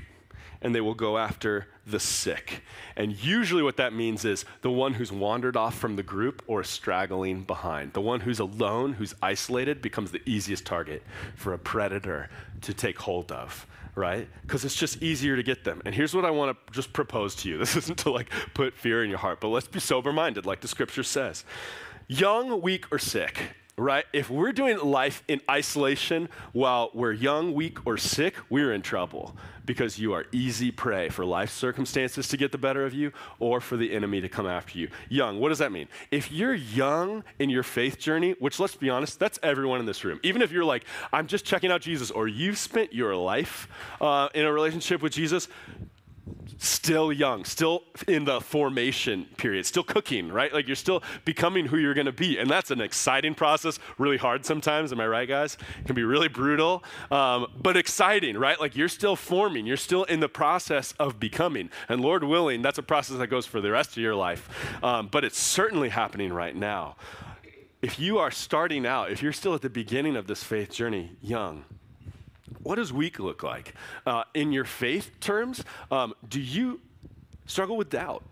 and 0.62 0.74
they 0.74 0.80
will 0.80 0.94
go 0.94 1.18
after 1.18 1.66
the 1.86 2.00
sick. 2.00 2.62
And 2.96 3.12
usually, 3.12 3.62
what 3.62 3.76
that 3.76 3.92
means 3.92 4.24
is 4.24 4.44
the 4.62 4.70
one 4.70 4.94
who's 4.94 5.12
wandered 5.12 5.56
off 5.56 5.76
from 5.76 5.96
the 5.96 6.02
group 6.02 6.42
or 6.46 6.64
straggling 6.64 7.42
behind. 7.42 7.92
The 7.92 8.00
one 8.00 8.20
who's 8.20 8.38
alone, 8.38 8.94
who's 8.94 9.14
isolated, 9.20 9.82
becomes 9.82 10.10
the 10.10 10.22
easiest 10.28 10.64
target 10.64 11.02
for 11.36 11.52
a 11.52 11.58
predator 11.58 12.30
to 12.62 12.72
take 12.72 12.98
hold 12.98 13.30
of, 13.32 13.66
right? 13.94 14.28
Because 14.42 14.64
it's 14.64 14.76
just 14.76 15.02
easier 15.02 15.36
to 15.36 15.42
get 15.42 15.64
them. 15.64 15.82
And 15.84 15.94
here's 15.94 16.14
what 16.14 16.24
I 16.24 16.30
want 16.30 16.56
to 16.56 16.72
just 16.72 16.92
propose 16.92 17.34
to 17.36 17.48
you 17.48 17.58
this 17.64 17.76
isn't 17.76 17.98
to 18.00 18.10
like 18.10 18.30
put 18.54 18.74
fear 18.74 19.04
in 19.04 19.10
your 19.10 19.18
heart, 19.18 19.40
but 19.40 19.48
let's 19.48 19.68
be 19.68 19.80
sober 19.80 20.12
minded, 20.12 20.46
like 20.46 20.60
the 20.60 20.68
scripture 20.68 21.02
says. 21.02 21.44
Young, 22.06 22.60
weak, 22.60 22.90
or 22.92 22.98
sick, 22.98 23.54
right? 23.76 24.04
If 24.12 24.30
we're 24.30 24.52
doing 24.52 24.78
life 24.78 25.22
in 25.28 25.40
isolation 25.50 26.28
while 26.52 26.90
we're 26.94 27.12
young, 27.12 27.54
weak, 27.54 27.86
or 27.86 27.96
sick, 27.96 28.34
we're 28.48 28.72
in 28.72 28.82
trouble 28.82 29.36
because 29.64 29.98
you 29.98 30.12
are 30.12 30.26
easy 30.30 30.70
prey 30.70 31.08
for 31.08 31.24
life 31.24 31.50
circumstances 31.50 32.28
to 32.28 32.36
get 32.36 32.52
the 32.52 32.58
better 32.58 32.84
of 32.84 32.92
you 32.92 33.12
or 33.38 33.60
for 33.60 33.76
the 33.76 33.92
enemy 33.92 34.20
to 34.20 34.28
come 34.28 34.46
after 34.46 34.78
you. 34.78 34.88
Young, 35.08 35.40
what 35.40 35.48
does 35.48 35.58
that 35.58 35.72
mean? 35.72 35.88
If 36.10 36.30
you're 36.30 36.54
young 36.54 37.24
in 37.38 37.50
your 37.50 37.62
faith 37.62 37.98
journey, 37.98 38.32
which 38.38 38.60
let's 38.60 38.76
be 38.76 38.90
honest, 38.90 39.18
that's 39.18 39.38
everyone 39.42 39.80
in 39.80 39.86
this 39.86 40.04
room. 40.04 40.20
Even 40.22 40.42
if 40.42 40.52
you're 40.52 40.64
like, 40.64 40.84
I'm 41.12 41.26
just 41.26 41.44
checking 41.44 41.70
out 41.70 41.80
Jesus, 41.80 42.10
or 42.10 42.28
you've 42.28 42.58
spent 42.58 42.92
your 42.92 43.16
life 43.16 43.68
uh, 44.00 44.28
in 44.34 44.44
a 44.44 44.52
relationship 44.52 45.02
with 45.02 45.12
Jesus, 45.12 45.48
still 46.64 47.12
young, 47.12 47.44
still 47.44 47.82
in 48.08 48.24
the 48.24 48.40
formation 48.40 49.26
period, 49.36 49.66
still 49.66 49.82
cooking, 49.82 50.30
right? 50.30 50.52
Like 50.52 50.66
you're 50.66 50.76
still 50.76 51.02
becoming 51.24 51.66
who 51.66 51.76
you're 51.76 51.94
going 51.94 52.06
to 52.06 52.12
be. 52.12 52.38
And 52.38 52.48
that's 52.50 52.70
an 52.70 52.80
exciting 52.80 53.34
process, 53.34 53.78
really 53.98 54.16
hard 54.16 54.44
sometimes. 54.44 54.92
Am 54.92 55.00
I 55.00 55.06
right, 55.06 55.28
guys? 55.28 55.56
It 55.80 55.86
can 55.86 55.94
be 55.94 56.04
really 56.04 56.28
brutal, 56.28 56.82
um, 57.10 57.46
but 57.60 57.76
exciting, 57.76 58.36
right? 58.36 58.60
Like 58.60 58.76
you're 58.76 58.88
still 58.88 59.16
forming, 59.16 59.66
you're 59.66 59.76
still 59.76 60.04
in 60.04 60.20
the 60.20 60.28
process 60.28 60.92
of 60.98 61.20
becoming. 61.20 61.70
And 61.88 62.00
Lord 62.00 62.24
willing, 62.24 62.62
that's 62.62 62.78
a 62.78 62.82
process 62.82 63.18
that 63.18 63.28
goes 63.28 63.46
for 63.46 63.60
the 63.60 63.70
rest 63.70 63.90
of 63.92 63.98
your 63.98 64.14
life. 64.14 64.48
Um, 64.82 65.08
but 65.08 65.24
it's 65.24 65.38
certainly 65.38 65.90
happening 65.90 66.32
right 66.32 66.54
now. 66.56 66.96
If 67.82 67.98
you 67.98 68.18
are 68.18 68.30
starting 68.30 68.86
out, 68.86 69.10
if 69.10 69.22
you're 69.22 69.32
still 69.32 69.54
at 69.54 69.60
the 69.60 69.68
beginning 69.68 70.16
of 70.16 70.26
this 70.26 70.42
faith 70.42 70.70
journey, 70.70 71.16
young, 71.20 71.66
what 72.64 72.76
does 72.76 72.92
weak 72.92 73.20
look 73.20 73.42
like? 73.42 73.74
Uh, 74.04 74.24
in 74.34 74.52
your 74.52 74.64
faith 74.64 75.12
terms, 75.20 75.64
um, 75.90 76.14
do 76.28 76.40
you 76.40 76.80
struggle 77.46 77.76
with 77.76 77.90
doubt? 77.90 78.24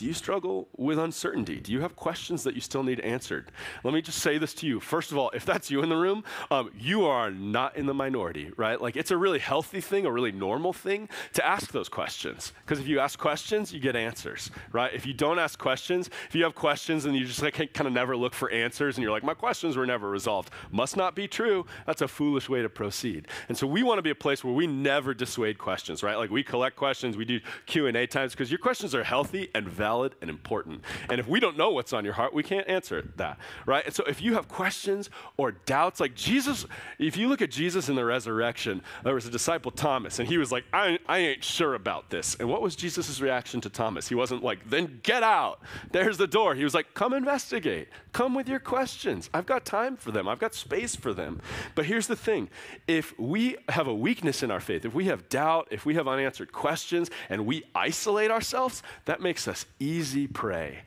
Do 0.00 0.06
you 0.06 0.14
struggle 0.14 0.66
with 0.78 0.98
uncertainty? 0.98 1.60
Do 1.60 1.72
you 1.72 1.82
have 1.82 1.94
questions 1.94 2.42
that 2.44 2.54
you 2.54 2.62
still 2.62 2.82
need 2.82 3.00
answered? 3.00 3.52
Let 3.84 3.92
me 3.92 4.00
just 4.00 4.20
say 4.20 4.38
this 4.38 4.54
to 4.54 4.66
you. 4.66 4.80
First 4.80 5.12
of 5.12 5.18
all, 5.18 5.28
if 5.34 5.44
that's 5.44 5.70
you 5.70 5.82
in 5.82 5.90
the 5.90 5.96
room, 5.96 6.24
um, 6.50 6.70
you 6.74 7.04
are 7.04 7.30
not 7.30 7.76
in 7.76 7.84
the 7.84 7.92
minority, 7.92 8.50
right? 8.56 8.80
Like 8.80 8.96
it's 8.96 9.10
a 9.10 9.18
really 9.18 9.38
healthy 9.38 9.82
thing, 9.82 10.06
a 10.06 10.10
really 10.10 10.32
normal 10.32 10.72
thing 10.72 11.10
to 11.34 11.46
ask 11.46 11.70
those 11.70 11.90
questions. 11.90 12.54
Because 12.64 12.80
if 12.80 12.88
you 12.88 12.98
ask 12.98 13.18
questions, 13.18 13.74
you 13.74 13.78
get 13.78 13.94
answers, 13.94 14.50
right? 14.72 14.90
If 14.94 15.04
you 15.04 15.12
don't 15.12 15.38
ask 15.38 15.58
questions, 15.58 16.08
if 16.30 16.34
you 16.34 16.44
have 16.44 16.54
questions 16.54 17.04
and 17.04 17.14
you 17.14 17.26
just 17.26 17.42
like 17.42 17.56
kind 17.74 17.86
of 17.86 17.92
never 17.92 18.16
look 18.16 18.32
for 18.32 18.50
answers 18.50 18.96
and 18.96 19.02
you're 19.02 19.12
like, 19.12 19.22
my 19.22 19.34
questions 19.34 19.76
were 19.76 19.84
never 19.84 20.08
resolved, 20.08 20.50
must 20.70 20.96
not 20.96 21.14
be 21.14 21.28
true. 21.28 21.66
That's 21.84 22.00
a 22.00 22.08
foolish 22.08 22.48
way 22.48 22.62
to 22.62 22.70
proceed. 22.70 23.28
And 23.50 23.58
so 23.58 23.66
we 23.66 23.82
want 23.82 23.98
to 23.98 24.02
be 24.02 24.08
a 24.08 24.14
place 24.14 24.42
where 24.42 24.54
we 24.54 24.66
never 24.66 25.12
dissuade 25.12 25.58
questions, 25.58 26.02
right? 26.02 26.16
Like 26.16 26.30
we 26.30 26.42
collect 26.42 26.76
questions, 26.76 27.18
we 27.18 27.26
do 27.26 27.38
Q 27.66 27.86
and 27.86 27.98
A 27.98 28.06
times 28.06 28.32
because 28.32 28.50
your 28.50 28.60
questions 28.60 28.94
are 28.94 29.04
healthy 29.04 29.50
and 29.54 29.68
valid 29.68 29.89
valid 29.90 30.14
and 30.20 30.30
important. 30.30 30.84
And 31.08 31.18
if 31.18 31.26
we 31.26 31.40
don't 31.40 31.56
know 31.56 31.70
what's 31.70 31.92
on 31.92 32.04
your 32.04 32.14
heart, 32.14 32.32
we 32.32 32.44
can't 32.44 32.68
answer 32.68 33.10
that, 33.16 33.38
right? 33.66 33.84
And 33.84 33.94
so 33.94 34.04
if 34.04 34.22
you 34.22 34.34
have 34.34 34.46
questions 34.46 35.10
or 35.36 35.52
doubts, 35.52 35.98
like 35.98 36.14
Jesus, 36.14 36.64
if 37.00 37.16
you 37.16 37.28
look 37.28 37.42
at 37.42 37.50
Jesus 37.50 37.88
in 37.88 37.96
the 37.96 38.04
resurrection, 38.04 38.82
there 39.02 39.14
was 39.14 39.26
a 39.26 39.30
disciple, 39.30 39.72
Thomas, 39.72 40.20
and 40.20 40.28
he 40.28 40.38
was 40.38 40.52
like, 40.52 40.64
I, 40.72 40.98
I 41.08 41.18
ain't 41.18 41.42
sure 41.42 41.74
about 41.74 42.08
this. 42.08 42.36
And 42.38 42.48
what 42.48 42.62
was 42.62 42.76
Jesus' 42.76 43.20
reaction 43.20 43.60
to 43.62 43.68
Thomas? 43.68 44.08
He 44.08 44.14
wasn't 44.14 44.44
like, 44.44 44.70
then 44.70 45.00
get 45.02 45.24
out. 45.24 45.60
There's 45.90 46.18
the 46.18 46.28
door. 46.28 46.54
He 46.54 46.62
was 46.62 46.74
like, 46.74 46.94
come 46.94 47.12
investigate. 47.12 47.88
Come 48.12 48.34
with 48.34 48.48
your 48.48 48.58
questions. 48.58 49.30
I've 49.32 49.46
got 49.46 49.64
time 49.64 49.96
for 49.96 50.10
them, 50.10 50.28
I've 50.28 50.38
got 50.38 50.54
space 50.54 50.96
for 50.96 51.14
them. 51.14 51.40
But 51.74 51.86
here's 51.86 52.06
the 52.06 52.16
thing 52.16 52.48
if 52.88 53.18
we 53.18 53.56
have 53.68 53.86
a 53.86 53.94
weakness 53.94 54.42
in 54.42 54.50
our 54.50 54.60
faith, 54.60 54.84
if 54.84 54.94
we 54.94 55.06
have 55.06 55.28
doubt, 55.28 55.68
if 55.70 55.86
we 55.86 55.94
have 55.94 56.08
unanswered 56.08 56.52
questions, 56.52 57.10
and 57.28 57.46
we 57.46 57.64
isolate 57.74 58.30
ourselves, 58.30 58.82
that 59.04 59.20
makes 59.20 59.46
us 59.46 59.66
easy 59.78 60.26
prey 60.26 60.80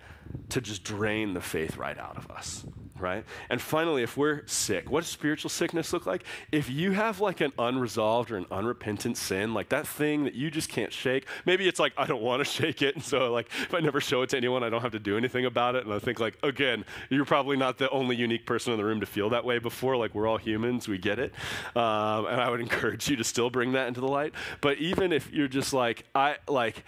to 0.50 0.62
just 0.62 0.84
drain 0.84 1.34
the 1.34 1.42
faith 1.42 1.78
right 1.78 1.98
out 1.98 2.18
of 2.18 2.30
us, 2.32 2.66
right? 3.00 3.26
And 3.50 3.62
finally, 3.62 4.04
if 4.04 4.18
we're 4.18 4.46
sick, 4.46 4.90
what 4.90 5.02
does 5.02 5.10
spiritual 5.10 5.50
sickness 5.50 5.94
look 5.94 6.06
like? 6.06 6.24
If 6.52 6.70
you 6.70 6.92
have 6.92 7.20
like 7.20 7.42
an 7.42 7.52
unresolved 7.58 8.32
or 8.32 8.38
an 8.38 8.46
unrepentant 8.52 9.18
sin, 9.18 9.54
like 9.54 9.70
that 9.70 9.88
thing 9.88 10.26
that 10.26 10.36
you 10.36 10.52
just 10.52 10.70
can't 10.70 10.94
shake, 10.94 11.26
maybe 11.46 11.68
it's 11.68 11.80
like, 11.80 11.94
I 11.98 12.06
don't 12.06 12.22
want 12.22 12.42
to 12.42 12.46
shake 12.62 12.82
it. 12.82 12.96
And 12.96 13.04
so, 13.04 13.32
like, 13.32 13.48
if 13.62 13.74
I 13.74 13.80
never 13.80 14.00
show 14.00 14.22
it 14.22 14.30
to 14.30 14.38
anyone, 14.38 14.64
I 14.64 14.70
don't 14.70 14.82
have 14.82 14.92
to 14.92 15.00
do 15.00 15.18
anything 15.18 15.46
about 15.46 15.76
it. 15.76 15.86
And 15.86 15.94
I 15.94 16.00
think, 16.00 16.20
like, 16.20 16.38
again, 16.44 16.86
you're 17.10 17.26
probably 17.26 17.58
not 17.58 17.78
the 17.78 17.90
only 17.90 18.16
unique 18.16 18.46
person 18.46 18.74
in 18.74 18.78
the 18.78 18.86
room 18.86 19.00
to 19.00 19.06
feel 19.06 19.30
that 19.30 19.44
way 19.44 19.60
before. 19.60 19.98
Like, 19.98 20.14
we're 20.14 20.28
all 20.28 20.38
humans, 20.38 20.88
we 20.88 20.98
get 20.98 21.20
it. 21.20 21.34
Um, 21.76 22.28
and 22.28 22.40
I 22.40 22.50
would 22.50 22.60
encourage 22.68 23.10
you 23.10 23.16
to 23.16 23.24
still 23.24 23.50
bring 23.50 23.74
that 23.74 23.88
into 23.88 24.02
the 24.02 24.08
light. 24.08 24.34
But 24.62 24.78
even 24.78 25.12
if 25.12 25.32
you're 25.32 25.48
just 25.48 25.74
like, 25.74 26.06
I, 26.14 26.38
like, 26.48 26.84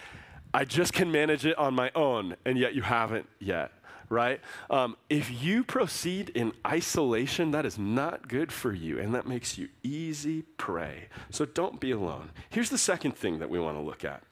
I 0.54 0.64
just 0.64 0.92
can 0.92 1.12
manage 1.12 1.44
it 1.44 1.58
on 1.58 1.74
my 1.74 1.90
own, 1.94 2.36
and 2.46 2.56
yet 2.56 2.74
you 2.74 2.80
haven't 2.80 3.28
yet, 3.38 3.72
right? 4.08 4.40
Um, 4.70 4.96
if 5.08 5.42
you 5.42 5.64
proceed 5.64 6.30
in 6.30 6.52
isolation, 6.66 7.50
that 7.50 7.66
is 7.66 7.78
not 7.78 8.28
good 8.28 8.52
for 8.52 8.72
you, 8.72 8.98
and 8.98 9.14
that 9.14 9.26
makes 9.26 9.58
you 9.58 9.68
easy 9.82 10.42
prey. 10.56 11.08
So 11.30 11.44
don't 11.44 11.80
be 11.80 11.90
alone. 11.90 12.30
Here's 12.50 12.70
the 12.70 12.78
second 12.78 13.16
thing 13.16 13.38
that 13.38 13.50
we 13.50 13.58
want 13.58 13.76
to 13.76 13.82
look 13.82 14.04
at. 14.04 14.22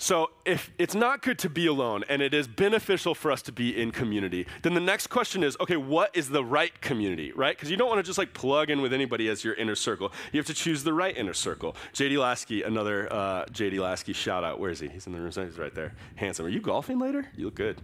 So, 0.00 0.30
if 0.44 0.70
it's 0.78 0.94
not 0.94 1.22
good 1.22 1.40
to 1.40 1.50
be 1.50 1.66
alone 1.66 2.04
and 2.08 2.22
it 2.22 2.32
is 2.32 2.46
beneficial 2.46 3.16
for 3.16 3.32
us 3.32 3.42
to 3.42 3.52
be 3.52 3.76
in 3.76 3.90
community, 3.90 4.46
then 4.62 4.74
the 4.74 4.80
next 4.80 5.08
question 5.08 5.42
is 5.42 5.56
okay, 5.58 5.76
what 5.76 6.16
is 6.16 6.28
the 6.28 6.44
right 6.44 6.80
community, 6.80 7.32
right? 7.32 7.56
Because 7.56 7.68
you 7.68 7.76
don't 7.76 7.88
want 7.88 7.98
to 7.98 8.04
just 8.04 8.16
like 8.16 8.32
plug 8.32 8.70
in 8.70 8.80
with 8.80 8.92
anybody 8.92 9.28
as 9.28 9.42
your 9.42 9.54
inner 9.54 9.74
circle. 9.74 10.12
You 10.32 10.38
have 10.38 10.46
to 10.46 10.54
choose 10.54 10.84
the 10.84 10.94
right 10.94 11.16
inner 11.16 11.34
circle. 11.34 11.74
JD 11.94 12.16
Lasky, 12.16 12.62
another 12.62 13.12
uh, 13.12 13.46
JD 13.46 13.80
Lasky 13.80 14.12
shout 14.12 14.44
out. 14.44 14.60
Where 14.60 14.70
is 14.70 14.78
he? 14.78 14.88
He's 14.88 15.08
in 15.08 15.12
the 15.12 15.18
room. 15.18 15.32
He's 15.32 15.58
right 15.58 15.74
there. 15.74 15.94
Handsome. 16.14 16.46
Are 16.46 16.50
you 16.50 16.60
golfing 16.60 17.00
later? 17.00 17.26
You 17.36 17.46
look 17.46 17.56
good. 17.56 17.80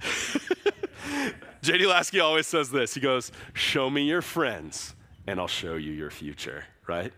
JD 1.62 1.86
Lasky 1.88 2.20
always 2.20 2.46
says 2.46 2.70
this 2.70 2.94
He 2.94 3.00
goes, 3.00 3.32
Show 3.54 3.90
me 3.90 4.02
your 4.02 4.22
friends 4.22 4.94
and 5.26 5.40
I'll 5.40 5.48
show 5.48 5.74
you 5.74 5.92
your 5.92 6.10
future, 6.10 6.64
right? 6.86 7.12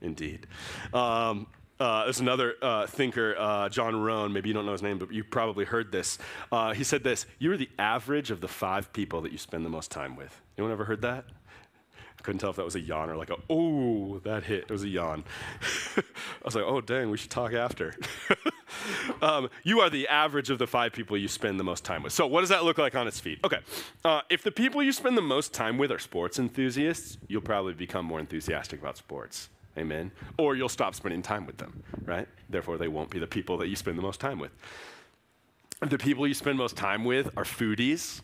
Indeed. 0.00 0.46
Um, 0.94 1.46
uh, 1.80 2.04
there's 2.04 2.20
another 2.20 2.54
uh, 2.60 2.86
thinker, 2.86 3.34
uh, 3.38 3.68
John 3.70 4.00
Rohn, 4.00 4.32
maybe 4.32 4.48
you 4.48 4.54
don't 4.54 4.66
know 4.66 4.72
his 4.72 4.82
name, 4.82 4.98
but 4.98 5.12
you 5.12 5.24
probably 5.24 5.64
heard 5.64 5.90
this. 5.90 6.18
Uh, 6.52 6.74
he 6.74 6.84
said 6.84 7.02
this 7.02 7.26
You're 7.38 7.56
the 7.56 7.70
average 7.78 8.30
of 8.30 8.40
the 8.40 8.48
five 8.48 8.92
people 8.92 9.22
that 9.22 9.32
you 9.32 9.38
spend 9.38 9.64
the 9.64 9.70
most 9.70 9.90
time 9.90 10.14
with. 10.14 10.40
Anyone 10.58 10.72
ever 10.72 10.84
heard 10.84 11.02
that? 11.02 11.24
I 12.20 12.22
couldn't 12.22 12.40
tell 12.40 12.50
if 12.50 12.56
that 12.56 12.66
was 12.66 12.74
a 12.74 12.80
yawn 12.80 13.08
or 13.08 13.16
like 13.16 13.30
a, 13.30 13.36
oh, 13.48 14.18
that 14.24 14.44
hit. 14.44 14.64
It 14.64 14.70
was 14.70 14.84
a 14.84 14.88
yawn. 14.88 15.24
I 15.96 16.02
was 16.44 16.54
like, 16.54 16.64
oh, 16.66 16.82
dang, 16.82 17.08
we 17.08 17.16
should 17.16 17.30
talk 17.30 17.54
after. 17.54 17.94
um, 19.22 19.48
you 19.64 19.80
are 19.80 19.88
the 19.88 20.06
average 20.06 20.50
of 20.50 20.58
the 20.58 20.66
five 20.66 20.92
people 20.92 21.16
you 21.16 21.28
spend 21.28 21.58
the 21.58 21.64
most 21.64 21.82
time 21.82 22.02
with. 22.02 22.12
So, 22.12 22.26
what 22.26 22.40
does 22.40 22.50
that 22.50 22.62
look 22.62 22.76
like 22.76 22.94
on 22.94 23.08
its 23.08 23.18
feet? 23.18 23.38
Okay. 23.42 23.60
Uh, 24.04 24.20
if 24.28 24.42
the 24.42 24.52
people 24.52 24.82
you 24.82 24.92
spend 24.92 25.16
the 25.16 25.22
most 25.22 25.54
time 25.54 25.78
with 25.78 25.90
are 25.90 25.98
sports 25.98 26.38
enthusiasts, 26.38 27.16
you'll 27.26 27.40
probably 27.40 27.72
become 27.72 28.04
more 28.04 28.20
enthusiastic 28.20 28.80
about 28.80 28.98
sports. 28.98 29.48
Amen. 29.78 30.10
Or 30.36 30.56
you'll 30.56 30.68
stop 30.68 30.94
spending 30.94 31.22
time 31.22 31.46
with 31.46 31.58
them, 31.58 31.82
right? 32.04 32.26
Therefore, 32.48 32.76
they 32.78 32.88
won't 32.88 33.10
be 33.10 33.18
the 33.18 33.26
people 33.26 33.56
that 33.58 33.68
you 33.68 33.76
spend 33.76 33.96
the 33.96 34.02
most 34.02 34.20
time 34.20 34.38
with. 34.38 34.50
The 35.80 35.98
people 35.98 36.26
you 36.26 36.34
spend 36.34 36.58
most 36.58 36.76
time 36.76 37.04
with 37.04 37.28
are 37.36 37.44
foodies, 37.44 38.20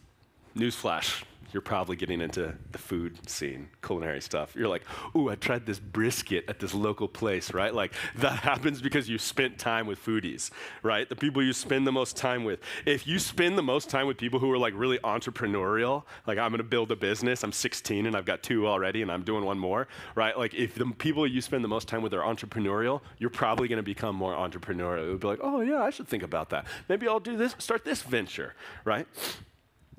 newsflash, 0.57 1.23
you're 1.53 1.63
probably 1.63 1.97
getting 1.97 2.21
into 2.21 2.55
the 2.73 2.79
food 2.79 3.29
scene, 3.29 3.69
culinary 3.83 4.21
stuff. 4.21 4.55
You're 4.55 4.69
like, 4.69 4.83
ooh, 5.17 5.31
I 5.31 5.37
tried 5.37 5.65
this 5.65 5.79
brisket 5.79 6.45
at 6.49 6.59
this 6.59 6.75
local 6.75 7.09
place, 7.09 7.55
right? 7.55 7.75
Like 7.75 7.95
that 8.17 8.39
happens 8.51 8.83
because 8.83 9.09
you 9.09 9.19
spent 9.19 9.59
time 9.59 9.87
with 9.87 10.05
foodies, 10.05 10.51
right? 10.83 11.09
The 11.09 11.17
people 11.17 11.43
you 11.43 11.55
spend 11.55 11.87
the 11.87 11.93
most 11.93 12.17
time 12.17 12.45
with. 12.45 12.61
If 12.85 13.07
you 13.07 13.19
spend 13.19 13.57
the 13.57 13.63
most 13.63 13.89
time 13.89 14.07
with 14.07 14.19
people 14.19 14.39
who 14.39 14.51
are 14.53 14.59
like 14.59 14.75
really 14.77 14.99
entrepreneurial, 14.99 16.03
like 16.27 16.37
I'm 16.37 16.51
gonna 16.51 16.63
build 16.63 16.91
a 16.93 16.97
business, 16.97 17.43
I'm 17.43 17.53
16 17.53 18.07
and 18.07 18.17
I've 18.17 18.27
got 18.27 18.43
two 18.43 18.67
already 18.67 19.03
and 19.03 19.11
I'm 19.11 19.23
doing 19.23 19.45
one 19.45 19.59
more, 19.59 19.89
right? 20.15 20.37
Like 20.37 20.53
if 20.53 20.75
the 20.75 20.87
people 20.99 21.27
you 21.27 21.41
spend 21.41 21.65
the 21.65 21.69
most 21.69 21.89
time 21.89 22.03
with 22.03 22.13
are 22.13 22.21
entrepreneurial, 22.21 23.01
you're 23.19 23.31
probably 23.31 23.69
gonna 23.69 23.83
become 23.83 24.15
more 24.15 24.35
entrepreneurial. 24.35 25.07
You'll 25.07 25.19
be 25.19 25.27
like, 25.27 25.41
oh 25.43 25.61
yeah, 25.61 25.83
I 25.83 25.91
should 25.91 26.09
think 26.09 26.23
about 26.23 26.51
that. 26.51 26.67
Maybe 26.89 27.09
I'll 27.09 27.21
do 27.21 27.37
this, 27.37 27.55
start 27.59 27.85
this 27.85 28.03
venture, 28.03 28.55
right? 28.85 29.07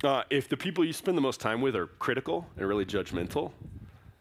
Uh, 0.03 0.21
if 0.29 0.47
the 0.47 0.57
people 0.57 0.85
you 0.85 0.93
spend 0.93 1.17
the 1.17 1.21
most 1.21 1.39
time 1.39 1.59
with 1.59 1.75
are 1.75 1.87
critical 1.87 2.45
and 2.55 2.67
really 2.67 2.85
judgmental, 2.85 3.51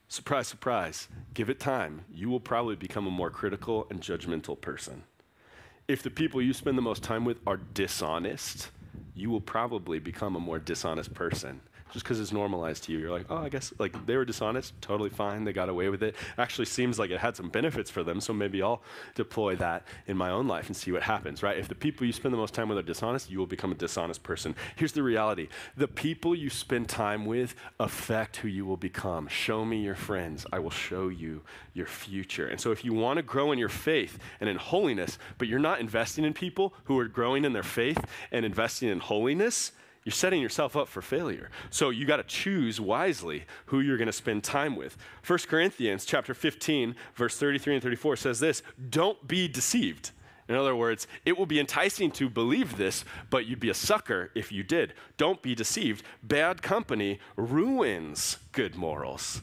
surprise, 0.09 0.49
surprise, 0.49 1.09
give 1.35 1.51
it 1.51 1.61
time. 1.61 2.07
You 2.11 2.31
will 2.31 2.41
probably 2.41 2.77
become 2.77 3.07
a 3.07 3.11
more 3.11 3.29
critical 3.29 3.87
and 3.91 4.01
judgmental 4.01 4.59
person. 4.59 5.03
If 5.87 6.03
the 6.03 6.11
people 6.11 6.41
you 6.41 6.55
spend 6.55 6.79
the 6.79 6.83
most 6.83 7.03
time 7.03 7.27
with 7.27 7.41
are 7.47 7.59
dishonest, 7.59 8.71
you 9.15 9.29
will 9.29 9.43
probably 9.43 9.99
become 9.99 10.35
a 10.35 10.41
more 10.41 10.59
dishonest 10.59 11.13
person. 11.13 11.61
Just 11.93 12.05
because 12.05 12.21
it's 12.21 12.33
normalized 12.33 12.85
to 12.85 12.93
you. 12.93 12.99
You're 12.99 13.11
like, 13.11 13.27
oh, 13.31 13.37
I 13.37 13.49
guess 13.49 13.73
like 13.79 14.07
they 14.07 14.17
were 14.17 14.25
dishonest, 14.25 14.81
totally 14.81 15.11
fine. 15.11 15.45
They 15.45 15.53
got 15.53 15.69
away 15.69 15.89
with 15.89 16.03
it. 16.03 16.15
Actually, 16.39 16.67
seems 16.67 16.99
like 16.99 17.11
it 17.11 17.19
had 17.19 17.37
some 17.37 17.49
benefits 17.49 17.91
for 17.91 18.03
them. 18.03 18.21
So 18.21 18.33
maybe 18.33 18.63
I'll 18.63 18.83
deploy 19.15 19.57
that 19.57 19.87
in 20.07 20.17
my 20.17 20.31
own 20.31 20.47
life 20.49 20.67
and 20.67 20.77
see 20.77 20.93
what 20.93 21.03
happens. 21.03 21.43
Right? 21.43 21.59
If 21.59 21.69
the 21.69 21.75
people 21.75 22.07
you 22.07 22.13
spend 22.13 22.35
the 22.35 22.39
most 22.39 22.55
time 22.55 22.69
with 22.69 22.79
are 22.79 22.83
dishonest, 22.83 23.31
you 23.31 23.39
will 23.39 23.47
become 23.47 23.73
a 23.73 23.77
dishonest 23.77 24.23
person. 24.23 24.55
Here's 24.77 24.93
the 24.93 25.03
reality: 25.03 25.49
the 25.77 25.89
people 25.89 26.35
you 26.35 26.51
spend 26.51 26.89
time 26.89 27.25
with 27.25 27.55
affect 27.79 28.37
who 28.39 28.49
you 28.49 28.65
will 28.67 28.77
become. 28.77 29.29
Show 29.29 29.65
me 29.65 29.83
your 29.83 29.95
friends. 29.95 30.47
I 30.53 30.59
will 30.59 30.71
show 30.71 31.09
you 31.09 31.43
your 31.73 31.87
future. 31.87 32.49
And 32.49 32.61
so, 32.61 32.73
if 32.73 32.85
you 32.85 32.95
want 32.95 33.19
to 33.19 33.23
grow 33.23 33.53
in 33.53 33.59
your 33.59 33.69
faith 33.69 34.19
and 34.41 34.49
in 34.49 34.57
holiness, 34.57 35.19
but 35.39 35.49
you're 35.49 35.59
not 35.59 35.81
investing 35.81 36.25
in 36.25 36.33
people 36.33 36.75
who 36.85 36.99
are 36.99 37.07
growing 37.07 37.45
in 37.45 37.53
their 37.53 37.63
faith 37.63 38.05
and 38.33 38.45
investing 38.45 38.89
in 38.89 38.99
holiness, 39.01 39.73
you're 40.07 40.13
setting 40.13 40.41
yourself 40.41 40.77
up 40.77 40.87
for 40.87 41.03
failure. 41.03 41.51
So 41.71 41.91
you 41.91 42.07
got 42.07 42.19
to 42.19 42.23
choose 42.23 42.81
wisely 42.81 43.45
who 43.67 43.81
you're 43.81 43.97
going 43.97 44.07
to 44.07 44.13
spend 44.13 44.45
time 44.45 44.77
with. 44.77 44.97
1 45.27 45.41
Corinthians 45.49 46.05
chapter 46.05 46.33
15 46.33 46.95
verse 47.17 47.37
33 47.37 47.75
and 47.75 47.83
34 47.83 48.15
says 48.15 48.39
this, 48.39 48.63
"Don't 48.89 49.27
be 49.27 49.49
deceived." 49.49 50.13
In 50.49 50.55
other 50.55 50.77
words, 50.77 51.09
it 51.25 51.37
will 51.37 51.45
be 51.45 51.59
enticing 51.59 52.13
to 52.13 52.31
believe 52.31 52.77
this, 52.77 53.05
but 53.31 53.47
you'd 53.47 53.59
be 53.59 53.69
a 53.69 53.75
sucker 53.75 54.31
if 54.37 54.53
you 54.53 54.63
did. 54.63 54.95
Don't 55.17 55.43
be 55.43 55.57
deceived. 55.57 56.05
Bad 56.23 56.63
company 56.63 57.19
ruins 57.35 58.39
good 58.53 58.77
morals. 58.77 59.43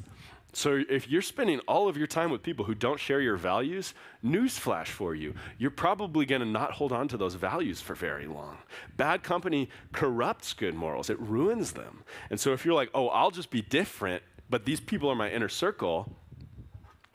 So 0.56 0.84
if 0.88 1.10
you're 1.10 1.24
spending 1.24 1.60
all 1.62 1.90
of 1.90 1.98
your 1.98 2.06
time 2.06 2.30
with 2.30 2.44
people 2.44 2.64
who 2.66 2.76
don't 2.76 3.00
share 3.00 3.20
your 3.20 3.38
values, 3.38 3.96
newsflash 4.24 4.88
for 4.88 5.16
you, 5.16 5.34
you're 5.58 5.72
probably 5.72 6.28
going 6.28 6.42
to 6.42 6.48
not 6.48 6.72
hold 6.72 6.92
on 6.92 7.08
to 7.08 7.18
those 7.18 7.34
values 7.34 7.82
for 7.82 7.96
very 7.96 8.28
long. 8.28 8.60
Bad 8.96 9.24
company 9.24 9.68
corrupts 9.94 10.54
good 10.54 10.76
morals. 10.76 11.10
It 11.10 11.20
ruins 11.20 11.72
them. 11.72 12.04
And 12.30 12.40
so 12.40 12.54
if 12.54 12.66
you're 12.66 12.76
like, 12.76 12.92
"Oh, 12.94 13.08
I'll 13.08 13.32
just 13.32 13.50
be 13.50 13.64
different, 13.64 14.22
but 14.48 14.66
these 14.66 14.80
people 14.80 15.10
are 15.10 15.16
my 15.16 15.32
inner 15.32 15.50
circle." 15.50 16.16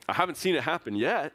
I 0.09 0.15
haven't 0.15 0.37
seen 0.37 0.57
it 0.57 0.65
happen 0.65 0.97
yet. 0.97 1.33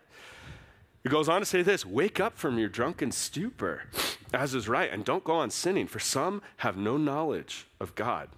It 1.03 1.09
goes 1.09 1.29
on 1.29 1.41
to 1.41 1.45
say 1.45 1.61
this 1.61 1.85
Wake 1.85 2.19
up 2.19 2.37
from 2.37 2.57
your 2.57 2.69
drunken 2.69 3.11
stupor, 3.11 3.83
as 4.33 4.53
is 4.53 4.67
right, 4.67 4.91
and 4.91 5.05
don't 5.05 5.23
go 5.23 5.33
on 5.33 5.51
sinning, 5.51 5.87
for 5.87 5.99
some 5.99 6.41
have 6.57 6.75
no 6.75 6.97
knowledge 6.97 7.67
of 7.79 7.95
God. 7.95 8.29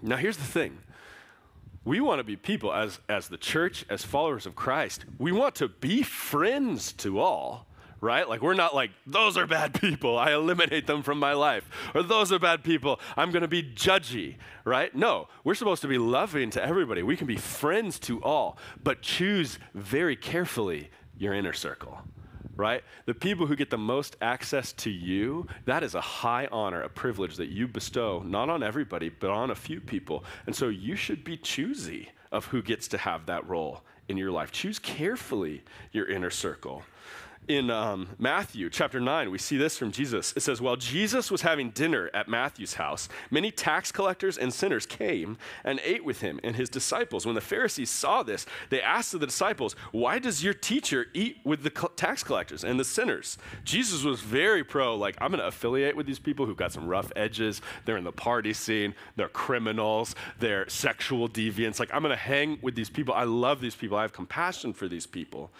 Now, 0.00 0.16
here's 0.16 0.36
the 0.36 0.44
thing 0.44 0.78
we 1.84 2.00
want 2.00 2.18
to 2.18 2.24
be 2.24 2.36
people 2.36 2.72
as, 2.72 3.00
as 3.08 3.28
the 3.28 3.36
church, 3.36 3.84
as 3.90 4.04
followers 4.04 4.46
of 4.46 4.54
Christ. 4.54 5.04
We 5.18 5.32
want 5.32 5.56
to 5.56 5.68
be 5.68 6.02
friends 6.02 6.92
to 6.94 7.20
all, 7.20 7.66
right? 8.00 8.28
Like, 8.28 8.42
we're 8.42 8.54
not 8.54 8.74
like, 8.74 8.90
those 9.06 9.36
are 9.36 9.46
bad 9.46 9.78
people. 9.80 10.18
I 10.18 10.32
eliminate 10.32 10.86
them 10.86 11.02
from 11.02 11.18
my 11.18 11.34
life. 11.34 11.68
Or 11.94 12.02
those 12.02 12.32
are 12.32 12.38
bad 12.38 12.64
people. 12.64 13.00
I'm 13.16 13.30
going 13.30 13.42
to 13.42 13.48
be 13.48 13.62
judgy, 13.62 14.36
right? 14.64 14.94
No, 14.94 15.28
we're 15.44 15.54
supposed 15.54 15.82
to 15.82 15.88
be 15.88 15.98
loving 15.98 16.50
to 16.50 16.64
everybody. 16.64 17.02
We 17.02 17.16
can 17.16 17.26
be 17.26 17.36
friends 17.36 17.98
to 18.00 18.22
all, 18.22 18.56
but 18.82 19.02
choose 19.02 19.58
very 19.74 20.16
carefully 20.16 20.90
your 21.18 21.34
inner 21.34 21.52
circle 21.52 22.00
right? 22.56 22.82
The 23.06 23.14
people 23.14 23.46
who 23.46 23.56
get 23.56 23.70
the 23.70 23.78
most 23.78 24.16
access 24.20 24.72
to 24.74 24.90
you, 24.90 25.46
that 25.64 25.82
is 25.82 25.94
a 25.94 26.00
high 26.00 26.48
honor, 26.50 26.82
a 26.82 26.88
privilege 26.88 27.36
that 27.36 27.48
you 27.48 27.68
bestow, 27.68 28.22
not 28.24 28.48
on 28.48 28.62
everybody, 28.62 29.08
but 29.08 29.30
on 29.30 29.50
a 29.50 29.54
few 29.54 29.80
people. 29.80 30.24
And 30.46 30.54
so 30.54 30.68
you 30.68 30.96
should 30.96 31.24
be 31.24 31.36
choosy 31.36 32.10
of 32.32 32.46
who 32.46 32.62
gets 32.62 32.88
to 32.88 32.98
have 32.98 33.26
that 33.26 33.48
role 33.48 33.82
in 34.08 34.16
your 34.16 34.30
life. 34.30 34.52
Choose 34.52 34.78
carefully 34.78 35.62
your 35.92 36.08
inner 36.08 36.30
circle 36.30 36.82
in 37.48 37.70
um, 37.70 38.08
Matthew 38.18 38.70
chapter 38.70 39.00
9, 39.00 39.30
we 39.30 39.38
see 39.38 39.56
this 39.56 39.76
from 39.76 39.92
Jesus. 39.92 40.32
It 40.36 40.40
says, 40.40 40.60
While 40.60 40.76
Jesus 40.76 41.30
was 41.30 41.42
having 41.42 41.70
dinner 41.70 42.10
at 42.14 42.28
Matthew's 42.28 42.74
house, 42.74 43.08
many 43.30 43.50
tax 43.50 43.92
collectors 43.92 44.38
and 44.38 44.52
sinners 44.52 44.86
came 44.86 45.36
and 45.62 45.80
ate 45.84 46.04
with 46.04 46.20
him 46.20 46.40
and 46.42 46.56
his 46.56 46.70
disciples. 46.70 47.26
When 47.26 47.34
the 47.34 47.40
Pharisees 47.40 47.90
saw 47.90 48.22
this, 48.22 48.46
they 48.70 48.80
asked 48.80 49.12
the 49.12 49.18
disciples, 49.18 49.76
Why 49.92 50.18
does 50.18 50.42
your 50.42 50.54
teacher 50.54 51.06
eat 51.12 51.38
with 51.44 51.62
the 51.62 51.70
tax 51.96 52.24
collectors 52.24 52.64
and 52.64 52.80
the 52.80 52.84
sinners? 52.84 53.36
Jesus 53.64 54.04
was 54.04 54.20
very 54.20 54.64
pro, 54.64 54.96
like, 54.96 55.16
I'm 55.20 55.30
going 55.30 55.40
to 55.40 55.46
affiliate 55.46 55.96
with 55.96 56.06
these 56.06 56.18
people 56.18 56.46
who've 56.46 56.56
got 56.56 56.72
some 56.72 56.86
rough 56.86 57.12
edges. 57.14 57.60
They're 57.84 57.98
in 57.98 58.04
the 58.04 58.12
party 58.12 58.54
scene, 58.54 58.94
they're 59.16 59.28
criminals, 59.28 60.14
they're 60.38 60.68
sexual 60.68 61.28
deviants. 61.28 61.78
Like, 61.78 61.92
I'm 61.92 62.02
going 62.02 62.10
to 62.10 62.16
hang 62.16 62.58
with 62.62 62.74
these 62.74 62.90
people. 62.90 63.14
I 63.14 63.24
love 63.24 63.60
these 63.60 63.74
people, 63.74 63.98
I 63.98 64.02
have 64.02 64.12
compassion 64.12 64.72
for 64.72 64.88
these 64.88 65.06
people. 65.06 65.50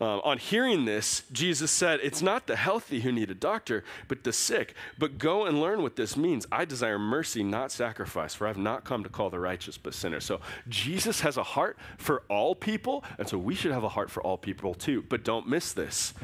Uh, 0.00 0.18
on 0.20 0.38
hearing 0.38 0.84
this, 0.84 1.24
Jesus 1.32 1.72
said, 1.72 1.98
It's 2.02 2.22
not 2.22 2.46
the 2.46 2.54
healthy 2.54 3.00
who 3.00 3.10
need 3.10 3.30
a 3.30 3.34
doctor, 3.34 3.82
but 4.06 4.22
the 4.22 4.32
sick. 4.32 4.74
But 4.96 5.18
go 5.18 5.44
and 5.44 5.60
learn 5.60 5.82
what 5.82 5.96
this 5.96 6.16
means. 6.16 6.46
I 6.52 6.64
desire 6.64 6.98
mercy, 6.98 7.42
not 7.42 7.72
sacrifice, 7.72 8.34
for 8.34 8.46
I 8.46 8.50
have 8.50 8.58
not 8.58 8.84
come 8.84 9.02
to 9.02 9.08
call 9.08 9.28
the 9.28 9.40
righteous, 9.40 9.76
but 9.76 9.94
sinners. 9.94 10.24
So 10.24 10.40
Jesus 10.68 11.20
has 11.22 11.36
a 11.36 11.42
heart 11.42 11.76
for 11.96 12.22
all 12.28 12.54
people, 12.54 13.02
and 13.18 13.28
so 13.28 13.38
we 13.38 13.56
should 13.56 13.72
have 13.72 13.84
a 13.84 13.88
heart 13.88 14.10
for 14.10 14.22
all 14.22 14.38
people 14.38 14.72
too. 14.72 15.04
But 15.08 15.24
don't 15.24 15.48
miss 15.48 15.72
this. 15.72 16.14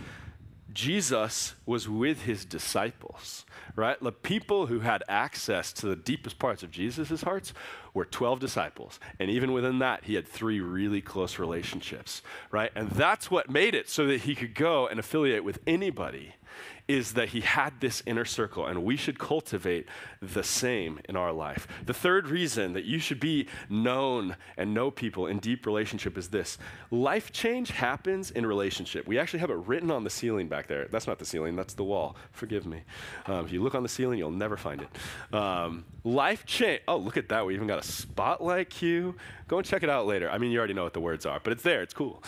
Jesus 0.75 1.55
was 1.65 1.89
with 1.89 2.23
his 2.23 2.45
disciples, 2.45 3.47
right? 3.77 3.99
The 4.01 4.13
people 4.13 4.67
who 4.67 4.81
had 4.81 5.05
access 5.09 5.73
to 5.75 5.87
the 5.87 5.97
deepest 5.97 6.39
parts 6.39 6.63
of 6.63 6.71
Jesus' 6.71 7.23
hearts 7.23 7.53
were 7.95 8.05
12 8.05 8.41
disciples. 8.41 8.99
And 9.21 9.31
even 9.31 9.53
within 9.53 9.79
that, 9.79 10.05
he 10.05 10.15
had 10.15 10.27
three 10.27 10.61
really 10.61 11.01
close 11.01 11.39
relationships, 11.39 12.23
right? 12.51 12.73
And 12.75 12.91
that's 12.91 13.31
what 13.31 13.49
made 13.49 13.75
it 13.75 13.89
so 13.89 14.07
that 14.09 14.23
he 14.23 14.35
could 14.35 14.55
go 14.55 14.89
and 14.89 14.99
affiliate 14.99 15.45
with 15.45 15.61
anybody 15.67 16.35
is 16.87 17.15
that 17.15 17.31
he 17.31 17.41
had 17.41 17.81
this 17.81 18.03
inner 18.07 18.25
circle, 18.25 18.67
and 18.67 18.85
we 18.85 18.97
should 18.97 19.19
cultivate 19.19 19.87
the 20.21 20.43
same 20.43 21.01
in 21.09 21.17
our 21.17 21.33
life. 21.33 21.67
The 21.87 21.95
third 21.95 22.29
reason 22.29 22.75
that 22.75 22.85
you 22.85 22.99
should 22.99 23.21
be 23.21 23.49
known 23.71 24.37
and 24.57 24.75
know 24.75 24.91
people 24.91 25.27
in 25.27 25.39
deep 25.39 25.65
relationship 25.65 26.19
is 26.19 26.29
this 26.29 26.59
life 26.91 27.33
change 27.33 27.71
happens 27.71 28.31
in 28.31 28.45
relationship. 28.45 29.07
We 29.07 29.19
actually 29.19 29.41
have 29.41 29.51
it 29.51 29.57
written 29.67 29.91
on 29.91 30.05
the 30.05 30.11
ceiling 30.11 30.49
back 30.49 30.67
there. 30.67 30.87
That's 30.91 31.07
not 31.07 31.19
the 31.19 31.25
ceiling, 31.25 31.57
that's 31.57 31.75
the 31.75 31.85
wall. 31.85 32.17
Forgive 32.33 32.67
me. 32.67 32.83
Um, 33.27 33.47
if 33.47 33.53
you 33.53 33.63
look 33.63 33.75
on 33.75 33.83
the 33.83 33.89
ceiling, 33.89 34.19
you'll 34.19 34.31
never 34.31 34.57
find 34.57 34.83
it. 34.83 35.35
Um, 35.35 35.85
life 36.05 36.45
change. 36.45 36.83
Oh, 36.87 36.99
look 36.99 37.17
at 37.17 37.31
that. 37.31 37.47
We 37.47 37.55
even 37.55 37.67
got 37.67 37.79
a 37.79 37.87
spotlight 37.87 38.69
cue. 38.69 39.15
Go 39.49 39.59
and 39.59 39.67
check 39.67 39.83
it 39.83 39.91
out 39.91 40.07
later. 40.07 40.31
I 40.31 40.39
mean, 40.39 40.51
you 40.51 40.59
already 40.59 40.75
know 40.75 40.85
what 40.85 40.95
the 40.95 41.01
words 41.01 41.25
are, 41.25 41.41
but 41.43 41.53
it's 41.53 41.63
there. 41.63 41.83
It's 41.83 41.95
cool. 41.95 42.23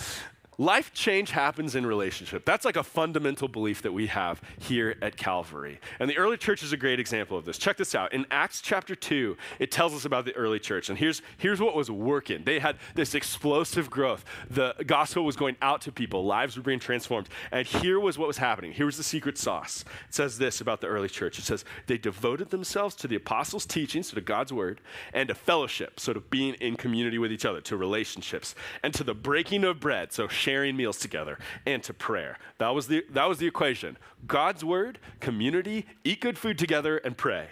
Life 0.58 0.94
change 0.94 1.32
happens 1.32 1.74
in 1.74 1.84
relationship. 1.84 2.46
That's 2.46 2.64
like 2.64 2.76
a 2.76 2.82
fundamental 2.82 3.46
belief 3.46 3.82
that 3.82 3.92
we 3.92 4.06
have 4.06 4.40
here 4.58 4.96
at 5.02 5.16
Calvary. 5.18 5.80
And 6.00 6.08
the 6.08 6.16
early 6.16 6.38
church 6.38 6.62
is 6.62 6.72
a 6.72 6.78
great 6.78 6.98
example 6.98 7.36
of 7.36 7.44
this. 7.44 7.58
Check 7.58 7.76
this 7.76 7.94
out. 7.94 8.14
In 8.14 8.24
Acts 8.30 8.62
chapter 8.62 8.94
2, 8.94 9.36
it 9.58 9.70
tells 9.70 9.92
us 9.92 10.06
about 10.06 10.24
the 10.24 10.34
early 10.34 10.58
church. 10.58 10.88
And 10.88 10.98
here's, 10.98 11.20
here's 11.36 11.60
what 11.60 11.76
was 11.76 11.90
working 11.90 12.42
they 12.44 12.58
had 12.58 12.76
this 12.94 13.14
explosive 13.14 13.90
growth. 13.90 14.24
The 14.48 14.74
gospel 14.86 15.26
was 15.26 15.36
going 15.36 15.56
out 15.60 15.82
to 15.82 15.92
people, 15.92 16.24
lives 16.24 16.56
were 16.56 16.62
being 16.62 16.80
transformed. 16.80 17.28
And 17.52 17.66
here 17.66 18.00
was 18.00 18.16
what 18.16 18.28
was 18.28 18.38
happening. 18.38 18.72
Here 18.72 18.86
was 18.86 18.96
the 18.96 19.02
secret 19.02 19.36
sauce. 19.36 19.84
It 20.08 20.14
says 20.14 20.38
this 20.38 20.62
about 20.62 20.80
the 20.80 20.86
early 20.86 21.08
church 21.08 21.38
it 21.38 21.44
says, 21.44 21.66
they 21.86 21.98
devoted 21.98 22.48
themselves 22.48 22.94
to 22.96 23.08
the 23.08 23.16
apostles' 23.16 23.66
teaching, 23.66 24.02
so 24.02 24.14
to 24.14 24.22
God's 24.22 24.54
word, 24.54 24.80
and 25.12 25.28
to 25.28 25.34
fellowship, 25.34 26.00
so 26.00 26.14
to 26.14 26.20
being 26.20 26.54
in 26.54 26.76
community 26.76 27.18
with 27.18 27.30
each 27.30 27.44
other, 27.44 27.60
to 27.62 27.76
relationships, 27.76 28.54
and 28.82 28.94
to 28.94 29.04
the 29.04 29.14
breaking 29.14 29.64
of 29.64 29.80
bread, 29.80 30.12
so 30.12 30.28
sharing 30.46 30.76
meals 30.76 30.98
together, 30.98 31.38
and 31.66 31.82
to 31.82 31.92
prayer. 31.92 32.38
That 32.58 32.68
was 32.68 32.86
the, 32.86 33.04
that 33.10 33.28
was 33.28 33.38
the 33.38 33.48
equation 33.48 33.98
God's 34.28 34.64
word, 34.64 35.00
community, 35.18 35.86
eat 36.04 36.20
good 36.20 36.38
food 36.38 36.56
together, 36.56 36.98
and 36.98 37.16
pray, 37.16 37.48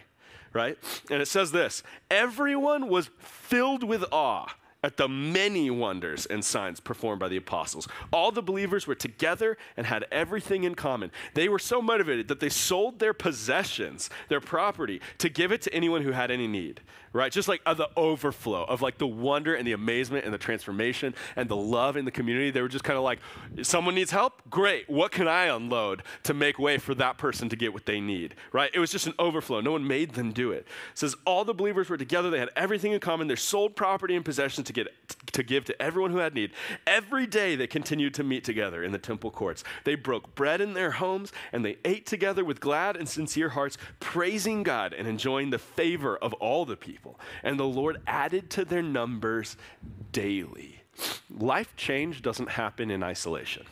right? 0.53 0.79
And 1.11 1.21
it 1.21 1.27
says 1.27 1.51
this 1.51 1.83
everyone 2.09 2.89
was 2.89 3.11
filled 3.19 3.83
with 3.83 4.05
awe 4.13 4.55
at 4.85 4.97
the 4.97 5.09
many 5.09 5.71
wonders 5.71 6.27
and 6.27 6.45
signs 6.45 6.79
performed 6.79 7.19
by 7.19 7.27
the 7.27 7.39
apostles. 7.39 7.89
All 8.13 8.31
the 8.31 8.43
believers 8.43 8.87
were 8.87 8.95
together 8.95 9.57
and 9.77 9.87
had 9.87 10.05
everything 10.13 10.63
in 10.63 10.77
common. 10.77 11.11
They 11.33 11.49
were 11.49 11.59
so 11.59 11.83
motivated 11.83 12.29
that 12.29 12.39
they 12.39 12.51
sold 12.51 13.01
their 13.01 13.15
possessions, 13.15 14.09
their 14.29 14.43
property, 14.43 15.01
to 15.19 15.29
give 15.29 15.51
it 15.51 15.63
to 15.63 15.75
anyone 15.75 16.03
who 16.03 16.13
had 16.13 16.31
any 16.31 16.47
need 16.47 16.81
right? 17.15 17.33
Just 17.33 17.49
like 17.49 17.63
of 17.65 17.79
the 17.79 17.89
overflow 17.97 18.65
of 18.65 18.83
like 18.83 18.99
the 18.99 19.07
wonder 19.07 19.55
and 19.55 19.67
the 19.67 19.73
amazement 19.73 20.25
and 20.25 20.35
the 20.35 20.39
transformation 20.39 21.15
and 21.37 21.49
the 21.49 21.57
love 21.57 21.97
in 21.97 22.05
the 22.05 22.11
community. 22.11 22.51
They 22.51 22.61
were 22.61 22.69
just 22.69 22.85
kind 22.85 22.99
of 22.99 23.05
like, 23.05 23.21
someone 23.63 23.95
needs 23.95 24.11
help? 24.11 24.43
Great. 24.51 24.91
What 24.91 25.13
can 25.13 25.29
I 25.29 25.45
unload 25.45 26.03
to 26.25 26.35
make 26.35 26.59
way 26.59 26.77
for 26.77 26.95
that 26.97 27.17
person 27.17 27.49
to 27.49 27.57
get 27.57 27.73
what 27.73 27.87
they 27.87 28.01
need, 28.01 28.35
right? 28.53 28.71
It 28.75 28.81
was 28.81 28.91
just 28.91 29.07
an 29.07 29.15
overflow. 29.19 29.61
No 29.61 29.73
one 29.73 29.87
made 29.87 30.15
them 30.15 30.33
do 30.33 30.51
it. 30.51 30.67
it 30.67 30.99
says 30.99 31.15
all 31.25 31.45
the 31.45 31.55
believers 31.55 31.89
were 31.89 31.97
together. 31.97 32.31
They 32.31 32.41
had 32.41 32.51
everything 32.57 32.93
in 32.93 33.01
common. 33.01 33.29
They 33.29 33.37
sold 33.37 33.77
property 33.77 34.17
and 34.17 34.25
possessions 34.25 34.67
to 34.67 34.73
get 34.73 34.89
to 35.33 35.43
give 35.43 35.65
to 35.65 35.83
everyone 35.83 36.11
who 36.11 36.19
had 36.19 36.35
need. 36.35 36.51
Every 36.87 37.27
day 37.27 37.57
they 37.57 37.67
continued 37.67 38.15
to 38.15 38.25
meet 38.25 38.45
together 38.45 38.83
in 38.83 38.93
the 38.93 38.99
temple 38.99 39.31
courts. 39.31 39.63
They 39.85 39.95
broke 39.95 40.35
bread 40.35 40.61
in 40.61 40.75
their 40.75 40.93
homes 40.93 41.33
and 41.53 41.65
they 41.65 41.79
ate 41.85 42.07
together 42.07 42.45
with 42.45 42.61
glad 42.61 42.97
and 42.97 43.09
sincere 43.09 43.51
hearts, 43.51 43.79
praising 44.01 44.63
God 44.63 44.93
and 44.93 45.07
enjoying 45.07 45.51
the 45.51 45.59
favor 45.59 46.17
of 46.17 46.33
all 46.35 46.65
the 46.65 46.77
people 46.77 47.04
And 47.43 47.59
the 47.59 47.65
Lord 47.65 48.01
added 48.07 48.51
to 48.51 48.65
their 48.65 48.83
numbers 48.83 49.57
daily. 50.13 50.81
Life 51.31 51.75
change 51.77 52.23
doesn't 52.23 52.51
happen 52.51 52.91
in 52.91 53.03
isolation. 53.03 53.67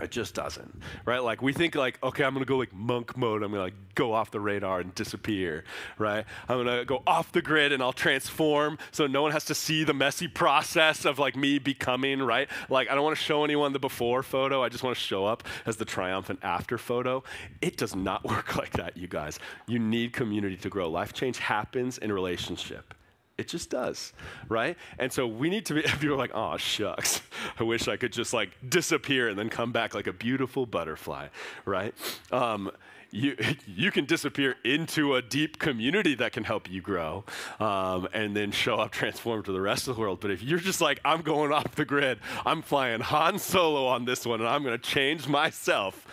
It 0.00 0.10
just 0.10 0.34
doesn't, 0.34 0.80
right? 1.04 1.22
Like 1.22 1.42
we 1.42 1.52
think 1.52 1.74
like, 1.74 2.02
okay, 2.02 2.24
I'm 2.24 2.32
gonna 2.32 2.46
go 2.46 2.56
like 2.56 2.72
monk 2.72 3.16
mode. 3.16 3.42
I'm 3.42 3.50
gonna 3.50 3.62
like 3.62 3.74
go 3.94 4.12
off 4.12 4.30
the 4.30 4.40
radar 4.40 4.80
and 4.80 4.94
disappear, 4.94 5.64
right? 5.98 6.24
I'm 6.48 6.64
gonna 6.64 6.84
go 6.84 7.02
off 7.06 7.32
the 7.32 7.42
grid 7.42 7.72
and 7.72 7.82
I'll 7.82 7.92
transform 7.92 8.78
so 8.90 9.06
no 9.06 9.22
one 9.22 9.32
has 9.32 9.44
to 9.46 9.54
see 9.54 9.84
the 9.84 9.92
messy 9.92 10.28
process 10.28 11.04
of 11.04 11.18
like 11.18 11.36
me 11.36 11.58
becoming, 11.58 12.22
right? 12.22 12.48
Like 12.70 12.90
I 12.90 12.94
don't 12.94 13.04
want 13.04 13.16
to 13.16 13.22
show 13.22 13.44
anyone 13.44 13.72
the 13.72 13.78
before 13.78 14.22
photo. 14.22 14.62
I 14.62 14.68
just 14.68 14.82
want 14.82 14.96
to 14.96 15.02
show 15.02 15.26
up 15.26 15.44
as 15.66 15.76
the 15.76 15.84
triumphant 15.84 16.40
after 16.42 16.78
photo. 16.78 17.22
It 17.60 17.76
does 17.76 17.94
not 17.94 18.24
work 18.28 18.56
like 18.56 18.72
that, 18.72 18.96
you 18.96 19.08
guys. 19.08 19.38
You 19.66 19.78
need 19.78 20.12
community 20.12 20.56
to 20.56 20.68
grow. 20.68 20.88
Life 20.88 21.12
change 21.12 21.38
happens 21.38 21.98
in 21.98 22.12
relationship. 22.12 22.94
It 23.38 23.48
just 23.48 23.70
does, 23.70 24.12
right? 24.48 24.76
And 24.98 25.12
so 25.12 25.26
we 25.26 25.48
need 25.48 25.66
to 25.66 25.74
be, 25.74 25.82
people 26.00 26.12
are 26.12 26.16
like, 26.16 26.34
oh, 26.34 26.56
shucks. 26.56 27.22
I 27.58 27.64
wish 27.64 27.88
I 27.88 27.96
could 27.96 28.12
just 28.12 28.32
like 28.32 28.50
disappear 28.68 29.28
and 29.28 29.38
then 29.38 29.48
come 29.48 29.72
back 29.72 29.94
like 29.94 30.06
a 30.06 30.12
beautiful 30.12 30.66
butterfly, 30.66 31.28
right? 31.64 31.94
Um, 32.30 32.70
you, 33.12 33.36
you 33.66 33.92
can 33.92 34.06
disappear 34.06 34.56
into 34.64 35.14
a 35.14 35.22
deep 35.22 35.58
community 35.58 36.14
that 36.16 36.32
can 36.32 36.44
help 36.44 36.68
you 36.68 36.80
grow 36.80 37.24
um, 37.60 38.08
and 38.12 38.34
then 38.34 38.50
show 38.50 38.76
up 38.76 38.90
transformed 38.90 39.44
to 39.44 39.52
the 39.52 39.60
rest 39.60 39.86
of 39.86 39.94
the 39.94 40.00
world. 40.00 40.18
But 40.20 40.32
if 40.32 40.42
you're 40.42 40.58
just 40.58 40.80
like, 40.80 41.00
I'm 41.04 41.22
going 41.22 41.52
off 41.52 41.74
the 41.76 41.84
grid, 41.84 42.18
I'm 42.44 42.62
flying 42.62 43.00
Han 43.00 43.38
Solo 43.38 43.86
on 43.86 44.04
this 44.04 44.26
one, 44.26 44.40
and 44.40 44.48
I'm 44.48 44.64
going 44.64 44.78
to 44.78 44.90
change 44.90 45.28
myself, 45.28 46.06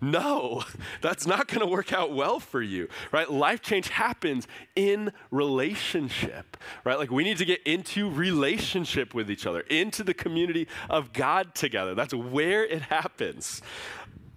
no, 0.00 0.64
that's 1.00 1.26
not 1.26 1.48
going 1.48 1.60
to 1.60 1.66
work 1.66 1.92
out 1.92 2.12
well 2.12 2.40
for 2.40 2.60
you, 2.60 2.88
right? 3.12 3.30
Life 3.30 3.62
change 3.62 3.88
happens 3.88 4.46
in 4.74 5.12
relationship, 5.30 6.56
right? 6.84 6.98
Like 6.98 7.10
we 7.10 7.24
need 7.24 7.38
to 7.38 7.44
get 7.44 7.62
into 7.66 8.10
relationship 8.10 9.14
with 9.14 9.30
each 9.30 9.46
other, 9.46 9.60
into 9.60 10.04
the 10.04 10.14
community 10.14 10.68
of 10.90 11.12
God 11.12 11.54
together. 11.54 11.94
That's 11.94 12.14
where 12.14 12.64
it 12.64 12.82
happens. 12.82 13.62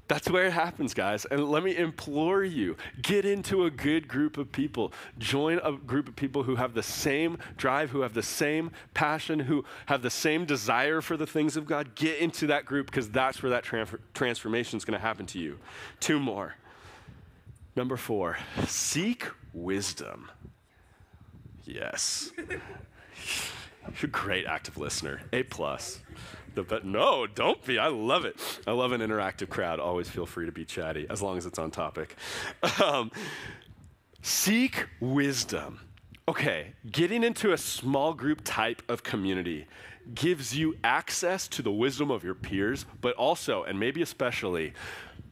That's 0.10 0.28
where 0.28 0.47
it 0.47 0.53
happens, 0.53 0.95
guys. 0.95 1.26
And 1.26 1.49
let 1.49 1.64
me 1.64 1.78
implore 1.78 2.43
you 2.43 2.76
get 2.99 3.26
into 3.26 3.66
a 3.66 3.70
good 3.70 4.07
group 4.07 4.39
of 4.39 4.51
people. 4.51 4.91
Join 5.20 5.60
a 5.64 5.74
group 5.74 6.07
of 6.07 6.16
people 6.16 6.41
who 6.41 6.55
have 6.55 6.74
the 6.74 6.82
same 6.82 7.38
drive, 7.57 7.91
who 7.91 8.01
have 8.01 8.16
the 8.16 8.24
same 8.24 8.72
passion, 8.95 9.39
who 9.39 9.64
have 9.86 10.01
the 10.01 10.10
same 10.10 10.45
desire 10.45 11.01
for 11.01 11.16
the 11.16 11.28
things 11.28 11.55
of 11.55 11.68
God. 11.68 11.93
Get 11.93 12.18
into 12.18 12.47
that 12.47 12.66
group 12.66 12.88
because 12.88 13.12
that's 13.12 13.43
where 13.43 13.51
that 13.51 13.64
transformation 14.16 14.78
is 14.78 14.84
going 14.84 14.99
to 14.99 15.05
happen 15.05 15.28
to 15.28 15.38
you. 15.38 15.60
Two 15.99 16.20
more. 16.20 16.55
Number 17.76 17.95
four, 17.95 18.39
seek 18.66 19.28
wisdom. 19.53 20.32
Yes. 21.66 22.32
You're 22.38 22.60
a 24.01 24.07
great 24.07 24.47
active 24.47 24.76
listener. 24.76 25.22
A 25.32 25.43
plus. 25.43 25.99
The, 26.56 26.64
but 26.64 26.86
no, 26.86 27.28
don't 27.28 27.64
be. 27.66 27.78
I 27.80 27.88
love 27.88 28.26
it. 28.26 28.38
I 28.66 28.72
love 28.72 28.91
an 28.91 29.02
interactive 29.02 29.50
crowd. 29.50 29.80
Always 29.80 30.10
feel 30.10 30.26
free 30.26 30.45
to 30.45 30.52
be 30.52 30.66
chatty 30.66 31.06
as 31.10 31.22
long 31.22 31.38
as 31.38 31.45
it's 31.45 31.60
on 31.60 31.72
topic. 31.72 32.16
Um, 32.82 33.12
seek 34.22 34.88
wisdom. 35.00 35.82
Okay, 36.28 36.74
getting 36.89 37.24
into 37.24 37.52
a 37.52 37.58
small 37.58 38.14
group 38.14 38.41
type 38.43 38.82
of 38.88 39.04
community 39.04 39.68
gives 40.14 40.56
you 40.56 40.78
access 40.84 41.47
to 41.50 41.62
the 41.62 41.72
wisdom 41.72 42.12
of 42.12 42.24
your 42.24 42.36
peers, 42.36 42.86
but 43.02 43.16
also, 43.16 43.64
and 43.64 43.80
maybe 43.80 44.02
especially, 44.02 44.74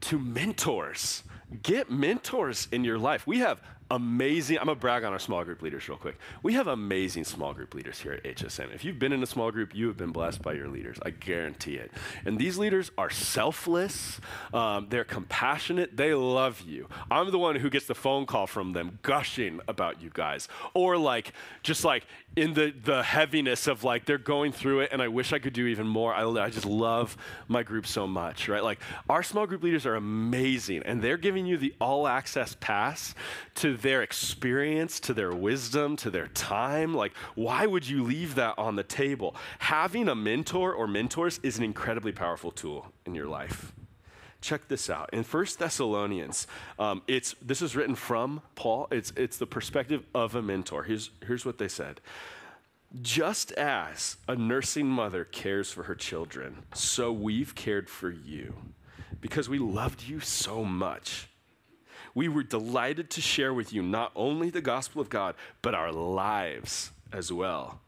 to 0.02 0.20
mentors. 0.20 1.24
Get 1.64 1.90
mentors 1.90 2.68
in 2.72 2.84
your 2.84 2.98
life. 2.98 3.26
We 3.26 3.40
have 3.40 3.62
amazing, 3.90 4.58
I'm 4.60 4.66
gonna 4.66 4.76
brag 4.76 5.04
on 5.04 5.14
our 5.14 5.20
small 5.20 5.44
group 5.44 5.62
leaders 5.62 5.88
real 5.88 5.98
quick. 5.98 6.18
We 6.44 6.54
have 6.54 6.68
amazing 6.68 7.24
small 7.24 7.54
group 7.54 7.74
leaders 7.74 8.00
here 8.00 8.14
at 8.14 8.24
HSM. 8.24 8.74
If 8.74 8.84
you've 8.84 9.00
been 9.00 9.14
in 9.14 9.24
a 9.24 9.26
small 9.26 9.52
group, 9.52 9.74
you 9.74 9.88
have 9.88 9.98
been 9.98 10.12
blessed 10.12 10.42
by 10.42 10.54
your 10.54 10.68
leaders. 10.68 10.98
I 11.04 11.12
guarantee 11.12 11.76
it. 11.76 11.92
And 12.26 12.38
these 12.38 12.58
leaders 12.58 12.92
are 12.98 13.10
selfless, 13.10 14.20
um, 14.54 14.88
they're 14.90 15.04
compassionate, 15.04 15.96
they 15.96 16.14
love 16.14 16.62
you. 16.62 16.88
I'm 17.10 17.32
the 17.32 17.40
one 17.40 17.56
who 17.56 17.70
gets 17.70 17.86
the 17.86 17.96
phone 17.96 18.26
call 18.26 18.48
from 18.48 18.74
them 18.74 19.00
gushing 19.04 19.62
about 19.68 20.02
you 20.02 20.10
guys. 20.14 20.48
Or 20.74 20.98
like, 20.98 21.34
just 21.64 21.86
like 21.86 22.06
in 22.36 22.54
the, 22.54 22.74
the 22.84 23.04
heaviness 23.04 23.68
of 23.68 23.84
like, 23.84 24.06
they're 24.06 24.18
going 24.18 24.52
through 24.52 24.82
it 24.82 24.90
and 24.92 25.02
I 25.02 25.08
wish 25.08 25.32
I 25.32 25.40
could 25.40 25.54
do 25.54 25.68
even 25.68 25.88
more. 25.88 26.14
I, 26.14 26.26
I 26.26 26.50
just 26.50 26.66
love 26.66 27.16
my 27.48 27.64
group 27.64 27.88
so 27.88 28.06
much, 28.06 28.50
right? 28.50 28.64
Like, 28.64 28.80
our 29.10 29.24
small 29.24 29.48
group 29.48 29.64
leaders 29.64 29.86
are 29.86 29.96
amazing 29.96 30.84
and 30.84 31.02
they're 31.02 31.18
giving 31.18 31.46
you 31.46 31.58
the 31.58 31.74
all 31.80 32.08
access 32.08 32.56
pass 32.60 33.16
to 33.56 33.77
their 33.82 34.02
experience, 34.02 35.00
to 35.02 35.14
their 35.14 35.34
wisdom, 35.34 35.96
to 35.98 36.10
their 36.10 36.28
time. 36.28 36.94
Like, 36.94 37.16
why 37.36 37.66
would 37.66 37.88
you 37.88 38.04
leave 38.04 38.36
that 38.36 38.56
on 38.58 38.76
the 38.76 38.84
table? 38.84 39.36
Having 39.60 40.10
a 40.10 40.16
mentor 40.16 40.74
or 40.74 40.88
mentors 40.88 41.40
is 41.44 41.58
an 41.58 41.64
incredibly 41.64 42.12
powerful 42.12 42.52
tool 42.52 42.92
in 43.06 43.16
your 43.16 43.28
life. 43.28 43.74
Check 44.42 44.68
this 44.68 44.90
out. 44.90 45.10
In 45.14 45.24
1 45.24 45.46
Thessalonians, 45.58 46.48
um, 46.78 47.02
it's, 47.08 47.36
this 47.42 47.62
is 47.62 47.76
written 47.76 47.96
from 47.96 48.42
Paul. 48.56 48.88
It's, 48.92 49.12
it's 49.16 49.38
the 49.38 49.48
perspective 49.48 50.06
of 50.14 50.36
a 50.36 50.42
mentor. 50.42 50.84
Here's, 50.84 51.10
here's 51.26 51.46
what 51.46 51.58
they 51.58 51.68
said. 51.68 52.02
Just 53.02 53.52
as 53.54 54.18
a 54.28 54.36
nursing 54.36 54.88
mother 54.88 55.26
cares 55.26 55.72
for 55.72 55.84
her 55.84 55.96
children, 55.96 56.64
so 56.74 57.12
we've 57.12 57.56
cared 57.56 57.90
for 57.90 58.10
you 58.10 58.54
because 59.20 59.50
we 59.50 59.60
loved 59.60 60.04
you 60.04 60.20
so 60.20 60.64
much 60.64 61.28
we 62.18 62.28
were 62.28 62.42
delighted 62.42 63.12
to 63.12 63.22
share 63.22 63.54
with 63.54 63.72
you 63.72 63.84
not 63.84 64.12
only 64.16 64.50
the 64.50 64.60
gospel 64.60 65.00
of 65.00 65.08
God, 65.08 65.36
but 65.62 65.76
our 65.76 65.92
lives 65.92 66.90
as 67.14 67.32
well. 67.32 67.80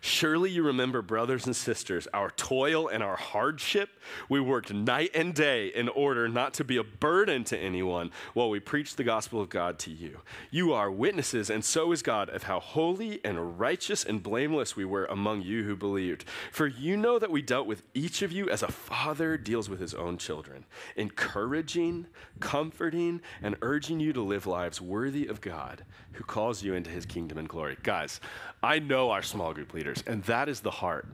Surely 0.00 0.50
you 0.50 0.62
remember, 0.62 1.02
brothers 1.02 1.46
and 1.46 1.54
sisters, 1.54 2.06
our 2.12 2.30
toil 2.30 2.88
and 2.88 3.02
our 3.02 3.16
hardship. 3.16 3.90
We 4.28 4.40
worked 4.40 4.72
night 4.72 5.10
and 5.14 5.34
day 5.34 5.68
in 5.68 5.88
order 5.88 6.28
not 6.28 6.54
to 6.54 6.64
be 6.64 6.76
a 6.76 6.84
burden 6.84 7.44
to 7.44 7.58
anyone 7.58 8.10
while 8.34 8.50
we 8.50 8.60
preached 8.60 8.96
the 8.96 9.04
gospel 9.04 9.40
of 9.40 9.48
God 9.48 9.78
to 9.80 9.90
you. 9.90 10.20
You 10.50 10.72
are 10.72 10.90
witnesses, 10.90 11.50
and 11.50 11.64
so 11.64 11.92
is 11.92 12.02
God, 12.02 12.28
of 12.30 12.44
how 12.44 12.60
holy 12.60 13.20
and 13.24 13.58
righteous 13.58 14.04
and 14.04 14.22
blameless 14.22 14.76
we 14.76 14.84
were 14.84 15.06
among 15.06 15.42
you 15.42 15.64
who 15.64 15.76
believed. 15.76 16.24
For 16.52 16.66
you 16.66 16.96
know 16.96 17.18
that 17.18 17.30
we 17.30 17.42
dealt 17.42 17.66
with 17.66 17.82
each 17.94 18.22
of 18.22 18.32
you 18.32 18.48
as 18.48 18.62
a 18.62 18.72
father 18.72 19.36
deals 19.36 19.68
with 19.68 19.80
his 19.80 19.94
own 19.94 20.18
children, 20.18 20.64
encouraging, 20.96 22.06
comforting, 22.40 23.20
and 23.42 23.56
urging 23.62 24.00
you 24.00 24.12
to 24.12 24.22
live 24.22 24.46
lives 24.46 24.80
worthy 24.80 25.26
of 25.26 25.40
God, 25.40 25.84
who 26.12 26.24
calls 26.24 26.62
you 26.62 26.74
into 26.74 26.90
his 26.90 27.06
kingdom 27.06 27.38
and 27.38 27.48
glory. 27.48 27.76
Guys, 27.82 28.20
I 28.66 28.80
know 28.80 29.10
our 29.12 29.22
small 29.22 29.54
group 29.54 29.74
leaders, 29.74 30.02
and 30.08 30.24
that 30.24 30.48
is 30.48 30.58
the 30.58 30.72
heart 30.72 31.06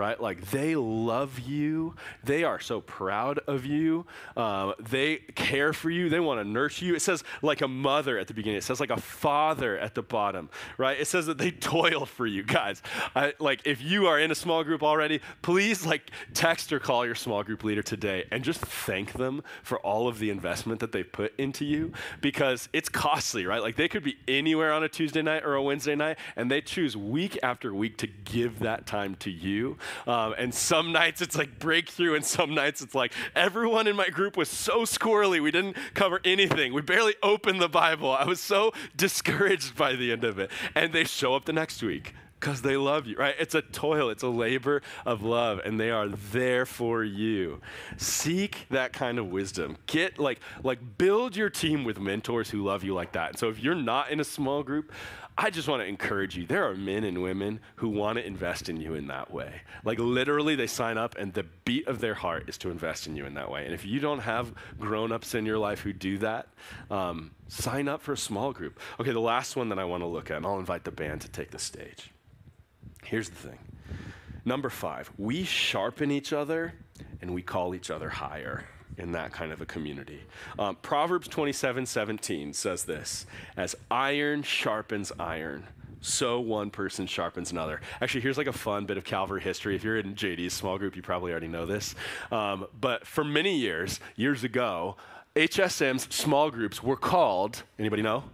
right? 0.00 0.18
Like 0.18 0.50
they 0.50 0.76
love 0.76 1.38
you. 1.40 1.94
They 2.24 2.42
are 2.42 2.58
so 2.58 2.80
proud 2.80 3.38
of 3.40 3.66
you. 3.66 4.06
Um, 4.34 4.72
they 4.80 5.16
care 5.34 5.74
for 5.74 5.90
you. 5.90 6.08
They 6.08 6.20
want 6.20 6.40
to 6.40 6.44
nurture 6.44 6.86
you. 6.86 6.94
It 6.94 7.02
says 7.02 7.22
like 7.42 7.60
a 7.60 7.68
mother 7.68 8.18
at 8.18 8.26
the 8.26 8.32
beginning. 8.32 8.56
It 8.56 8.64
says 8.64 8.80
like 8.80 8.90
a 8.90 8.98
father 8.98 9.78
at 9.78 9.94
the 9.94 10.00
bottom, 10.00 10.48
right? 10.78 10.98
It 10.98 11.06
says 11.06 11.26
that 11.26 11.36
they 11.36 11.50
toil 11.74 12.06
for 12.06 12.26
you, 12.26 12.42
guys. 12.42 12.82
I, 13.14 13.34
like 13.38 13.60
if 13.66 13.82
you 13.82 14.06
are 14.06 14.18
in 14.18 14.30
a 14.30 14.34
small 14.34 14.64
group 14.64 14.82
already, 14.82 15.20
please 15.42 15.84
like 15.84 16.10
text 16.32 16.72
or 16.72 16.78
call 16.78 17.04
your 17.04 17.14
small 17.14 17.42
group 17.42 17.62
leader 17.62 17.82
today 17.82 18.24
and 18.30 18.42
just 18.42 18.60
thank 18.60 19.12
them 19.12 19.42
for 19.62 19.78
all 19.80 20.08
of 20.08 20.18
the 20.18 20.30
investment 20.30 20.80
that 20.80 20.92
they 20.92 21.02
put 21.02 21.38
into 21.38 21.66
you 21.66 21.92
because 22.22 22.70
it's 22.72 22.88
costly, 22.88 23.44
right? 23.44 23.60
Like 23.60 23.76
they 23.76 23.88
could 23.88 24.02
be 24.02 24.16
anywhere 24.26 24.72
on 24.72 24.82
a 24.82 24.88
Tuesday 24.88 25.20
night 25.20 25.44
or 25.44 25.56
a 25.56 25.62
Wednesday 25.62 25.94
night, 25.94 26.16
and 26.36 26.50
they 26.50 26.62
choose 26.62 26.96
week 26.96 27.38
after 27.42 27.74
week 27.74 27.98
to 27.98 28.06
give 28.06 28.60
that 28.60 28.86
time 28.86 29.14
to 29.16 29.30
you. 29.30 29.76
Um, 30.06 30.34
and 30.38 30.54
some 30.54 30.92
nights 30.92 31.20
it's 31.20 31.36
like 31.36 31.58
breakthrough, 31.58 32.14
and 32.14 32.24
some 32.24 32.54
nights 32.54 32.80
it's 32.82 32.94
like 32.94 33.12
everyone 33.34 33.86
in 33.86 33.96
my 33.96 34.08
group 34.08 34.36
was 34.36 34.48
so 34.48 34.82
squirrely. 34.82 35.42
We 35.42 35.50
didn't 35.50 35.76
cover 35.94 36.20
anything. 36.24 36.72
We 36.72 36.82
barely 36.82 37.14
opened 37.22 37.60
the 37.60 37.68
Bible. 37.68 38.10
I 38.10 38.24
was 38.24 38.40
so 38.40 38.72
discouraged 38.96 39.76
by 39.76 39.94
the 39.94 40.12
end 40.12 40.24
of 40.24 40.38
it. 40.38 40.50
And 40.74 40.92
they 40.92 41.04
show 41.04 41.34
up 41.34 41.44
the 41.44 41.52
next 41.52 41.82
week 41.82 42.14
because 42.40 42.62
they 42.62 42.76
love 42.76 43.06
you, 43.06 43.16
right? 43.16 43.34
It's 43.38 43.54
a 43.54 43.60
toil, 43.60 44.08
it's 44.08 44.22
a 44.22 44.28
labor 44.28 44.80
of 45.04 45.22
love, 45.22 45.60
and 45.64 45.78
they 45.78 45.90
are 45.90 46.08
there 46.08 46.64
for 46.64 47.04
you. 47.04 47.60
Seek 47.98 48.66
that 48.70 48.94
kind 48.94 49.18
of 49.18 49.26
wisdom. 49.26 49.76
Get 49.86 50.18
like 50.18 50.40
like 50.64 50.78
build 50.96 51.36
your 51.36 51.50
team 51.50 51.84
with 51.84 52.00
mentors 52.00 52.48
who 52.48 52.64
love 52.64 52.82
you 52.82 52.94
like 52.94 53.12
that. 53.12 53.30
And 53.30 53.38
so 53.38 53.48
if 53.50 53.60
you're 53.60 53.74
not 53.74 54.10
in 54.10 54.20
a 54.20 54.24
small 54.24 54.62
group, 54.62 54.90
I 55.42 55.48
just 55.48 55.68
want 55.68 55.80
to 55.80 55.86
encourage 55.88 56.36
you. 56.36 56.44
There 56.44 56.68
are 56.68 56.74
men 56.74 57.02
and 57.02 57.22
women 57.22 57.60
who 57.76 57.88
want 57.88 58.18
to 58.18 58.26
invest 58.26 58.68
in 58.68 58.78
you 58.78 58.92
in 58.92 59.06
that 59.06 59.30
way. 59.30 59.62
Like 59.84 59.98
literally, 59.98 60.54
they 60.54 60.66
sign 60.66 60.98
up, 60.98 61.16
and 61.16 61.32
the 61.32 61.44
beat 61.64 61.88
of 61.88 61.98
their 61.98 62.12
heart 62.12 62.50
is 62.50 62.58
to 62.58 62.70
invest 62.70 63.06
in 63.06 63.16
you 63.16 63.24
in 63.24 63.32
that 63.34 63.50
way. 63.50 63.64
And 63.64 63.72
if 63.72 63.86
you 63.86 64.00
don't 64.00 64.18
have 64.18 64.52
grown-ups 64.78 65.34
in 65.34 65.46
your 65.46 65.56
life 65.56 65.80
who 65.80 65.94
do 65.94 66.18
that, 66.18 66.48
um, 66.90 67.30
sign 67.48 67.88
up 67.88 68.02
for 68.02 68.12
a 68.12 68.18
small 68.18 68.52
group. 68.52 68.78
Okay, 69.00 69.12
the 69.12 69.18
last 69.18 69.56
one 69.56 69.70
that 69.70 69.78
I 69.78 69.84
want 69.84 70.02
to 70.02 70.06
look 70.06 70.30
at, 70.30 70.36
and 70.36 70.44
I'll 70.44 70.58
invite 70.58 70.84
the 70.84 70.90
band 70.90 71.22
to 71.22 71.28
take 71.30 71.52
the 71.52 71.58
stage. 71.58 72.10
Here's 73.02 73.30
the 73.30 73.36
thing. 73.36 73.58
Number 74.44 74.68
five, 74.68 75.10
we 75.16 75.44
sharpen 75.44 76.10
each 76.10 76.34
other 76.34 76.74
and 77.22 77.32
we 77.32 77.40
call 77.40 77.74
each 77.74 77.90
other 77.90 78.10
higher 78.10 78.66
in 78.98 79.12
that 79.12 79.32
kind 79.32 79.52
of 79.52 79.60
a 79.60 79.66
community. 79.66 80.20
Um, 80.58 80.76
Proverbs 80.76 81.28
27 81.28 81.86
17 81.86 82.52
says 82.52 82.84
this 82.84 83.26
As 83.56 83.74
iron 83.90 84.42
sharpens 84.42 85.12
iron, 85.18 85.66
so 86.00 86.40
one 86.40 86.70
person 86.70 87.06
sharpens 87.06 87.52
another. 87.52 87.80
Actually, 88.00 88.22
here's 88.22 88.38
like 88.38 88.46
a 88.46 88.52
fun 88.52 88.86
bit 88.86 88.96
of 88.96 89.04
Calvary 89.04 89.40
history. 89.40 89.76
If 89.76 89.84
you're 89.84 89.98
in 89.98 90.14
JD's 90.14 90.54
small 90.54 90.78
group, 90.78 90.96
you 90.96 91.02
probably 91.02 91.30
already 91.30 91.48
know 91.48 91.66
this. 91.66 91.94
Um, 92.32 92.66
but 92.80 93.06
for 93.06 93.24
many 93.24 93.56
years, 93.56 94.00
years 94.16 94.44
ago, 94.44 94.96
HSM's 95.36 96.12
small 96.14 96.50
groups 96.50 96.82
were 96.82 96.96
called, 96.96 97.62
anybody 97.78 98.02
know? 98.02 98.24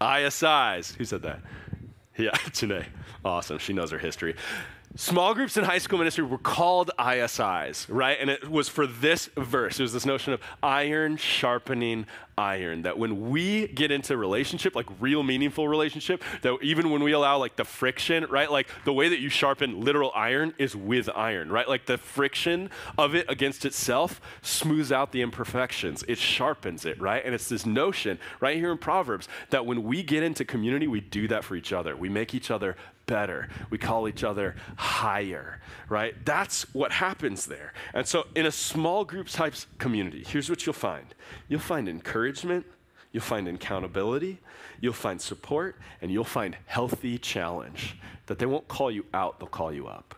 ISIs. 0.00 0.94
Who 0.96 1.04
said 1.04 1.22
that? 1.22 1.40
Yeah, 2.16 2.30
Janae. 2.50 2.86
Awesome. 3.24 3.58
She 3.58 3.72
knows 3.72 3.90
her 3.90 3.98
history. 3.98 4.36
Small 4.98 5.34
groups 5.34 5.58
in 5.58 5.64
high 5.64 5.76
school 5.76 5.98
ministry 5.98 6.24
were 6.24 6.38
called 6.38 6.90
ISIs, 6.98 7.86
right? 7.90 8.16
And 8.18 8.30
it 8.30 8.50
was 8.50 8.70
for 8.70 8.86
this 8.86 9.28
verse. 9.36 9.78
It 9.78 9.82
was 9.82 9.92
this 9.92 10.06
notion 10.06 10.32
of 10.32 10.40
iron 10.62 11.18
sharpening 11.18 12.06
iron. 12.38 12.82
That 12.82 12.98
when 12.98 13.30
we 13.30 13.68
get 13.68 13.90
into 13.90 14.16
relationship, 14.16 14.74
like 14.74 14.86
real 14.98 15.22
meaningful 15.22 15.68
relationship, 15.68 16.24
that 16.40 16.56
even 16.62 16.90
when 16.90 17.02
we 17.02 17.12
allow 17.12 17.36
like 17.36 17.56
the 17.56 17.64
friction, 17.64 18.24
right? 18.30 18.50
Like 18.50 18.68
the 18.84 18.92
way 18.92 19.10
that 19.10 19.20
you 19.20 19.28
sharpen 19.28 19.82
literal 19.82 20.12
iron 20.14 20.54
is 20.56 20.74
with 20.74 21.10
iron, 21.14 21.50
right? 21.52 21.68
Like 21.68 21.84
the 21.84 21.98
friction 21.98 22.70
of 22.96 23.14
it 23.14 23.26
against 23.28 23.66
itself 23.66 24.20
smooths 24.40 24.92
out 24.92 25.12
the 25.12 25.20
imperfections. 25.20 26.04
It 26.08 26.18
sharpens 26.18 26.86
it, 26.86 26.98
right? 26.98 27.22
And 27.22 27.34
it's 27.34 27.50
this 27.50 27.66
notion 27.66 28.18
right 28.40 28.56
here 28.56 28.72
in 28.72 28.78
Proverbs 28.78 29.28
that 29.50 29.66
when 29.66 29.82
we 29.82 30.02
get 30.02 30.22
into 30.22 30.44
community, 30.46 30.86
we 30.86 31.00
do 31.00 31.28
that 31.28 31.44
for 31.44 31.54
each 31.54 31.72
other. 31.72 31.94
We 31.94 32.08
make 32.08 32.34
each 32.34 32.50
other 32.50 32.76
better. 33.06 33.48
We 33.70 33.78
call 33.78 34.08
each 34.08 34.24
other 34.24 34.56
higher, 34.76 35.60
right? 35.88 36.14
That's 36.24 36.62
what 36.74 36.92
happens 36.92 37.46
there. 37.46 37.72
And 37.94 38.06
so, 38.06 38.26
in 38.34 38.46
a 38.46 38.52
small 38.52 39.04
group 39.04 39.28
type 39.28 39.54
community, 39.78 40.24
here's 40.26 40.50
what 40.50 40.66
you'll 40.66 40.72
find 40.72 41.14
you'll 41.48 41.60
find 41.60 41.88
encouragement, 41.88 42.66
you'll 43.12 43.22
find 43.22 43.48
accountability, 43.48 44.38
you'll 44.80 44.92
find 44.92 45.20
support, 45.20 45.76
and 46.02 46.10
you'll 46.10 46.24
find 46.24 46.56
healthy 46.66 47.18
challenge 47.18 47.96
that 48.26 48.38
they 48.38 48.46
won't 48.46 48.68
call 48.68 48.90
you 48.90 49.06
out, 49.14 49.38
they'll 49.38 49.48
call 49.48 49.72
you 49.72 49.86
up 49.86 50.14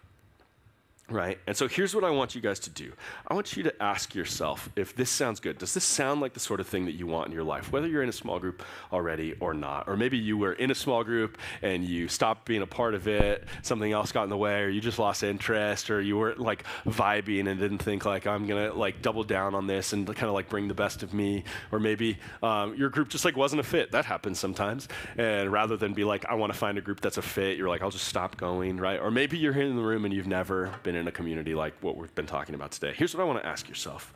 right? 1.10 1.38
And 1.46 1.56
so 1.56 1.68
here's 1.68 1.94
what 1.94 2.04
I 2.04 2.10
want 2.10 2.34
you 2.34 2.40
guys 2.40 2.60
to 2.60 2.70
do. 2.70 2.92
I 3.26 3.34
want 3.34 3.56
you 3.56 3.62
to 3.62 3.82
ask 3.82 4.14
yourself 4.14 4.68
if 4.76 4.94
this 4.94 5.10
sounds 5.10 5.40
good. 5.40 5.58
Does 5.58 5.74
this 5.74 5.84
sound 5.84 6.20
like 6.20 6.34
the 6.34 6.40
sort 6.40 6.60
of 6.60 6.66
thing 6.66 6.84
that 6.86 6.92
you 6.92 7.06
want 7.06 7.28
in 7.28 7.32
your 7.32 7.44
life, 7.44 7.72
whether 7.72 7.86
you're 7.86 8.02
in 8.02 8.08
a 8.08 8.12
small 8.12 8.38
group 8.38 8.62
already 8.92 9.34
or 9.40 9.54
not? 9.54 9.88
Or 9.88 9.96
maybe 9.96 10.18
you 10.18 10.36
were 10.36 10.52
in 10.52 10.70
a 10.70 10.74
small 10.74 11.04
group 11.04 11.38
and 11.62 11.84
you 11.84 12.08
stopped 12.08 12.44
being 12.44 12.62
a 12.62 12.66
part 12.66 12.94
of 12.94 13.08
it, 13.08 13.44
something 13.62 13.90
else 13.90 14.12
got 14.12 14.24
in 14.24 14.30
the 14.30 14.36
way, 14.36 14.62
or 14.62 14.68
you 14.68 14.80
just 14.80 14.98
lost 14.98 15.22
interest, 15.22 15.90
or 15.90 16.00
you 16.00 16.18
weren't 16.18 16.40
like 16.40 16.64
vibing 16.86 17.48
and 17.48 17.58
didn't 17.58 17.78
think 17.78 18.04
like 18.04 18.26
I'm 18.26 18.46
gonna 18.46 18.72
like 18.74 19.00
double 19.00 19.24
down 19.24 19.54
on 19.54 19.66
this 19.66 19.92
and 19.92 20.06
kind 20.06 20.28
of 20.28 20.34
like 20.34 20.48
bring 20.48 20.68
the 20.68 20.74
best 20.74 21.02
of 21.02 21.14
me. 21.14 21.44
Or 21.72 21.80
maybe 21.80 22.18
um, 22.42 22.74
your 22.74 22.90
group 22.90 23.08
just 23.08 23.24
like 23.24 23.36
wasn't 23.36 23.60
a 23.60 23.64
fit. 23.64 23.92
That 23.92 24.04
happens 24.04 24.38
sometimes. 24.38 24.88
And 25.16 25.50
rather 25.50 25.76
than 25.76 25.94
be 25.94 26.04
like, 26.04 26.26
I 26.26 26.34
want 26.34 26.52
to 26.52 26.58
find 26.58 26.76
a 26.76 26.82
group 26.82 27.00
that's 27.00 27.16
a 27.16 27.22
fit, 27.22 27.56
you're 27.56 27.68
like, 27.68 27.82
I'll 27.82 27.90
just 27.90 28.08
stop 28.08 28.36
going, 28.36 28.76
right? 28.76 29.00
Or 29.00 29.10
maybe 29.10 29.38
you're 29.38 29.52
here 29.52 29.64
in 29.64 29.76
the 29.76 29.82
room 29.82 30.04
and 30.04 30.12
you've 30.12 30.26
never 30.26 30.74
been 30.82 30.97
in 30.98 31.08
a 31.08 31.12
community 31.12 31.54
like 31.54 31.74
what 31.80 31.96
we've 31.96 32.14
been 32.14 32.26
talking 32.26 32.54
about 32.54 32.72
today. 32.72 32.92
Here's 32.94 33.14
what 33.14 33.22
I 33.22 33.26
want 33.26 33.40
to 33.42 33.46
ask 33.46 33.68
yourself 33.68 34.12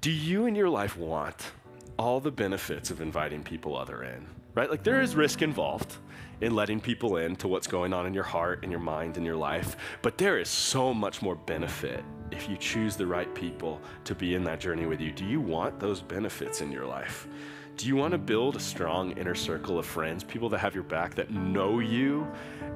Do 0.00 0.10
you 0.10 0.46
in 0.46 0.54
your 0.54 0.68
life 0.68 0.96
want 0.96 1.52
all 1.98 2.20
the 2.20 2.32
benefits 2.32 2.90
of 2.90 3.00
inviting 3.00 3.42
people 3.42 3.76
other 3.76 4.02
in? 4.02 4.26
Right? 4.54 4.70
Like 4.70 4.82
there 4.82 5.00
is 5.00 5.14
risk 5.16 5.42
involved 5.42 5.96
in 6.40 6.54
letting 6.54 6.80
people 6.80 7.16
in 7.16 7.36
to 7.36 7.48
what's 7.48 7.66
going 7.66 7.92
on 7.92 8.06
in 8.06 8.14
your 8.14 8.24
heart 8.24 8.60
and 8.62 8.70
your 8.70 8.80
mind 8.80 9.16
and 9.16 9.24
your 9.24 9.36
life, 9.36 9.76
but 10.02 10.18
there 10.18 10.38
is 10.38 10.48
so 10.48 10.92
much 10.92 11.22
more 11.22 11.34
benefit 11.34 12.04
if 12.30 12.48
you 12.48 12.56
choose 12.56 12.96
the 12.96 13.06
right 13.06 13.32
people 13.34 13.80
to 14.04 14.14
be 14.14 14.34
in 14.34 14.44
that 14.44 14.60
journey 14.60 14.86
with 14.86 15.00
you. 15.00 15.12
Do 15.12 15.24
you 15.24 15.40
want 15.40 15.78
those 15.78 16.00
benefits 16.00 16.60
in 16.60 16.72
your 16.72 16.86
life? 16.86 17.28
Do 17.76 17.88
you 17.88 17.96
want 17.96 18.12
to 18.12 18.18
build 18.18 18.56
a 18.56 18.60
strong 18.60 19.12
inner 19.12 19.34
circle 19.34 19.78
of 19.78 19.86
friends, 19.86 20.22
people 20.22 20.48
that 20.50 20.58
have 20.58 20.74
your 20.74 20.84
back, 20.84 21.14
that 21.16 21.30
know 21.30 21.80
you 21.80 22.26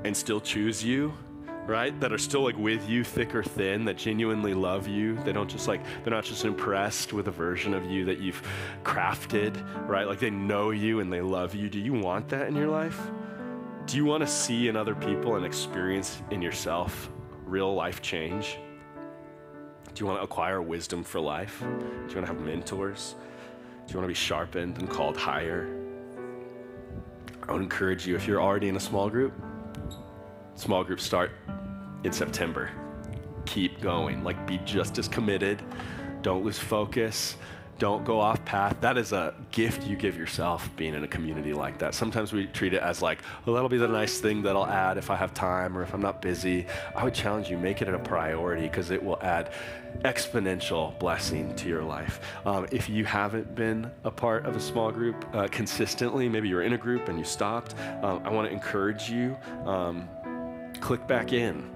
and 0.04 0.16
still 0.16 0.40
choose 0.40 0.82
you? 0.82 1.12
Right? 1.68 2.00
That 2.00 2.12
are 2.14 2.18
still 2.18 2.42
like 2.42 2.56
with 2.56 2.88
you, 2.88 3.04
thick 3.04 3.34
or 3.34 3.42
thin, 3.42 3.84
that 3.84 3.98
genuinely 3.98 4.54
love 4.54 4.88
you. 4.88 5.16
They 5.24 5.32
don't 5.32 5.50
just 5.50 5.68
like, 5.68 5.82
they're 6.02 6.14
not 6.14 6.24
just 6.24 6.46
impressed 6.46 7.12
with 7.12 7.28
a 7.28 7.30
version 7.30 7.74
of 7.74 7.84
you 7.84 8.06
that 8.06 8.18
you've 8.18 8.42
crafted, 8.82 9.62
right? 9.86 10.06
Like 10.06 10.18
they 10.18 10.30
know 10.30 10.70
you 10.70 11.00
and 11.00 11.12
they 11.12 11.20
love 11.20 11.54
you. 11.54 11.68
Do 11.68 11.78
you 11.78 11.92
want 11.92 12.28
that 12.30 12.48
in 12.48 12.56
your 12.56 12.68
life? 12.68 12.98
Do 13.84 13.98
you 13.98 14.06
want 14.06 14.22
to 14.22 14.26
see 14.26 14.68
in 14.68 14.76
other 14.76 14.94
people 14.94 15.36
and 15.36 15.44
experience 15.44 16.22
in 16.30 16.40
yourself 16.40 17.10
real 17.44 17.74
life 17.74 18.00
change? 18.00 18.56
Do 19.94 20.02
you 20.02 20.06
want 20.06 20.20
to 20.20 20.24
acquire 20.24 20.62
wisdom 20.62 21.04
for 21.04 21.20
life? 21.20 21.60
Do 21.60 21.66
you 21.66 21.98
want 22.00 22.08
to 22.10 22.26
have 22.26 22.40
mentors? 22.40 23.14
Do 23.86 23.92
you 23.92 23.98
want 23.98 24.04
to 24.04 24.08
be 24.08 24.14
sharpened 24.14 24.78
and 24.78 24.88
called 24.88 25.18
higher? 25.18 25.74
I 27.46 27.52
would 27.52 27.62
encourage 27.62 28.06
you, 28.06 28.14
if 28.14 28.26
you're 28.26 28.40
already 28.40 28.68
in 28.68 28.76
a 28.76 28.80
small 28.80 29.08
group, 29.08 29.32
small 30.58 30.84
groups 30.84 31.04
start 31.04 31.30
in 32.04 32.12
September. 32.12 32.70
Keep 33.46 33.80
going. 33.80 34.24
Like, 34.24 34.46
be 34.46 34.58
just 34.64 34.98
as 34.98 35.08
committed. 35.08 35.62
Don't 36.22 36.44
lose 36.44 36.58
focus. 36.58 37.36
Don't 37.78 38.04
go 38.04 38.18
off 38.18 38.44
path. 38.44 38.76
That 38.80 38.98
is 38.98 39.12
a 39.12 39.34
gift 39.52 39.86
you 39.86 39.94
give 39.94 40.16
yourself 40.16 40.68
being 40.74 40.94
in 40.94 41.04
a 41.04 41.08
community 41.08 41.52
like 41.52 41.78
that. 41.78 41.94
Sometimes 41.94 42.32
we 42.32 42.46
treat 42.46 42.74
it 42.74 42.82
as 42.82 43.00
like, 43.00 43.20
well, 43.46 43.54
that'll 43.54 43.68
be 43.68 43.78
the 43.78 43.86
nice 43.86 44.18
thing 44.18 44.42
that 44.42 44.56
I'll 44.56 44.66
add 44.66 44.98
if 44.98 45.10
I 45.10 45.16
have 45.16 45.32
time 45.32 45.78
or 45.78 45.82
if 45.82 45.94
I'm 45.94 46.02
not 46.02 46.20
busy. 46.20 46.66
I 46.96 47.04
would 47.04 47.14
challenge 47.14 47.48
you, 47.48 47.56
make 47.56 47.80
it 47.80 47.88
a 47.88 47.98
priority 48.00 48.62
because 48.62 48.90
it 48.90 49.00
will 49.00 49.20
add 49.22 49.52
exponential 50.04 50.98
blessing 50.98 51.54
to 51.54 51.68
your 51.68 51.84
life. 51.84 52.20
Um, 52.44 52.66
if 52.72 52.88
you 52.88 53.04
haven't 53.04 53.54
been 53.54 53.90
a 54.02 54.10
part 54.10 54.44
of 54.44 54.56
a 54.56 54.60
small 54.60 54.90
group 54.90 55.24
uh, 55.32 55.46
consistently, 55.46 56.28
maybe 56.28 56.48
you're 56.48 56.62
in 56.62 56.72
a 56.72 56.78
group 56.78 57.08
and 57.08 57.16
you 57.16 57.24
stopped, 57.24 57.76
um, 58.02 58.22
I 58.24 58.30
want 58.30 58.48
to 58.48 58.52
encourage 58.52 59.08
you, 59.08 59.36
um, 59.66 60.08
click 60.78 61.06
back 61.06 61.32
in 61.32 61.70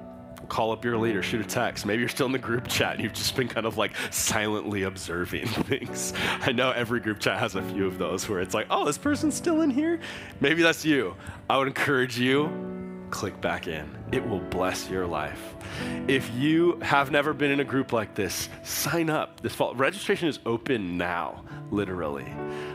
call 0.49 0.73
up 0.73 0.85
your 0.85 0.99
leader, 0.99 1.23
shoot 1.23 1.41
a 1.41 1.45
text. 1.45 1.87
Maybe 1.87 2.01
you're 2.01 2.09
still 2.09 2.27
in 2.27 2.33
the 2.33 2.39
group 2.39 2.69
chat 2.69 2.95
and 2.95 3.03
you've 3.03 3.15
just 3.15 3.35
been 3.35 3.49
kind 3.49 3.67
of 3.67 3.79
like 3.79 3.93
silently 4.11 4.83
observing 4.83 5.47
things. 5.49 6.13
I 6.41 6.53
know 6.53 6.73
every 6.73 7.01
group 7.01 7.21
chat 7.21 7.39
has 7.39 7.55
a 7.55 7.63
few 7.63 7.87
of 7.87 7.99
those 7.99 8.29
where 8.29 8.41
it's 8.41 8.53
like, 8.53 8.67
oh, 8.69 8.85
this 8.85 8.99
person's 8.99 9.35
still 9.35 9.63
in 9.63 9.71
here? 9.71 9.99
Maybe 10.41 10.63
that's 10.63 10.85
you. 10.85 11.17
I 11.49 11.57
would 11.57 11.69
encourage 11.69 12.19
you, 12.19 12.51
click 13.11 13.41
back 13.41 13.67
in. 13.67 13.97
It 14.13 14.27
will 14.27 14.41
bless 14.41 14.91
your 14.91 15.07
life. 15.07 15.55
If 16.07 16.31
you 16.35 16.79
have 16.83 17.11
never 17.11 17.33
been 17.33 17.51
in 17.51 17.61
a 17.61 17.65
group 17.65 17.93
like 17.93 18.15
this, 18.15 18.51
sign 18.63 19.09
up 19.09 19.41
this 19.41 19.55
fall. 19.55 19.75
Registration 19.75 20.29
is 20.29 20.39
open 20.45 20.99
now, 20.99 21.45
literally. 21.71 22.31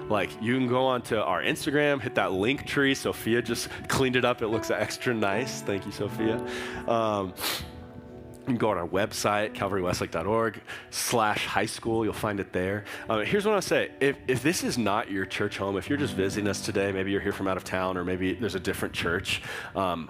Like 0.09 0.29
you 0.41 0.55
can 0.55 0.67
go 0.67 0.85
onto 0.85 1.17
our 1.17 1.43
Instagram, 1.43 2.01
hit 2.01 2.15
that 2.15 2.31
link 2.31 2.65
tree. 2.65 2.95
Sophia 2.95 3.41
just 3.41 3.69
cleaned 3.87 4.15
it 4.15 4.25
up. 4.25 4.41
It 4.41 4.47
looks 4.47 4.71
extra 4.71 5.13
nice. 5.13 5.61
Thank 5.61 5.85
you, 5.85 5.91
Sophia. 5.91 6.45
Um, 6.87 7.33
you 8.47 8.53
can 8.53 8.57
go 8.57 8.69
on 8.69 8.77
our 8.77 8.87
website, 8.87 9.53
calvarywestlake.org 9.53 10.61
slash 10.89 11.45
high 11.45 11.65
school. 11.65 12.05
You'll 12.05 12.13
find 12.13 12.39
it 12.39 12.53
there. 12.53 12.85
Uh, 13.09 13.19
here's 13.19 13.45
what 13.45 13.55
I'll 13.55 13.61
say. 13.61 13.91
If, 13.99 14.15
if 14.29 14.41
this 14.41 14.63
is 14.63 14.77
not 14.77 15.11
your 15.11 15.25
church 15.25 15.57
home, 15.57 15.75
if 15.75 15.89
you're 15.89 15.97
just 15.97 16.13
visiting 16.13 16.47
us 16.47 16.61
today, 16.61 16.93
maybe 16.93 17.11
you're 17.11 17.19
here 17.19 17.33
from 17.33 17.49
out 17.49 17.57
of 17.57 17.65
town 17.65 17.97
or 17.97 18.05
maybe 18.05 18.35
there's 18.35 18.55
a 18.55 18.59
different 18.59 18.93
church, 18.93 19.41
um, 19.75 20.09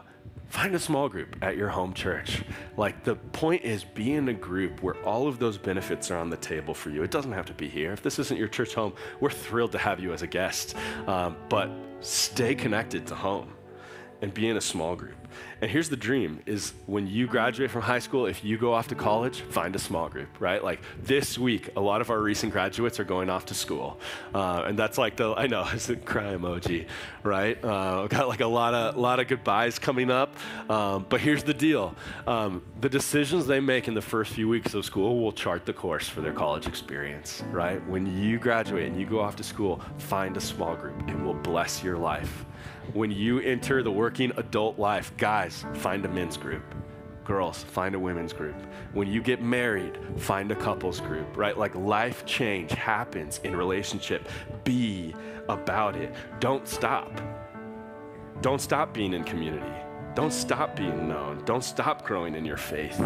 find 0.50 0.74
a 0.76 0.80
small 0.80 1.10
group 1.10 1.36
at 1.42 1.58
your 1.58 1.70
home 1.70 1.94
church. 1.94 2.44
Like 2.78 3.04
the 3.04 3.16
point 3.16 3.64
is 3.64 3.84
be 3.84 4.14
in 4.14 4.30
a 4.30 4.34
group 4.34 4.82
where 4.82 4.96
all 5.04 5.28
of 5.28 5.40
those 5.40 5.58
benefits 5.58 6.10
are 6.12 6.18
on 6.18 6.30
the 6.30 6.38
table 6.38 6.74
for 6.74 6.90
you. 6.90 7.04
It 7.04 7.12
doesn't 7.12 7.34
have 7.34 7.46
to 7.48 7.54
be 7.54 7.68
here. 7.68 7.92
If 7.92 8.02
this 8.02 8.20
isn't 8.20 8.38
your 8.38 8.48
church 8.48 8.74
home, 8.74 8.94
we're 9.20 9.30
thrilled 9.30 9.72
to 9.74 9.78
have 9.78 10.00
you 10.00 10.14
as 10.14 10.22
a 10.22 10.28
guest. 10.28 10.76
Um, 11.08 11.38
but 11.50 11.70
stay 12.00 12.56
connected 12.56 13.08
to 13.08 13.16
home 13.16 13.54
and 14.22 14.34
be 14.34 14.50
in 14.50 14.58
a 14.58 14.62
small 14.62 14.96
group. 14.96 15.27
And 15.62 15.72
here's 15.72 15.90
the 15.90 15.98
dream 15.98 16.42
is 16.46 16.74
when 16.86 17.08
you 17.08 17.26
graduate 17.26 17.72
from 17.72 17.82
high 17.82 18.00
school, 18.00 18.28
if 18.28 18.44
you 18.44 18.58
go 18.58 18.74
off 18.74 18.90
to 18.90 18.96
college, 18.96 19.42
find 19.42 19.76
a 19.76 19.80
small 19.80 20.08
group, 20.08 20.30
right? 20.40 20.64
Like 20.64 20.82
this 21.02 21.38
week, 21.38 21.70
a 21.76 21.82
lot 21.82 22.02
of 22.02 22.12
our 22.12 22.20
recent 22.20 22.52
graduates 22.52 23.00
are 23.00 23.04
going 23.04 23.30
off 23.30 23.48
to 23.48 23.54
school. 23.56 24.00
Uh, 24.36 24.64
and 24.68 24.78
that's 24.78 24.98
like 24.98 25.16
the, 25.16 25.34
I 25.34 25.48
know, 25.48 25.68
it's 25.74 25.90
a 25.90 25.96
cry 25.96 26.36
emoji, 26.36 26.88
right? 27.24 27.64
Uh, 27.64 28.04
I've 28.04 28.10
got 28.10 28.28
like 28.28 28.42
a 28.42 28.48
lot 28.48 28.74
of, 28.74 28.98
lot 28.98 29.20
of 29.20 29.28
goodbyes 29.28 29.80
coming 29.80 30.12
up. 30.12 30.36
Um, 30.70 31.06
but 31.10 31.22
here's 31.22 31.44
the 31.44 31.54
deal. 31.54 31.96
Um, 32.28 32.62
the 32.80 32.90
decisions 32.90 33.48
they 33.48 33.60
make 33.60 33.88
in 33.88 33.96
the 33.96 34.02
first 34.02 34.34
few 34.34 34.48
weeks 34.48 34.76
of 34.76 34.86
school 34.86 35.20
will 35.20 35.32
chart 35.32 35.66
the 35.66 35.74
course 35.74 36.08
for 36.08 36.22
their 36.22 36.34
college 36.34 36.68
experience, 36.68 37.44
right? 37.52 37.86
When 37.88 38.06
you 38.22 38.38
graduate 38.38 38.88
and 38.88 39.00
you 39.00 39.08
go 39.08 39.20
off 39.20 39.36
to 39.38 39.44
school, 39.44 39.82
find 39.98 40.38
a 40.38 40.42
small 40.42 40.76
group. 40.76 41.10
It 41.10 41.20
will 41.20 41.34
bless 41.34 41.84
your 41.84 41.98
life 41.98 42.46
when 42.94 43.12
you 43.12 43.40
enter 43.40 43.84
the 43.84 43.92
working 43.92 44.32
adult 44.38 44.80
life, 44.80 45.16
guys, 45.18 45.66
find 45.76 46.06
a 46.06 46.10
men's 46.10 46.38
group. 46.38 46.64
Girls, 47.26 47.64
find 47.64 47.94
a 47.94 48.00
women's 48.00 48.32
group. 48.32 48.56
When 48.94 49.08
you 49.10 49.22
get 49.22 49.42
married, 49.42 50.00
find 50.18 50.50
a 50.52 50.56
couples 50.56 51.02
group, 51.02 51.36
right? 51.36 51.58
Like 51.58 51.76
life 51.76 52.26
change 52.26 52.72
happens 52.72 53.42
in 53.44 53.56
relationship. 53.56 54.30
Be 54.64 55.14
about 55.50 55.98
it. 55.98 56.14
Don't 56.40 56.68
stop. 56.68 57.12
Don't 58.42 58.62
stop 58.62 58.94
being 58.94 59.14
in 59.14 59.24
community. 59.24 59.74
Don't 60.16 60.34
stop 60.34 60.76
being 60.76 61.08
known. 61.08 61.44
Don't 61.46 61.64
stop 61.64 62.06
growing 62.06 62.34
in 62.34 62.46
your 62.46 62.58
faith. 62.58 63.00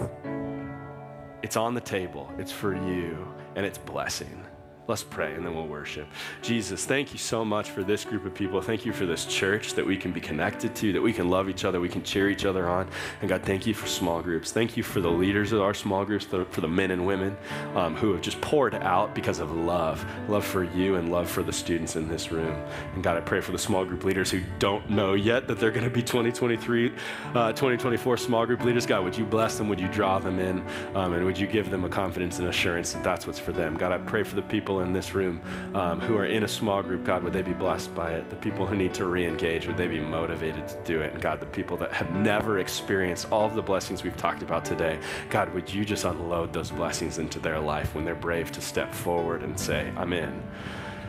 It's 1.41 1.57
on 1.57 1.73
the 1.73 1.82
table, 1.82 2.32
it's 2.38 2.51
for 2.51 2.75
you, 2.75 3.27
and 3.55 3.65
it's 3.65 3.79
blessing. 3.79 4.45
Let's 4.91 5.03
pray 5.03 5.35
and 5.35 5.45
then 5.45 5.55
we'll 5.55 5.67
worship. 5.67 6.05
Jesus, 6.41 6.85
thank 6.85 7.13
you 7.13 7.17
so 7.17 7.45
much 7.45 7.69
for 7.69 7.81
this 7.81 8.03
group 8.03 8.25
of 8.25 8.33
people. 8.33 8.61
Thank 8.61 8.85
you 8.85 8.91
for 8.91 9.05
this 9.05 9.25
church 9.25 9.73
that 9.75 9.85
we 9.85 9.95
can 9.95 10.11
be 10.11 10.19
connected 10.19 10.75
to, 10.75 10.91
that 10.91 11.01
we 11.01 11.13
can 11.13 11.29
love 11.29 11.47
each 11.47 11.63
other, 11.63 11.79
we 11.79 11.87
can 11.87 12.03
cheer 12.03 12.29
each 12.29 12.43
other 12.43 12.67
on. 12.67 12.89
And 13.21 13.29
God, 13.29 13.41
thank 13.43 13.65
you 13.65 13.73
for 13.73 13.87
small 13.87 14.21
groups. 14.21 14.51
Thank 14.51 14.75
you 14.75 14.83
for 14.83 14.99
the 14.99 15.09
leaders 15.09 15.53
of 15.53 15.61
our 15.61 15.73
small 15.73 16.03
groups, 16.03 16.25
for 16.25 16.59
the 16.59 16.67
men 16.67 16.91
and 16.91 17.07
women 17.07 17.37
um, 17.73 17.95
who 17.95 18.11
have 18.11 18.21
just 18.21 18.41
poured 18.41 18.75
out 18.75 19.15
because 19.15 19.39
of 19.39 19.53
love 19.53 20.05
love 20.27 20.43
for 20.45 20.65
you 20.65 20.95
and 20.95 21.09
love 21.09 21.29
for 21.29 21.41
the 21.41 21.53
students 21.53 21.95
in 21.95 22.09
this 22.09 22.29
room. 22.29 22.61
And 22.93 23.01
God, 23.01 23.15
I 23.15 23.21
pray 23.21 23.39
for 23.39 23.53
the 23.53 23.59
small 23.59 23.85
group 23.85 24.03
leaders 24.03 24.29
who 24.29 24.41
don't 24.59 24.89
know 24.89 25.13
yet 25.13 25.47
that 25.47 25.57
they're 25.57 25.71
going 25.71 25.85
to 25.85 25.89
be 25.89 26.01
2023, 26.01 26.91
uh, 27.33 27.53
2024 27.53 28.17
small 28.17 28.45
group 28.45 28.61
leaders. 28.65 28.85
God, 28.85 29.05
would 29.05 29.17
you 29.17 29.23
bless 29.25 29.57
them? 29.57 29.69
Would 29.69 29.79
you 29.79 29.87
draw 29.87 30.19
them 30.19 30.37
in? 30.39 30.59
Um, 30.95 31.13
and 31.13 31.23
would 31.23 31.37
you 31.37 31.47
give 31.47 31.69
them 31.69 31.85
a 31.85 31.89
confidence 31.89 32.39
and 32.39 32.49
assurance 32.49 32.91
that 32.91 33.05
that's 33.05 33.25
what's 33.25 33.39
for 33.39 33.53
them? 33.53 33.77
God, 33.77 33.93
I 33.93 33.97
pray 33.99 34.23
for 34.23 34.35
the 34.35 34.41
in 34.84 34.93
this 34.93 35.13
room 35.13 35.41
um, 35.73 35.99
who 35.99 36.17
are 36.17 36.25
in 36.25 36.43
a 36.43 36.47
small 36.47 36.82
group. 36.82 37.03
God, 37.03 37.23
would 37.23 37.34
they 37.34 37.41
be 37.41 37.53
blessed 37.53 37.93
by 37.95 38.13
it? 38.13 38.29
The 38.29 38.36
people 38.36 38.65
who 38.65 38.75
need 38.75 38.93
to 38.95 39.05
re 39.05 39.25
engage, 39.25 39.67
would 39.67 39.77
they 39.77 39.88
be 39.88 39.99
motivated 39.99 40.67
to 40.67 40.77
do 40.84 41.01
it? 41.01 41.13
And 41.13 41.21
God, 41.21 41.39
the 41.39 41.45
people 41.45 41.77
that 41.77 41.93
have 41.93 42.11
never 42.11 42.59
experienced 42.59 43.32
all 43.32 43.45
of 43.45 43.55
the 43.55 43.61
blessings 43.61 44.03
we've 44.03 44.17
talked 44.17 44.43
about 44.43 44.65
today, 44.65 44.99
God, 45.29 45.53
would 45.53 45.73
you 45.73 45.86
just 45.86 46.05
unload 46.05 46.53
those 46.53 46.71
blessings 46.71 47.17
into 47.17 47.39
their 47.39 47.59
life 47.59 47.93
when 47.95 48.05
they're 48.05 48.15
brave 48.15 48.51
to 48.53 48.61
step 48.61 48.93
forward 48.93 49.43
and 49.43 49.59
say, 49.59 49.91
I'm 49.97 50.13
in? 50.13 50.43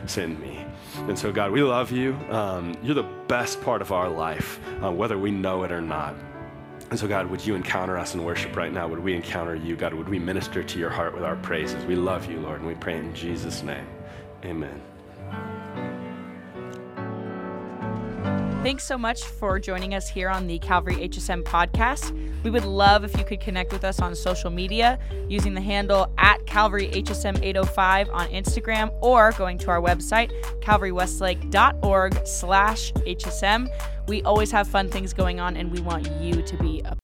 Send 0.05 0.39
me. 0.39 0.65
And 1.07 1.17
so, 1.17 1.31
God, 1.31 1.51
we 1.51 1.63
love 1.63 1.91
you. 1.91 2.13
Um, 2.29 2.77
you're 2.83 2.95
the 2.95 3.09
best 3.27 3.61
part 3.61 3.81
of 3.81 3.91
our 3.91 4.09
life, 4.09 4.59
uh, 4.83 4.91
whether 4.91 5.17
we 5.17 5.31
know 5.31 5.63
it 5.63 5.71
or 5.71 5.81
not. 5.81 6.15
And 6.93 6.99
so, 6.99 7.07
God, 7.07 7.25
would 7.31 7.43
you 7.43 7.55
encounter 7.55 7.97
us 7.97 8.13
in 8.13 8.23
worship 8.23 8.55
right 8.55 8.71
now? 8.71 8.87
Would 8.87 8.99
we 8.99 9.15
encounter 9.15 9.55
you? 9.55 9.75
God, 9.75 9.95
would 9.95 10.07
we 10.07 10.19
minister 10.19 10.61
to 10.61 10.77
your 10.77 10.91
heart 10.91 11.15
with 11.15 11.23
our 11.23 11.35
praises? 11.37 11.83
We 11.85 11.95
love 11.95 12.29
you, 12.29 12.39
Lord, 12.39 12.59
and 12.59 12.67
we 12.67 12.75
pray 12.75 12.99
in 12.99 13.15
Jesus' 13.15 13.63
name. 13.63 13.87
Amen. 14.45 14.79
Thanks 18.61 18.83
so 18.83 18.95
much 18.95 19.23
for 19.23 19.59
joining 19.59 19.95
us 19.95 20.07
here 20.07 20.29
on 20.29 20.45
the 20.45 20.59
Calvary 20.59 20.97
HSM 20.97 21.43
podcast. 21.43 22.11
We 22.43 22.51
would 22.51 22.63
love 22.63 23.03
if 23.03 23.17
you 23.17 23.25
could 23.25 23.39
connect 23.39 23.73
with 23.73 23.83
us 23.83 23.99
on 23.99 24.15
social 24.15 24.51
media 24.51 24.99
using 25.27 25.55
the 25.55 25.61
handle 25.61 26.13
at 26.19 26.45
Calvary 26.45 26.89
HSM 26.93 27.41
805 27.41 28.09
on 28.11 28.27
Instagram 28.27 28.93
or 29.01 29.31
going 29.31 29.57
to 29.57 29.71
our 29.71 29.81
website, 29.81 30.31
calvarywestlake.org 30.61 32.27
slash 32.27 32.93
HSM. 32.93 33.67
We 34.07 34.21
always 34.23 34.51
have 34.51 34.67
fun 34.67 34.89
things 34.89 35.13
going 35.13 35.39
on 35.39 35.55
and 35.55 35.71
we 35.71 35.79
want 35.79 36.09
you 36.19 36.41
to 36.41 36.57
be 36.57 36.81
a 36.81 36.97